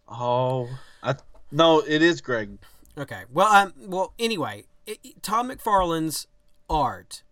Oh, 0.08 0.70
I 1.02 1.16
no, 1.52 1.80
it 1.80 2.02
is 2.02 2.22
Greg. 2.22 2.58
Okay. 2.98 3.24
Well, 3.32 3.48
um, 3.48 3.74
well, 3.78 4.14
anyway, 4.20 4.66
it, 4.86 5.00
it- 5.04 5.24
Todd 5.24 5.48
McFarlane's 5.48 6.28
art, 6.70 7.24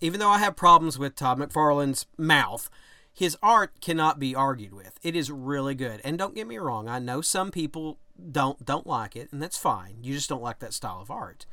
even 0.00 0.20
though 0.20 0.30
I 0.30 0.38
have 0.38 0.56
problems 0.56 0.98
with 0.98 1.16
Todd 1.16 1.38
McFarlane's 1.38 2.06
mouth, 2.16 2.70
his 3.16 3.34
art 3.42 3.80
cannot 3.80 4.18
be 4.18 4.34
argued 4.34 4.74
with. 4.74 4.98
It 5.02 5.16
is 5.16 5.30
really 5.30 5.74
good. 5.74 6.02
And 6.04 6.18
don't 6.18 6.34
get 6.34 6.46
me 6.46 6.58
wrong, 6.58 6.86
I 6.86 6.98
know 6.98 7.22
some 7.22 7.50
people 7.50 7.98
don't 8.30 8.62
don't 8.62 8.86
like 8.86 9.16
it, 9.16 9.32
and 9.32 9.42
that's 9.42 9.56
fine. 9.56 9.96
You 10.02 10.12
just 10.12 10.28
don't 10.28 10.42
like 10.42 10.58
that 10.58 10.74
style 10.74 11.00
of 11.00 11.10
art. 11.10 11.46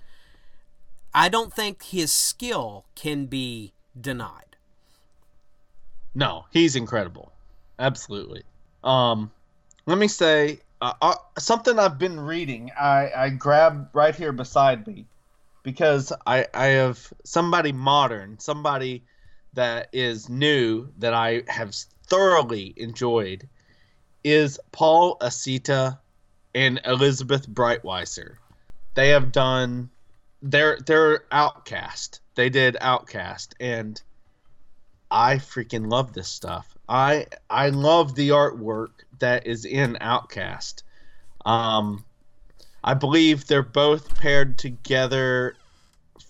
I 1.13 1.29
don't 1.29 1.53
think 1.53 1.83
his 1.83 2.11
skill 2.11 2.85
can 2.95 3.27
be 3.27 3.71
denied. 3.99 4.57
No, 6.13 6.45
he's 6.51 6.75
incredible. 6.75 7.31
Absolutely. 7.79 8.43
Um, 8.83 9.31
let 9.85 9.97
me 9.97 10.09
say 10.09 10.59
uh, 10.81 10.93
uh, 11.01 11.15
something 11.39 11.79
I've 11.79 11.97
been 11.97 12.19
reading. 12.19 12.71
I 12.77 13.09
I 13.15 13.29
grabbed 13.29 13.95
right 13.95 14.13
here 14.13 14.33
beside 14.33 14.85
me 14.85 15.05
because 15.63 16.11
I 16.27 16.45
I 16.53 16.65
have 16.65 17.13
somebody 17.23 17.71
modern, 17.71 18.37
somebody 18.39 19.03
that 19.53 19.89
is 19.93 20.29
new 20.29 20.89
that 20.97 21.13
I 21.13 21.43
have 21.47 21.75
thoroughly 22.07 22.73
enjoyed 22.77 23.47
is 24.23 24.59
Paul 24.71 25.17
Azaceta 25.19 25.99
and 26.55 26.79
Elizabeth 26.85 27.47
Breitweiser. 27.47 28.35
They 28.95 29.09
have 29.09 29.31
done 29.31 29.89
they're 30.41 30.77
they're 30.85 31.23
Outcast. 31.31 32.21
They 32.35 32.49
did 32.49 32.77
Outcast 32.81 33.55
and 33.59 34.01
I 35.09 35.35
freaking 35.35 35.89
love 35.89 36.13
this 36.13 36.27
stuff. 36.27 36.75
I 36.89 37.27
I 37.49 37.69
love 37.69 38.15
the 38.15 38.29
artwork 38.29 39.03
that 39.19 39.47
is 39.47 39.65
in 39.65 39.97
Outcast. 40.01 40.83
Um, 41.45 42.03
I 42.83 42.93
believe 42.93 43.47
they're 43.47 43.61
both 43.61 44.17
paired 44.17 44.57
together 44.57 45.55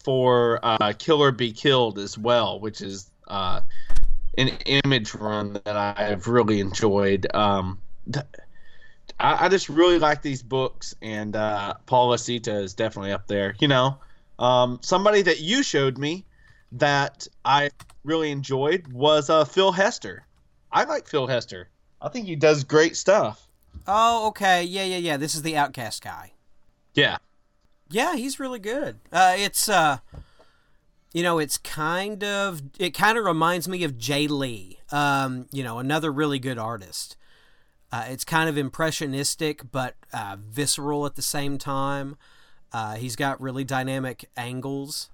for 0.03 0.59
uh, 0.63 0.93
Kill 0.97 1.23
or 1.23 1.31
Be 1.31 1.51
Killed 1.51 1.97
as 1.97 2.17
well, 2.17 2.59
which 2.59 2.81
is 2.81 3.09
uh, 3.33 3.61
an 4.37 4.49
image 4.65 5.15
run 5.15 5.59
that 5.65 5.75
I've 5.75 6.27
really 6.27 6.59
enjoyed. 6.59 7.27
Um, 7.33 7.79
th- 8.11 8.25
I, 9.19 9.45
I, 9.45 9.49
just 9.49 9.69
really 9.69 9.97
like 9.97 10.21
these 10.21 10.43
books, 10.43 10.95
and 11.01 11.35
uh, 11.35 11.73
Paul 11.87 12.11
Azaceta 12.11 12.61
is 12.61 12.73
definitely 12.75 13.11
up 13.11 13.27
there. 13.27 13.55
You 13.59 13.67
know, 13.67 13.97
um, 14.37 14.79
somebody 14.81 15.23
that 15.23 15.39
you 15.39 15.63
showed 15.63 15.97
me 15.97 16.25
that 16.73 17.27
I 17.43 17.71
really 18.03 18.29
enjoyed 18.31 18.87
was 18.91 19.29
uh, 19.29 19.45
Phil 19.45 19.71
Hester. 19.71 20.25
I 20.71 20.83
like 20.83 21.07
Phil 21.07 21.27
Hester. 21.27 21.69
I 22.01 22.09
think 22.09 22.27
he 22.27 22.35
does 22.35 22.63
great 22.63 22.95
stuff. 22.95 23.47
Oh, 23.87 24.27
okay. 24.27 24.63
Yeah, 24.63 24.83
yeah, 24.83 24.97
yeah. 24.97 25.17
This 25.17 25.33
is 25.33 25.41
the 25.41 25.57
Outcast 25.57 26.03
guy. 26.03 26.33
Yeah. 26.93 27.17
Yeah, 27.89 28.15
he's 28.15 28.39
really 28.39 28.59
good. 28.59 28.99
Uh, 29.11 29.35
it's 29.37 29.69
uh, 29.69 29.99
you 31.13 31.21
know, 31.21 31.37
it's 31.37 31.57
kind 31.57 32.23
of 32.23 32.61
it 32.79 32.91
kind 32.91 33.17
of 33.17 33.23
reminds 33.23 33.67
me 33.67 33.83
of 33.83 33.93
Jae 33.93 34.29
Lee. 34.29 34.79
Um, 34.91 35.45
you 35.51 35.63
know, 35.63 35.79
another 35.79 36.11
really 36.11 36.39
good 36.39 36.57
artist. 36.57 37.15
Uh, 37.91 38.05
it's 38.07 38.25
kind 38.25 38.49
of 38.49 38.57
impressionistic, 38.57 39.71
but 39.71 39.95
uh, 40.11 40.35
visceral 40.39 41.05
at 41.05 41.15
the 41.15 41.21
same 41.21 41.59
time. 41.59 42.17
Uh, 42.71 42.95
he's 42.95 43.15
got 43.15 43.39
really 43.39 43.63
dynamic 43.63 44.27
angles. 44.35 45.11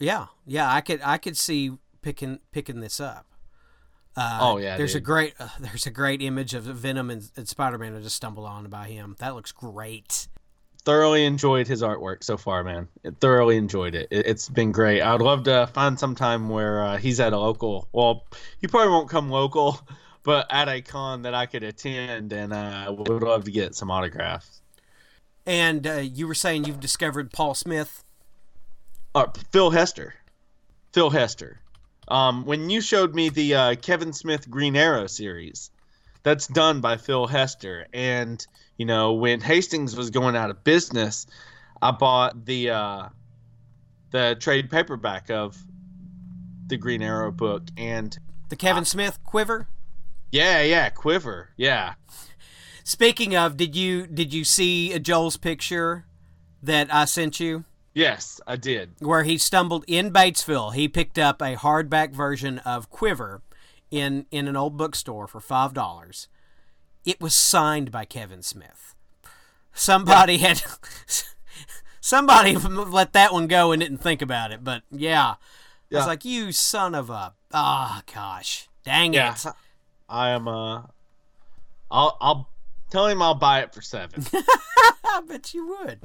Yeah, 0.00 0.26
yeah, 0.44 0.72
I 0.72 0.80
could 0.80 1.00
I 1.04 1.18
could 1.18 1.36
see 1.36 1.70
picking 2.02 2.40
picking 2.50 2.80
this 2.80 2.98
up. 2.98 3.26
Uh, 4.16 4.38
oh 4.40 4.58
yeah, 4.58 4.76
there's 4.76 4.94
dude. 4.94 5.02
a 5.02 5.04
great 5.04 5.34
uh, 5.38 5.48
there's 5.60 5.86
a 5.86 5.90
great 5.92 6.20
image 6.20 6.54
of 6.54 6.64
Venom 6.64 7.08
and, 7.08 7.30
and 7.36 7.48
Spider 7.48 7.78
Man 7.78 7.96
I 7.96 8.00
just 8.00 8.16
stumbled 8.16 8.46
on 8.46 8.68
by 8.68 8.88
him. 8.88 9.14
That 9.20 9.36
looks 9.36 9.52
great. 9.52 10.26
Thoroughly 10.84 11.24
enjoyed 11.24 11.68
his 11.68 11.82
artwork 11.82 12.24
so 12.24 12.36
far, 12.36 12.64
man. 12.64 12.88
It, 13.04 13.20
thoroughly 13.20 13.56
enjoyed 13.56 13.94
it. 13.94 14.08
it. 14.10 14.26
has 14.26 14.48
been 14.48 14.72
great. 14.72 15.00
I'd 15.00 15.20
love 15.20 15.44
to 15.44 15.68
find 15.68 15.98
some 15.98 16.16
time 16.16 16.48
where 16.48 16.82
uh, 16.82 16.96
he's 16.96 17.20
at 17.20 17.32
a 17.32 17.38
local. 17.38 17.88
Well, 17.92 18.24
he 18.60 18.66
probably 18.66 18.90
won't 18.90 19.08
come 19.08 19.30
local, 19.30 19.80
but 20.24 20.46
at 20.50 20.68
a 20.68 20.82
con 20.82 21.22
that 21.22 21.34
I 21.34 21.46
could 21.46 21.62
attend, 21.62 22.32
and 22.32 22.52
uh, 22.52 22.92
would 22.96 23.22
love 23.22 23.44
to 23.44 23.52
get 23.52 23.76
some 23.76 23.90
autographs. 23.90 24.60
And 25.46 25.86
uh, 25.86 25.94
you 25.94 26.26
were 26.26 26.34
saying 26.34 26.64
you've 26.64 26.80
discovered 26.80 27.32
Paul 27.32 27.54
Smith. 27.54 28.04
Uh, 29.14 29.26
Phil 29.52 29.70
Hester. 29.70 30.14
Phil 30.92 31.10
Hester. 31.10 31.60
Um, 32.08 32.44
when 32.44 32.70
you 32.70 32.80
showed 32.80 33.14
me 33.14 33.28
the 33.28 33.54
uh, 33.54 33.74
Kevin 33.76 34.12
Smith 34.12 34.48
Green 34.50 34.76
Arrow 34.76 35.06
series, 35.06 35.70
that's 36.22 36.46
done 36.46 36.80
by 36.80 36.96
Phil 36.96 37.26
Hester. 37.26 37.86
And 37.92 38.44
you 38.76 38.86
know, 38.86 39.12
when 39.12 39.40
Hastings 39.40 39.96
was 39.96 40.10
going 40.10 40.36
out 40.36 40.50
of 40.50 40.64
business, 40.64 41.26
I 41.80 41.90
bought 41.90 42.44
the 42.44 42.70
uh, 42.70 43.08
the 44.10 44.36
trade 44.38 44.70
paperback 44.70 45.30
of 45.30 45.56
the 46.66 46.76
Green 46.76 47.02
Arrow 47.02 47.32
book 47.32 47.64
and 47.76 48.16
the 48.48 48.56
Kevin 48.56 48.84
Smith 48.84 49.22
Quiver. 49.24 49.68
Yeah, 50.30 50.62
yeah, 50.62 50.88
Quiver. 50.88 51.50
Yeah. 51.56 51.94
Speaking 52.84 53.36
of, 53.36 53.56
did 53.56 53.76
you 53.76 54.06
did 54.06 54.32
you 54.32 54.44
see 54.44 54.98
Joel's 54.98 55.36
picture 55.36 56.06
that 56.62 56.92
I 56.92 57.04
sent 57.04 57.38
you? 57.40 57.64
Yes, 57.94 58.40
I 58.46 58.56
did. 58.56 58.92
Where 59.00 59.22
he 59.22 59.36
stumbled 59.36 59.84
in 59.86 60.10
Batesville, 60.10 60.72
he 60.72 60.88
picked 60.88 61.18
up 61.18 61.42
a 61.42 61.56
hardback 61.56 62.12
version 62.12 62.58
of 62.60 62.88
Quiver 62.88 63.42
in 63.92 64.26
in 64.32 64.48
an 64.48 64.56
old 64.56 64.76
bookstore 64.76 65.28
for 65.28 65.38
five 65.38 65.72
dollars. 65.72 66.26
It 67.04 67.20
was 67.20 67.34
signed 67.34 67.92
by 67.92 68.04
Kevin 68.04 68.42
Smith. 68.42 68.96
Somebody 69.72 70.34
yeah. 70.34 70.48
had 70.48 70.62
somebody 72.00 72.56
let 72.56 73.12
that 73.12 73.32
one 73.32 73.46
go 73.46 73.70
and 73.70 73.80
didn't 73.80 73.98
think 73.98 74.22
about 74.22 74.50
it, 74.50 74.64
but 74.64 74.82
yeah. 74.90 75.34
yeah. 75.90 75.98
I 75.98 76.00
was 76.00 76.06
like, 76.08 76.24
"You 76.24 76.50
son 76.50 76.94
of 76.94 77.10
a 77.10 77.34
ah, 77.52 77.98
oh, 78.00 78.12
gosh, 78.12 78.68
dang 78.82 79.12
yeah. 79.12 79.34
it!" 79.34 79.46
I 80.08 80.30
am. 80.30 80.48
Uh, 80.48 80.82
I'll 81.90 82.16
I'll 82.20 82.48
tell 82.90 83.06
him 83.06 83.20
I'll 83.22 83.34
buy 83.34 83.60
it 83.60 83.74
for 83.74 83.82
seven. 83.82 84.24
I 85.04 85.20
bet 85.28 85.52
you 85.52 85.68
would. 85.68 86.00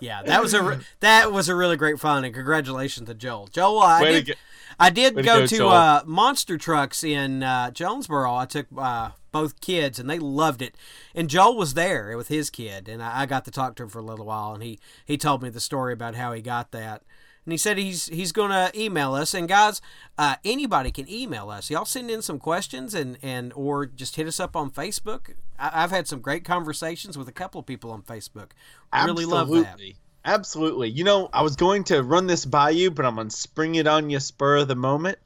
Yeah, 0.00 0.22
that 0.22 0.40
was 0.42 0.54
a 0.54 0.80
that 1.00 1.30
was 1.30 1.50
a 1.50 1.54
really 1.54 1.76
great 1.76 2.00
fun, 2.00 2.24
and 2.24 2.34
congratulations 2.34 3.06
to 3.08 3.14
Joel. 3.14 3.48
Joel, 3.48 3.80
I 3.80 4.02
did, 4.22 4.36
I 4.80 4.90
did 4.90 5.14
go, 5.14 5.22
go, 5.22 5.46
to 5.46 5.68
uh, 5.68 6.02
Monster 6.06 6.56
Trucks 6.56 7.04
in 7.04 7.42
uh, 7.42 7.70
Jonesboro. 7.70 8.34
I 8.34 8.46
took 8.46 8.66
uh, 8.76 9.10
both 9.30 9.60
kids, 9.60 9.98
and 9.98 10.08
they 10.08 10.18
loved 10.18 10.62
it. 10.62 10.74
And 11.14 11.28
Joel 11.28 11.56
was 11.56 11.74
there 11.74 12.16
with 12.16 12.28
his 12.28 12.48
kid, 12.48 12.88
and 12.88 13.02
I, 13.02 13.22
I, 13.22 13.26
got 13.26 13.44
to 13.44 13.50
talk 13.50 13.76
to 13.76 13.82
him 13.82 13.88
for 13.90 13.98
a 13.98 14.02
little 14.02 14.24
while, 14.24 14.54
and 14.54 14.62
he 14.62 14.78
he 15.04 15.18
told 15.18 15.42
me 15.42 15.50
the 15.50 15.60
story 15.60 15.92
about 15.92 16.14
how 16.14 16.32
he 16.32 16.40
got 16.40 16.70
that. 16.72 17.02
And 17.44 17.52
he 17.52 17.58
said 17.58 17.78
he's 17.78 18.06
he's 18.06 18.32
going 18.32 18.50
to 18.50 18.70
email 18.78 19.14
us. 19.14 19.34
And 19.34 19.48
guys, 19.48 19.80
uh, 20.18 20.36
anybody 20.44 20.90
can 20.90 21.08
email 21.10 21.50
us. 21.50 21.70
Y'all 21.70 21.84
send 21.84 22.10
in 22.10 22.22
some 22.22 22.38
questions 22.38 22.94
and 22.94 23.18
and 23.22 23.52
or 23.54 23.86
just 23.86 24.16
hit 24.16 24.26
us 24.26 24.40
up 24.40 24.56
on 24.56 24.70
Facebook. 24.70 25.34
I, 25.58 25.80
have 25.82 25.90
had 25.90 26.08
some 26.08 26.20
great 26.20 26.44
conversations 26.44 27.18
with 27.18 27.28
a 27.28 27.32
couple 27.32 27.60
of 27.60 27.66
people 27.66 27.90
on 27.90 28.02
Facebook. 28.02 28.52
I 28.92 29.04
really 29.04 29.26
love 29.26 29.50
that. 29.50 29.78
Absolutely. 30.24 30.90
You 30.90 31.04
know, 31.04 31.28
I 31.32 31.42
was 31.42 31.56
going 31.56 31.84
to 31.84 32.02
run 32.02 32.26
this 32.26 32.44
by 32.44 32.70
you, 32.70 32.90
but 32.90 33.06
I'm 33.06 33.14
going 33.14 33.28
to 33.28 33.36
spring 33.36 33.76
it 33.76 33.86
on 33.86 34.10
you 34.10 34.20
spur 34.20 34.58
of 34.58 34.68
the 34.68 34.74
moment. 34.74 35.18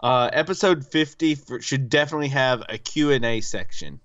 Uh, 0.00 0.30
episode 0.32 0.86
50 0.86 1.34
for, 1.34 1.60
should 1.60 1.88
definitely 1.88 2.28
have 2.28 2.62
a 2.68 2.78
Q&A 2.78 3.40
section. 3.40 4.00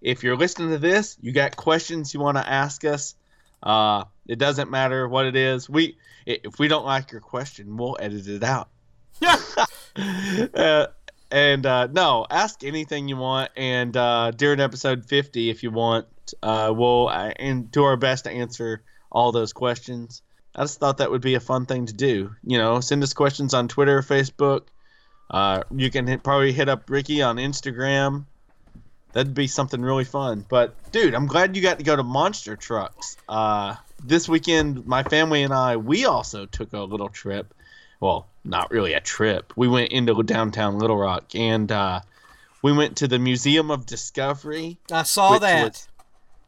If 0.00 0.24
you're 0.24 0.36
listening 0.36 0.70
to 0.70 0.78
this, 0.78 1.16
you 1.20 1.32
got 1.32 1.56
questions 1.56 2.12
you 2.12 2.20
want 2.20 2.36
to 2.36 2.48
ask 2.48 2.84
us, 2.84 3.14
uh, 3.62 4.04
it 4.26 4.38
doesn't 4.38 4.70
matter 4.70 5.08
what 5.08 5.26
it 5.26 5.36
is. 5.36 5.68
We 5.68 5.96
if 6.26 6.58
we 6.58 6.68
don't 6.68 6.84
like 6.84 7.12
your 7.12 7.20
question, 7.20 7.76
we'll 7.76 7.96
edit 8.00 8.26
it 8.26 8.42
out. 8.42 8.68
uh, 10.54 10.86
and 11.30 11.66
uh, 11.66 11.86
no, 11.86 12.26
ask 12.28 12.64
anything 12.64 13.08
you 13.08 13.16
want. 13.16 13.50
And 13.56 13.96
uh, 13.96 14.32
during 14.32 14.60
episode 14.60 15.04
50, 15.04 15.50
if 15.50 15.62
you 15.62 15.70
want, 15.70 16.06
uh, 16.42 16.72
we'll 16.74 17.08
uh, 17.08 17.32
and 17.36 17.70
do 17.70 17.84
our 17.84 17.96
best 17.96 18.24
to 18.24 18.30
answer 18.30 18.82
all 19.16 19.32
those 19.32 19.54
questions. 19.54 20.20
I 20.54 20.64
just 20.64 20.78
thought 20.78 20.98
that 20.98 21.10
would 21.10 21.22
be 21.22 21.36
a 21.36 21.40
fun 21.40 21.64
thing 21.64 21.86
to 21.86 21.94
do. 21.94 22.36
You 22.44 22.58
know, 22.58 22.80
send 22.80 23.02
us 23.02 23.14
questions 23.14 23.54
on 23.54 23.66
Twitter, 23.66 24.02
Facebook. 24.02 24.64
Uh, 25.30 25.62
you 25.74 25.90
can 25.90 26.06
hit, 26.06 26.22
probably 26.22 26.52
hit 26.52 26.68
up 26.68 26.90
Ricky 26.90 27.22
on 27.22 27.36
Instagram. 27.36 28.26
That'd 29.14 29.32
be 29.32 29.46
something 29.46 29.80
really 29.80 30.04
fun. 30.04 30.44
But 30.46 30.92
dude, 30.92 31.14
I'm 31.14 31.26
glad 31.26 31.56
you 31.56 31.62
got 31.62 31.78
to 31.78 31.84
go 31.84 31.96
to 31.96 32.02
Monster 32.02 32.56
Trucks. 32.56 33.16
Uh, 33.26 33.76
this 34.04 34.28
weekend, 34.28 34.86
my 34.86 35.02
family 35.02 35.42
and 35.42 35.54
I, 35.54 35.78
we 35.78 36.04
also 36.04 36.44
took 36.44 36.74
a 36.74 36.80
little 36.80 37.08
trip. 37.08 37.54
Well, 38.00 38.26
not 38.44 38.70
really 38.70 38.92
a 38.92 39.00
trip. 39.00 39.54
We 39.56 39.66
went 39.66 39.92
into 39.92 40.22
downtown 40.22 40.78
Little 40.78 40.98
Rock 40.98 41.34
and 41.34 41.72
uh, 41.72 42.00
we 42.60 42.74
went 42.74 42.98
to 42.98 43.08
the 43.08 43.18
Museum 43.18 43.70
of 43.70 43.86
Discovery. 43.86 44.76
I 44.92 45.04
saw 45.04 45.38
that. 45.38 45.64
Was, 45.64 45.88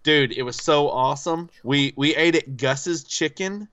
dude, 0.02 0.32
it 0.32 0.42
was 0.42 0.56
so 0.56 0.88
awesome. 0.88 1.50
We 1.62 1.92
we 1.96 2.14
ate 2.14 2.34
at 2.34 2.56
Gus's 2.56 3.04
Chicken. 3.04 3.68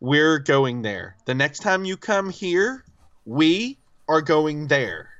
We're 0.00 0.38
going 0.38 0.82
there. 0.82 1.16
The 1.24 1.34
next 1.34 1.60
time 1.60 1.84
you 1.84 1.96
come 1.96 2.30
here, 2.30 2.84
we 3.24 3.78
are 4.08 4.20
going 4.20 4.68
there. 4.68 5.10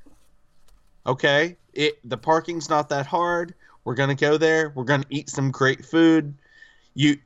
Okay? 1.05 1.57
It 1.73 1.99
the 2.07 2.17
parking's 2.17 2.69
not 2.69 2.89
that 2.89 3.05
hard. 3.05 3.53
We're 3.83 3.95
going 3.95 4.09
to 4.09 4.15
go 4.15 4.37
there. 4.37 4.71
We're 4.75 4.83
going 4.83 5.01
to 5.01 5.07
eat 5.09 5.29
some 5.29 5.51
great 5.51 5.85
food. 5.85 6.33
You 6.93 7.17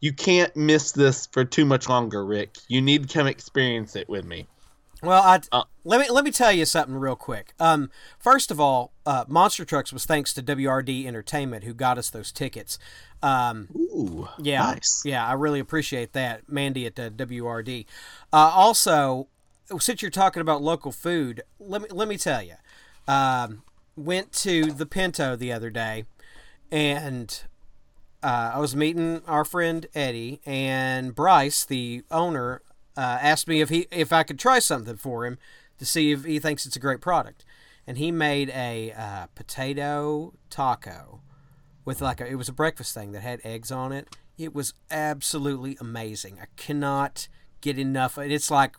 you 0.00 0.12
can't 0.12 0.54
miss 0.56 0.92
this 0.92 1.26
for 1.26 1.44
too 1.44 1.64
much 1.64 1.88
longer, 1.88 2.24
Rick. 2.24 2.56
You 2.68 2.80
need 2.80 3.08
to 3.08 3.14
come 3.14 3.26
experience 3.26 3.96
it 3.96 4.08
with 4.08 4.24
me. 4.24 4.46
Well, 5.06 5.22
I 5.22 5.40
uh, 5.52 5.62
let 5.84 6.00
me 6.00 6.10
let 6.10 6.24
me 6.24 6.30
tell 6.30 6.52
you 6.52 6.64
something 6.64 6.96
real 6.96 7.16
quick. 7.16 7.54
Um, 7.60 7.90
first 8.18 8.50
of 8.50 8.60
all, 8.60 8.92
uh, 9.06 9.24
Monster 9.28 9.64
Trucks 9.64 9.92
was 9.92 10.04
thanks 10.04 10.34
to 10.34 10.42
WRD 10.42 11.06
Entertainment 11.06 11.64
who 11.64 11.74
got 11.74 11.96
us 11.96 12.10
those 12.10 12.32
tickets. 12.32 12.78
Um, 13.22 13.68
Ooh, 13.76 14.28
yeah, 14.38 14.62
nice. 14.62 15.02
Yeah, 15.04 15.26
I 15.26 15.34
really 15.34 15.60
appreciate 15.60 16.12
that, 16.12 16.48
Mandy 16.48 16.86
at 16.86 16.98
uh, 16.98 17.10
WRD. 17.10 17.86
Uh, 18.32 18.36
also, 18.36 19.28
since 19.78 20.02
you're 20.02 20.10
talking 20.10 20.40
about 20.40 20.60
local 20.60 20.92
food, 20.92 21.42
let 21.60 21.82
me 21.82 21.88
let 21.90 22.08
me 22.08 22.16
tell 22.16 22.42
you. 22.42 22.54
Um, 23.06 23.62
went 23.96 24.32
to 24.32 24.72
the 24.72 24.86
Pinto 24.86 25.36
the 25.36 25.52
other 25.52 25.70
day, 25.70 26.04
and 26.70 27.42
uh, 28.22 28.52
I 28.54 28.58
was 28.58 28.74
meeting 28.74 29.22
our 29.26 29.44
friend 29.44 29.86
Eddie 29.94 30.40
and 30.44 31.14
Bryce, 31.14 31.64
the 31.64 32.02
owner, 32.10 32.62
uh, 32.96 33.18
asked 33.20 33.48
me 33.48 33.60
if 33.60 33.68
he 33.68 33.86
if 33.90 34.12
I 34.12 34.22
could 34.22 34.38
try 34.38 34.58
something 34.58 34.96
for 34.96 35.26
him 35.26 35.38
to 35.78 35.86
see 35.86 36.12
if 36.12 36.24
he 36.24 36.38
thinks 36.38 36.66
it's 36.66 36.76
a 36.76 36.80
great 36.80 37.00
product, 37.00 37.44
and 37.86 37.98
he 37.98 38.10
made 38.10 38.50
a 38.50 38.92
uh, 38.92 39.26
potato 39.34 40.34
taco 40.50 41.20
with 41.84 42.00
like 42.00 42.20
a, 42.20 42.26
it 42.26 42.36
was 42.36 42.48
a 42.48 42.52
breakfast 42.52 42.94
thing 42.94 43.12
that 43.12 43.22
had 43.22 43.40
eggs 43.44 43.70
on 43.70 43.92
it. 43.92 44.16
It 44.38 44.54
was 44.54 44.74
absolutely 44.90 45.76
amazing. 45.80 46.38
I 46.40 46.46
cannot 46.56 47.28
get 47.60 47.78
enough. 47.78 48.18
It's 48.18 48.50
like 48.50 48.76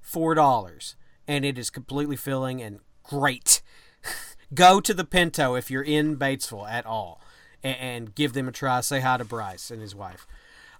four 0.00 0.34
dollars, 0.34 0.96
and 1.26 1.44
it 1.44 1.58
is 1.58 1.70
completely 1.70 2.16
filling 2.16 2.62
and 2.62 2.80
great. 3.02 3.62
Go 4.54 4.80
to 4.80 4.94
the 4.94 5.04
Pinto 5.04 5.54
if 5.54 5.70
you're 5.70 5.82
in 5.82 6.16
Batesville 6.16 6.70
at 6.70 6.86
all 6.86 7.20
and, 7.62 7.76
and 7.78 8.14
give 8.14 8.32
them 8.32 8.48
a 8.48 8.52
try. 8.52 8.80
Say 8.80 9.00
hi 9.00 9.16
to 9.16 9.24
Bryce 9.24 9.70
and 9.70 9.82
his 9.82 9.94
wife. 9.94 10.26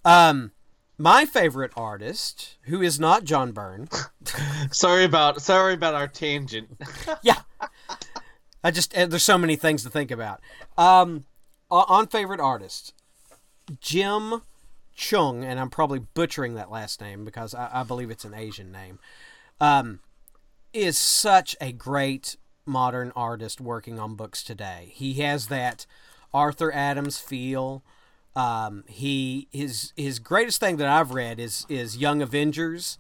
Um, 0.05 0.53
my 0.99 1.25
favorite 1.27 1.73
artist, 1.77 2.57
who 2.63 2.83
is 2.83 2.99
not 2.99 3.25
John 3.25 3.53
Byrne. 3.53 3.89
sorry 4.71 5.05
about 5.05 5.43
sorry 5.43 5.75
about 5.75 5.95
our 5.95 6.09
tangent. 6.09 6.81
yeah, 7.23 7.41
I 8.63 8.71
just 8.71 8.97
uh, 8.97 9.07
there's 9.07 9.25
so 9.25 9.39
many 9.39 9.57
things 9.57 9.83
to 9.83 9.91
think 9.91 10.11
about. 10.11 10.41
Um, 10.77 11.25
on 11.71 12.07
favorite 12.07 12.41
artist, 12.41 12.95
Jim 13.81 14.43
Cheung, 14.97 15.45
and 15.45 15.61
I'm 15.61 15.71
probably 15.71 15.99
butchering 15.99 16.55
that 16.55 16.71
last 16.71 17.01
name 17.01 17.25
because 17.25 17.55
I, 17.55 17.81
I 17.81 17.83
believe 17.83 18.11
it's 18.11 18.25
an 18.25 18.35
Asian 18.35 18.73
name. 18.73 18.99
Um, 19.61 20.01
is 20.73 20.99
such 20.99 21.57
a 21.61 21.73
great 21.73 22.37
modern 22.67 23.13
artist 23.17 23.61
working 23.61 23.99
on 23.99 24.15
books 24.15 24.43
today. 24.43 24.91
He 24.93 25.15
has 25.15 25.47
that 25.47 25.87
Arthur 26.35 26.73
Adams 26.73 27.19
feel. 27.19 27.83
Um, 28.37 28.85
he 28.87 29.49
his 29.51 29.93
his 29.97 30.19
greatest 30.19 30.61
thing 30.61 30.77
that 30.77 30.87
I've 30.87 31.13
read 31.13 31.41
is 31.41 31.67
is 31.69 31.97
Young 31.97 32.21
Avengers, 32.21 32.99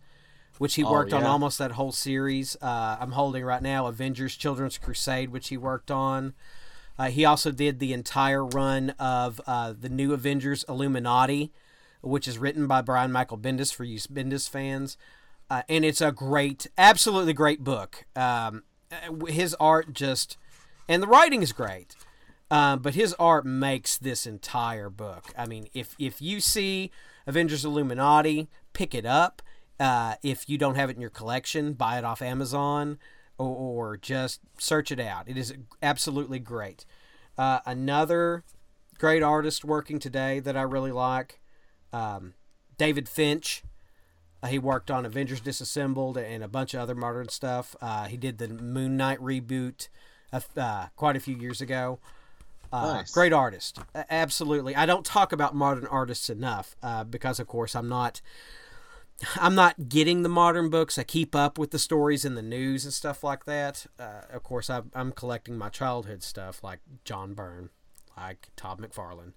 which 0.59 0.74
he 0.76 0.82
oh, 0.82 0.91
worked 0.91 1.12
yeah. 1.12 1.18
on 1.18 1.24
almost 1.24 1.59
that 1.59 1.72
whole 1.72 1.93
series. 1.93 2.57
Uh, 2.62 2.97
I'm 2.99 3.12
holding 3.12 3.45
right 3.45 3.62
now 3.62 3.87
Avengers 3.87 4.34
Children's 4.34 4.78
Crusade, 4.78 5.30
which 5.30 5.49
he 5.49 5.57
worked 5.57 5.91
on. 5.91 6.34
Uh, 6.99 7.11
he 7.11 7.24
also 7.26 7.53
did 7.53 7.78
the 7.78 7.93
entire 7.93 8.45
run 8.45 8.91
of 8.99 9.41
uh, 9.47 9.74
the 9.78 9.91
New 9.91 10.14
Avengers 10.14 10.64
Illuminati, 10.68 11.53
which 12.01 12.26
is 12.26 12.39
written 12.39 12.66
by 12.66 12.80
Brian 12.80 13.12
Michael 13.12 13.37
Bendis 13.37 13.74
for 13.74 13.84
you 13.84 13.99
Bendis 13.99 14.49
fans. 14.49 14.97
Uh, 15.51 15.62
and 15.68 15.84
it's 15.84 16.01
a 16.01 16.11
great, 16.11 16.66
absolutely 16.76 17.32
great 17.32 17.62
book. 17.62 18.07
Um, 18.16 18.64
his 19.28 19.55
art 19.61 19.93
just, 19.93 20.39
and 20.89 21.03
the 21.03 21.07
writing 21.07 21.43
is 21.43 21.53
great, 21.53 21.95
uh, 22.51 22.77
but 22.77 22.95
his 22.95 23.15
art 23.15 23.45
makes 23.45 23.99
this 23.99 24.27
entire 24.27 24.89
book. 24.91 25.33
I 25.37 25.47
mean, 25.47 25.69
if 25.75 25.95
if 25.99 26.21
you 26.23 26.41
see 26.41 26.91
Avengers 27.27 27.65
Illuminati, 27.65 28.49
pick 28.73 28.95
it 28.95 29.07
up. 29.07 29.43
Uh, 29.79 30.15
if 30.23 30.49
you 30.49 30.57
don't 30.57 30.77
have 30.77 30.89
it 30.89 30.97
in 30.97 31.01
your 31.01 31.11
collection, 31.11 31.75
buy 31.75 31.99
it 31.99 32.05
off 32.05 32.23
Amazon 32.23 32.99
or, 33.37 33.49
or 33.49 33.97
just 33.97 34.41
search 34.59 34.91
it 34.91 35.01
out. 35.01 35.29
It 35.29 35.37
is 35.37 35.55
absolutely 35.83 36.39
great. 36.39 36.87
Uh, 37.37 37.61
another 37.67 38.45
great 38.99 39.23
artist 39.23 39.65
working 39.65 39.99
today 39.99 40.41
that 40.41 40.57
I 40.57 40.63
really 40.63 40.93
like, 40.93 41.41
um, 41.93 42.35
David 42.79 43.09
Finch. 43.09 43.63
Uh, 44.43 44.49
he 44.49 44.59
worked 44.59 44.91
on 44.91 45.05
Avengers 45.05 45.41
Disassembled 45.41 46.17
and 46.17 46.43
a 46.43 46.49
bunch 46.49 46.75
of 46.75 46.81
other 46.81 46.95
modern 46.95 47.29
stuff. 47.29 47.75
Uh, 47.81 48.07
he 48.07 48.17
did 48.17 48.39
the 48.39 48.49
Moon 48.49 48.97
Knight 48.97 49.19
reboot 49.19 49.89
uh, 50.33 50.87
quite 50.97 51.17
a 51.17 51.21
few 51.21 51.37
years 51.37 51.61
ago. 51.61 51.99
Uh, 52.77 52.95
nice. 52.95 53.11
Great 53.11 53.33
artist, 53.33 53.79
absolutely. 53.95 54.74
I 54.77 54.87
don't 54.87 55.05
talk 55.05 55.33
about 55.33 55.55
modern 55.55 55.87
artists 55.87 56.29
enough 56.29 56.77
uh, 56.83 57.05
because, 57.05 57.41
of 57.41 57.47
course, 57.47 57.74
I'm 57.74 57.89
not. 57.89 58.20
I'm 59.37 59.55
not 59.55 59.89
getting 59.89 60.22
the 60.22 60.29
modern 60.29 60.68
books. 60.68 60.99
I 60.99 61.03
keep 61.03 61.35
up 61.35 61.59
with 61.59 61.70
the 61.70 61.79
stories 61.79 62.27
in 62.27 62.35
the 62.35 62.43
news 62.43 62.85
and 62.85 62.93
stuff 62.93 63.24
like 63.24 63.47
that. 63.47 63.87
Uh, 63.99 64.20
of 64.31 64.43
course, 64.43 64.68
I, 64.68 64.83
I'm 64.95 65.11
collecting 65.11 65.57
my 65.57 65.70
childhood 65.70 66.22
stuff 66.22 66.62
like 66.62 66.81
John 67.03 67.33
Byrne, 67.33 67.70
like 68.14 68.51
Todd 68.57 68.79
McFarlane, 68.79 69.33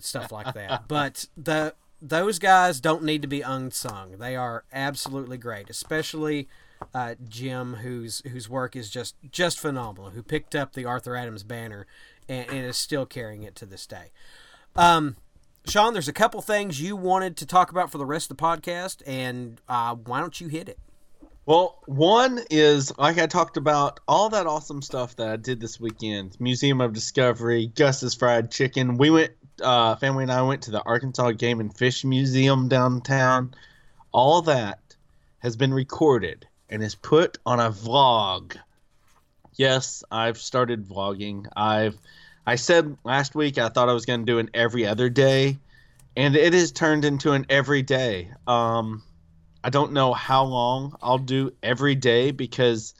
stuff 0.00 0.32
like 0.32 0.54
that. 0.54 0.88
but 0.88 1.26
the 1.36 1.76
those 2.02 2.40
guys 2.40 2.80
don't 2.80 3.04
need 3.04 3.22
to 3.22 3.28
be 3.28 3.42
unsung. 3.42 4.18
They 4.18 4.34
are 4.34 4.64
absolutely 4.72 5.38
great, 5.38 5.70
especially 5.70 6.48
uh, 6.94 7.14
Jim, 7.28 7.74
whose 7.74 8.22
whose 8.30 8.48
work 8.48 8.76
is 8.76 8.90
just 8.90 9.16
just 9.30 9.58
phenomenal. 9.58 10.10
Who 10.10 10.22
picked 10.22 10.54
up 10.54 10.72
the 10.72 10.84
Arthur 10.84 11.16
Adams 11.16 11.42
banner 11.42 11.86
and, 12.28 12.48
and 12.48 12.58
is 12.66 12.76
still 12.76 13.06
carrying 13.06 13.42
it 13.42 13.54
to 13.56 13.66
this 13.66 13.86
day. 13.86 14.10
Um, 14.76 15.16
Sean, 15.66 15.92
there's 15.92 16.08
a 16.08 16.12
couple 16.12 16.40
things 16.40 16.80
you 16.80 16.96
wanted 16.96 17.36
to 17.38 17.46
talk 17.46 17.70
about 17.70 17.90
for 17.90 17.98
the 17.98 18.06
rest 18.06 18.30
of 18.30 18.36
the 18.36 18.42
podcast, 18.42 19.02
and 19.06 19.60
uh, 19.68 19.94
why 19.94 20.20
don't 20.20 20.40
you 20.40 20.48
hit 20.48 20.68
it? 20.68 20.78
Well, 21.46 21.78
one 21.86 22.40
is 22.50 22.96
like 22.98 23.18
I 23.18 23.26
talked 23.26 23.56
about 23.56 24.00
all 24.06 24.28
that 24.30 24.46
awesome 24.46 24.82
stuff 24.82 25.16
that 25.16 25.28
I 25.28 25.36
did 25.36 25.60
this 25.60 25.80
weekend. 25.80 26.36
Museum 26.38 26.80
of 26.80 26.92
Discovery, 26.92 27.72
Gus's 27.74 28.14
Fried 28.14 28.50
Chicken. 28.50 28.98
We 28.98 29.08
went 29.08 29.32
uh, 29.62 29.96
family 29.96 30.24
and 30.24 30.32
I 30.32 30.42
went 30.42 30.62
to 30.64 30.70
the 30.70 30.82
Arkansas 30.82 31.32
Game 31.32 31.60
and 31.60 31.74
Fish 31.74 32.04
Museum 32.04 32.68
downtown. 32.68 33.54
All 34.12 34.42
that 34.42 34.78
has 35.38 35.56
been 35.56 35.72
recorded 35.72 36.46
and 36.68 36.82
is 36.82 36.94
put 36.94 37.38
on 37.46 37.60
a 37.60 37.70
vlog. 37.70 38.56
Yes, 39.56 40.04
I've 40.10 40.38
started 40.38 40.86
vlogging. 40.86 41.46
I've 41.56 41.98
I 42.46 42.54
said 42.54 42.96
last 43.04 43.34
week 43.34 43.58
I 43.58 43.68
thought 43.68 43.88
I 43.88 43.92
was 43.92 44.06
going 44.06 44.20
to 44.20 44.26
do 44.26 44.38
an 44.38 44.50
every 44.54 44.86
other 44.86 45.08
day, 45.08 45.58
and 46.16 46.34
it 46.36 46.52
has 46.52 46.72
turned 46.72 47.04
into 47.04 47.32
an 47.32 47.46
every 47.50 47.82
day. 47.82 48.30
Um, 48.46 49.02
I 49.62 49.70
don't 49.70 49.92
know 49.92 50.12
how 50.12 50.44
long 50.44 50.96
I'll 51.02 51.18
do 51.18 51.52
every 51.62 51.94
day 51.94 52.30
because 52.30 52.94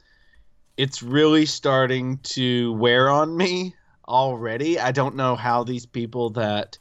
it's 0.77 1.01
really 1.01 1.45
starting 1.45 2.19
to 2.19 2.73
wear 2.73 3.09
on 3.09 3.35
me 3.35 3.75
already. 4.07 4.79
I 4.79 4.91
don't 4.91 5.15
know 5.15 5.35
how 5.35 5.63
these 5.63 5.85
people 5.85 6.31
that 6.31 6.77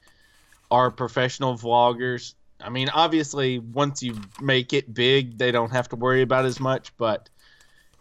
are 0.71 0.91
professional 0.91 1.55
vloggers. 1.57 2.35
I 2.61 2.71
mean, 2.71 2.89
obviously, 2.89 3.59
once 3.59 4.03
you 4.03 4.17
make 4.41 4.73
it 4.73 4.93
big, 4.93 5.39
they 5.39 5.51
don't 5.53 5.71
have 5.71 5.89
to 5.91 5.97
worry 5.97 6.23
about 6.23 6.45
as 6.45 6.59
much. 6.59 6.97
But 6.97 7.29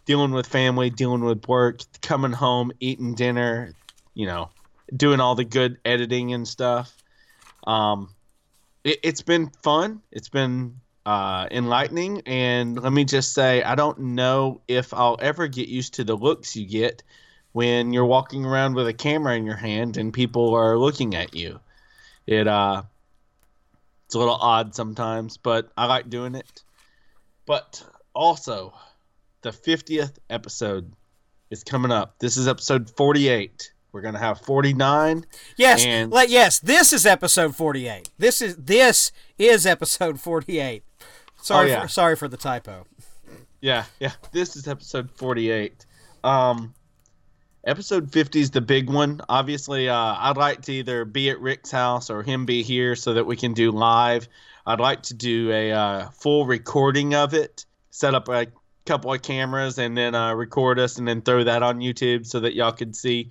dealing 0.06 0.32
with 0.32 0.48
family, 0.48 0.90
dealing 0.90 1.24
with 1.24 1.48
work, 1.48 1.82
coming 2.02 2.32
home, 2.32 2.72
eating 2.80 3.14
dinner, 3.14 3.74
you 4.14 4.26
know, 4.26 4.50
doing 4.96 5.20
all 5.20 5.36
the 5.36 5.46
good 5.46 5.78
editing 5.86 6.34
and 6.34 6.48
stuff. 6.48 6.96
Um, 7.66 8.16
it, 8.84 9.04
has 9.06 9.22
been 9.22 9.50
fun. 9.62 10.02
It's 10.12 10.30
been 10.30 10.80
uh, 11.06 11.48
enlightening. 11.52 12.22
And 12.26 12.82
let 12.82 12.94
me 12.94 13.06
just 13.06 13.34
say, 13.34 13.62
I 13.64 13.76
don't 13.76 14.00
know 14.00 14.62
if 14.68 14.94
I'll 14.94 15.18
ever 15.22 15.48
get 15.48 15.68
used 15.68 15.96
to 15.96 16.04
the 16.04 16.16
looks 16.16 16.56
you 16.56 16.66
get 16.66 17.04
when 17.52 17.94
you're 17.94 18.06
walking 18.06 18.46
around 18.46 18.76
with 18.76 18.88
a 18.88 18.94
camera 18.94 19.36
in 19.36 19.46
your 19.46 19.56
hand 19.56 19.98
and 19.98 20.14
people 20.14 20.54
are 20.56 20.78
looking 20.78 21.16
at 21.16 21.34
you. 21.34 21.60
It 22.26 22.48
uh 22.48 22.84
it's 24.08 24.16
a 24.16 24.20
little 24.20 24.36
odd 24.36 24.74
sometimes, 24.74 25.36
but 25.36 25.70
I 25.78 25.86
like 25.86 26.10
doing 26.10 26.34
it. 26.34 26.64
But 27.46 27.84
also, 28.14 28.74
the 29.42 29.50
50th 29.50 30.14
episode 30.30 30.94
is 31.50 31.66
coming 31.66 31.92
up. 31.92 32.18
This 32.18 32.38
is 32.38 32.48
episode 32.48 32.90
48. 32.90 33.74
We're 33.92 34.00
gonna 34.00 34.18
have 34.18 34.40
49. 34.40 35.26
Yes, 35.58 35.86
and... 35.86 36.10
like 36.10 36.30
yes, 36.30 36.60
this 36.60 36.94
is 36.94 37.06
episode 37.06 37.54
48. 37.54 38.10
This 38.18 38.42
is 38.42 38.56
this 38.56 39.12
is 39.38 39.66
episode 39.66 40.22
48. 40.22 40.84
Sorry, 41.42 41.68
oh, 41.68 41.74
yeah. 41.74 41.82
for, 41.82 41.88
sorry 41.90 42.16
for 42.16 42.30
the 42.30 42.38
typo. 42.38 42.86
Yeah, 43.60 43.86
yeah. 44.00 44.14
This 44.32 44.56
is 44.56 44.70
episode 44.70 45.12
48. 45.12 45.86
Um, 46.24 46.74
episode 47.68 48.12
50 48.12 48.40
is 48.40 48.52
the 48.52 48.62
big 48.62 48.90
one. 48.90 49.20
Obviously, 49.28 49.90
uh, 49.90 50.16
I'd 50.18 50.38
like 50.38 50.62
to 50.64 50.72
either 50.72 51.04
be 51.04 51.30
at 51.30 51.40
Rick's 51.42 51.70
house 51.70 52.10
or 52.10 52.24
him 52.24 52.46
be 52.46 52.64
here 52.64 52.96
so 52.96 53.14
that 53.14 53.26
we 53.26 53.36
can 53.36 53.54
do 53.54 53.72
live. 53.72 54.30
I'd 54.66 54.80
like 54.80 55.04
to 55.04 55.14
do 55.14 55.52
a 55.52 55.72
uh, 55.72 56.10
full 56.10 56.46
recording 56.46 57.14
of 57.14 57.34
it, 57.34 57.66
set 57.92 58.16
up 58.16 58.30
a 58.30 58.48
couple 58.86 59.14
of 59.14 59.22
cameras, 59.22 59.78
and 59.78 59.98
then 59.98 60.16
uh, 60.16 60.34
record 60.34 60.80
us 60.80 60.98
and 60.98 61.08
then 61.08 61.22
throw 61.22 61.44
that 61.44 61.62
on 61.62 61.80
YouTube 61.80 62.26
so 62.26 62.40
that 62.40 62.56
y'all 62.56 62.72
could 62.72 62.96
see, 62.96 63.30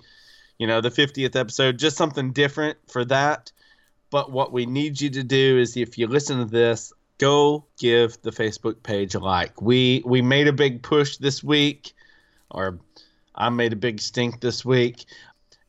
you 0.59 0.67
know, 0.67 0.81
the 0.81 0.91
50th 0.91 1.35
episode. 1.35 1.79
Just 1.79 1.97
something 1.97 2.31
different 2.31 2.77
for 2.87 3.03
that. 3.05 3.51
But 4.11 4.31
what 4.31 4.53
we 4.53 4.67
need 4.67 5.01
you 5.01 5.09
to 5.09 5.23
do 5.23 5.57
is 5.57 5.75
if 5.75 5.97
you 5.97 6.07
listen 6.07 6.37
to 6.37 6.45
this, 6.45 6.93
go 7.17 7.65
give 7.79 8.21
the 8.21 8.31
Facebook 8.31 8.83
page 8.83 9.15
a 9.15 9.19
like. 9.19 9.61
We 9.61 10.03
we 10.05 10.21
made 10.21 10.47
a 10.47 10.53
big 10.53 10.83
push 10.83 11.17
this 11.17 11.43
week, 11.43 11.93
or 12.51 12.79
I 13.37 13.49
made 13.49 13.73
a 13.73 13.77
big 13.77 14.01
stink 14.01 14.41
this 14.41 14.65
week. 14.65 15.05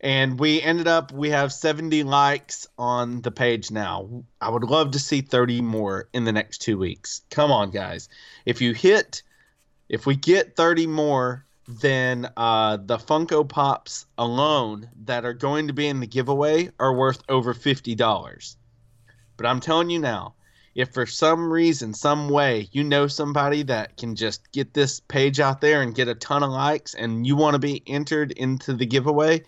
And 0.00 0.38
we 0.38 0.62
ended 0.62 0.86
up, 0.86 1.12
we 1.12 1.30
have 1.30 1.52
70 1.52 2.04
likes 2.04 2.66
on 2.78 3.20
the 3.20 3.32
page 3.32 3.70
now. 3.70 4.24
I 4.40 4.48
would 4.48 4.64
love 4.64 4.92
to 4.92 4.98
see 4.98 5.20
30 5.22 5.60
more 5.60 6.08
in 6.12 6.24
the 6.24 6.32
next 6.32 6.58
two 6.58 6.78
weeks. 6.78 7.22
Come 7.30 7.50
on, 7.50 7.70
guys. 7.70 8.08
If 8.46 8.60
you 8.60 8.74
hit, 8.74 9.22
if 9.88 10.06
we 10.06 10.14
get 10.14 10.54
30 10.54 10.86
more, 10.86 11.44
then 11.66 12.30
uh, 12.36 12.78
the 12.78 12.96
Funko 12.96 13.46
Pops 13.46 14.06
alone 14.16 14.88
that 15.04 15.24
are 15.24 15.34
going 15.34 15.66
to 15.66 15.72
be 15.72 15.88
in 15.88 16.00
the 16.00 16.06
giveaway 16.06 16.70
are 16.78 16.94
worth 16.94 17.22
over 17.28 17.52
$50. 17.52 18.56
But 19.36 19.46
I'm 19.46 19.60
telling 19.60 19.90
you 19.90 19.98
now, 19.98 20.34
if 20.78 20.94
for 20.94 21.06
some 21.06 21.52
reason, 21.52 21.92
some 21.92 22.28
way, 22.28 22.68
you 22.70 22.84
know 22.84 23.08
somebody 23.08 23.64
that 23.64 23.96
can 23.96 24.14
just 24.14 24.48
get 24.52 24.74
this 24.74 25.00
page 25.00 25.40
out 25.40 25.60
there 25.60 25.82
and 25.82 25.92
get 25.92 26.06
a 26.06 26.14
ton 26.14 26.44
of 26.44 26.50
likes 26.50 26.94
and 26.94 27.26
you 27.26 27.34
want 27.34 27.54
to 27.54 27.58
be 27.58 27.82
entered 27.88 28.30
into 28.30 28.72
the 28.74 28.86
giveaway, 28.86 29.42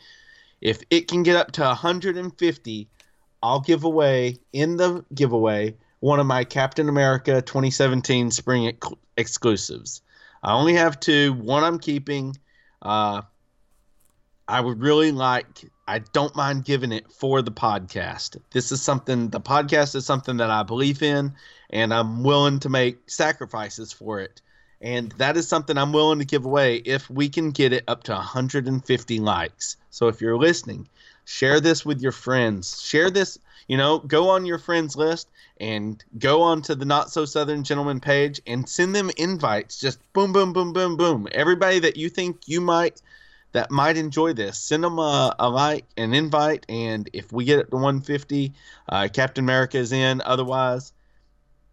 if 0.60 0.82
it 0.90 1.06
can 1.06 1.22
get 1.22 1.36
up 1.36 1.52
to 1.52 1.62
150, 1.62 2.88
I'll 3.44 3.60
give 3.60 3.84
away 3.84 4.38
in 4.52 4.76
the 4.76 5.04
giveaway 5.14 5.76
one 6.00 6.18
of 6.18 6.26
my 6.26 6.42
Captain 6.42 6.88
America 6.88 7.40
2017 7.40 8.32
spring 8.32 8.66
ex- 8.66 8.88
exclusives. 9.16 10.02
I 10.42 10.52
only 10.54 10.74
have 10.74 10.98
two. 10.98 11.34
One 11.34 11.62
I'm 11.62 11.78
keeping. 11.78 12.36
Uh, 12.82 13.22
I 14.48 14.60
would 14.60 14.80
really 14.80 15.12
like. 15.12 15.70
I 15.90 15.98
don't 16.12 16.36
mind 16.36 16.64
giving 16.64 16.92
it 16.92 17.10
for 17.10 17.42
the 17.42 17.50
podcast. 17.50 18.40
This 18.52 18.70
is 18.70 18.80
something. 18.80 19.28
The 19.28 19.40
podcast 19.40 19.96
is 19.96 20.06
something 20.06 20.36
that 20.36 20.48
I 20.48 20.62
believe 20.62 21.02
in, 21.02 21.32
and 21.68 21.92
I'm 21.92 22.22
willing 22.22 22.60
to 22.60 22.68
make 22.68 23.10
sacrifices 23.10 23.92
for 23.92 24.20
it. 24.20 24.40
And 24.80 25.10
that 25.18 25.36
is 25.36 25.48
something 25.48 25.76
I'm 25.76 25.92
willing 25.92 26.20
to 26.20 26.24
give 26.24 26.44
away 26.44 26.76
if 26.76 27.10
we 27.10 27.28
can 27.28 27.50
get 27.50 27.72
it 27.72 27.82
up 27.88 28.04
to 28.04 28.12
150 28.12 29.18
likes. 29.18 29.78
So 29.90 30.06
if 30.06 30.20
you're 30.20 30.38
listening, 30.38 30.88
share 31.24 31.58
this 31.58 31.84
with 31.84 32.00
your 32.00 32.12
friends. 32.12 32.80
Share 32.80 33.10
this, 33.10 33.40
you 33.66 33.76
know, 33.76 33.98
go 33.98 34.28
on 34.28 34.46
your 34.46 34.58
friends 34.58 34.94
list 34.94 35.28
and 35.58 36.04
go 36.20 36.40
on 36.40 36.62
to 36.62 36.76
the 36.76 36.84
Not 36.84 37.10
So 37.10 37.24
Southern 37.24 37.64
Gentleman 37.64 37.98
page 37.98 38.40
and 38.46 38.68
send 38.68 38.94
them 38.94 39.10
invites. 39.16 39.80
Just 39.80 39.98
boom, 40.12 40.32
boom, 40.32 40.52
boom, 40.52 40.72
boom, 40.72 40.96
boom. 40.96 41.26
Everybody 41.32 41.80
that 41.80 41.96
you 41.96 42.08
think 42.10 42.46
you 42.46 42.60
might 42.60 43.02
that 43.52 43.70
might 43.70 43.96
enjoy 43.96 44.32
this, 44.32 44.58
send 44.58 44.84
them 44.84 44.98
a, 44.98 45.34
a 45.38 45.48
like, 45.48 45.84
an 45.96 46.14
invite, 46.14 46.66
and 46.68 47.10
if 47.12 47.32
we 47.32 47.44
get 47.44 47.70
to 47.70 47.76
150, 47.76 48.52
uh, 48.88 49.08
Captain 49.12 49.44
America 49.44 49.78
is 49.78 49.92
in. 49.92 50.20
Otherwise, 50.24 50.92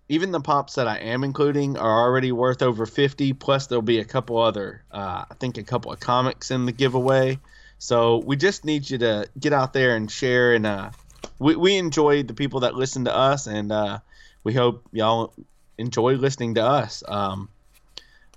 even 0.10 0.32
the 0.32 0.40
pops 0.40 0.76
that 0.76 0.88
I 0.88 0.98
am 0.98 1.24
including 1.24 1.78
are 1.78 2.02
already 2.02 2.32
worth 2.32 2.62
over 2.62 2.86
50. 2.86 3.34
Plus, 3.34 3.68
there'll 3.68 3.82
be 3.82 4.00
a 4.00 4.06
couple 4.06 4.38
other, 4.38 4.84
uh, 4.92 5.26
I 5.30 5.34
think, 5.40 5.58
a 5.58 5.64
couple 5.64 5.92
of 5.92 6.00
comics 6.00 6.52
in 6.52 6.66
the 6.66 6.72
giveaway. 6.72 7.40
So 7.78 8.18
we 8.18 8.38
just 8.38 8.66
need 8.66 8.90
you 8.90 8.98
to 9.00 9.28
get 9.40 9.54
out 9.54 9.74
there 9.74 9.96
and 9.96 10.10
share. 10.10 10.54
And 10.54 10.66
uh, 10.66 10.92
we 11.40 11.56
we 11.56 11.78
enjoy 11.78 12.24
the 12.24 12.34
people 12.34 12.62
that 12.62 12.76
listen 12.76 13.06
to 13.06 13.16
us, 13.16 13.48
and 13.48 13.72
uh, 13.72 14.00
we 14.44 14.54
hope 14.54 14.88
y'all 14.92 15.34
enjoy 15.78 16.16
listening 16.16 16.56
to 16.56 16.64
us. 16.64 17.04
Um, 17.08 17.50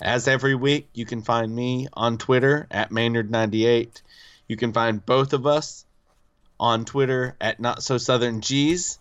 as 0.01 0.29
every 0.29 0.55
week, 0.55 0.89
you 0.95 1.05
can 1.05 1.23
find 1.23 1.55
me 1.55 1.89
on 1.93 2.19
Twitter 2.19 2.67
at 2.71 2.91
Maynard98. 2.91 4.03
You 4.49 4.57
can 4.57 4.73
find 4.73 5.05
both 5.05 5.33
of 5.33 5.47
us 5.47 5.85
on 6.59 6.85
Twitter 6.85 7.37
at 7.41 7.61
Not 7.61 7.83
So 7.83 7.99
Southern 7.99 8.41
G's. 8.41 8.99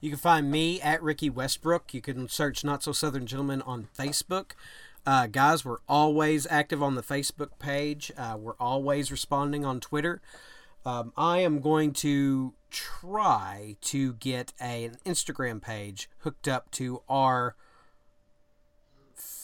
You 0.00 0.10
can 0.10 0.18
find 0.18 0.50
me 0.50 0.80
at 0.80 1.02
Ricky 1.02 1.30
Westbrook. 1.30 1.92
You 1.94 2.00
can 2.00 2.28
search 2.28 2.64
Not 2.64 2.82
So 2.82 2.92
Southern 2.92 3.26
Gentlemen 3.26 3.62
on 3.62 3.88
Facebook. 3.96 4.52
Uh, 5.06 5.26
guys, 5.26 5.64
we're 5.64 5.78
always 5.88 6.46
active 6.50 6.82
on 6.82 6.96
the 6.96 7.02
Facebook 7.02 7.50
page. 7.58 8.10
Uh, 8.16 8.36
we're 8.38 8.56
always 8.58 9.10
responding 9.10 9.64
on 9.64 9.80
Twitter. 9.80 10.20
Um, 10.84 11.12
I 11.16 11.38
am 11.38 11.60
going 11.60 11.92
to 11.94 12.54
try 12.70 13.76
to 13.82 14.14
get 14.14 14.52
a, 14.60 14.84
an 14.84 14.96
Instagram 15.04 15.60
page 15.60 16.08
hooked 16.18 16.46
up 16.46 16.70
to 16.72 17.02
our 17.08 17.56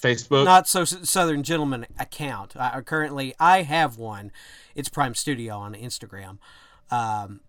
Facebook. 0.02 0.44
Not 0.44 0.68
so 0.68 0.84
Southern 0.84 1.42
Gentleman 1.42 1.86
account. 1.98 2.54
I, 2.56 2.80
currently, 2.82 3.34
I 3.38 3.62
have 3.62 3.96
one. 3.96 4.32
It's 4.74 4.88
Prime 4.88 5.14
Studio 5.14 5.56
on 5.56 5.74
Instagram. 5.74 6.38
Um, 6.90 7.40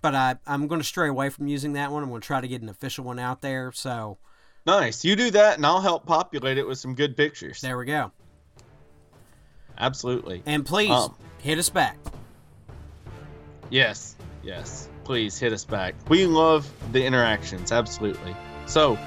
but 0.00 0.14
I, 0.14 0.36
I'm 0.46 0.66
going 0.66 0.80
to 0.80 0.86
stray 0.86 1.08
away 1.08 1.28
from 1.28 1.46
using 1.46 1.74
that 1.74 1.92
one. 1.92 2.02
I'm 2.02 2.08
going 2.08 2.20
to 2.20 2.26
try 2.26 2.40
to 2.40 2.48
get 2.48 2.62
an 2.62 2.68
official 2.68 3.04
one 3.04 3.18
out 3.18 3.42
there. 3.42 3.70
So 3.72 4.18
nice. 4.66 5.04
You 5.04 5.16
do 5.16 5.30
that, 5.32 5.56
and 5.56 5.66
I'll 5.66 5.80
help 5.80 6.06
populate 6.06 6.58
it 6.58 6.66
with 6.66 6.78
some 6.78 6.94
good 6.94 7.16
pictures. 7.16 7.60
There 7.60 7.76
we 7.76 7.84
go. 7.84 8.10
Absolutely. 9.76 10.42
And 10.46 10.64
please 10.64 10.90
um, 10.90 11.14
hit 11.38 11.58
us 11.58 11.68
back. 11.68 11.98
Yes, 13.70 14.16
yes. 14.42 14.88
Please 15.04 15.38
hit 15.38 15.52
us 15.52 15.64
back. 15.64 15.94
We 16.08 16.26
love 16.26 16.68
the 16.92 17.04
interactions. 17.04 17.70
Absolutely. 17.70 18.34
So, 18.66 18.98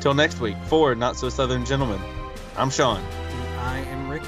till 0.00 0.14
next 0.14 0.40
week, 0.40 0.56
for 0.64 0.94
Not 0.94 1.16
So 1.16 1.28
Southern 1.28 1.64
Gentlemen, 1.64 2.00
I'm 2.56 2.70
Sean. 2.70 3.02
I 3.58 3.78
am 3.78 4.08
Ricky. 4.08 4.26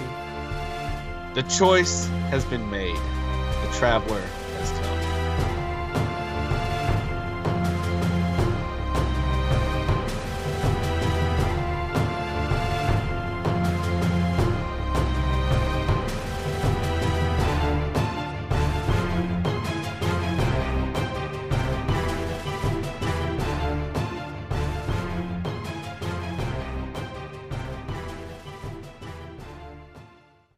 The 1.34 1.42
choice 1.48 2.06
has 2.30 2.44
been 2.44 2.68
made. 2.70 2.96
The 2.96 3.70
traveler 3.74 4.20
has 4.20 4.70
come. 4.80 4.89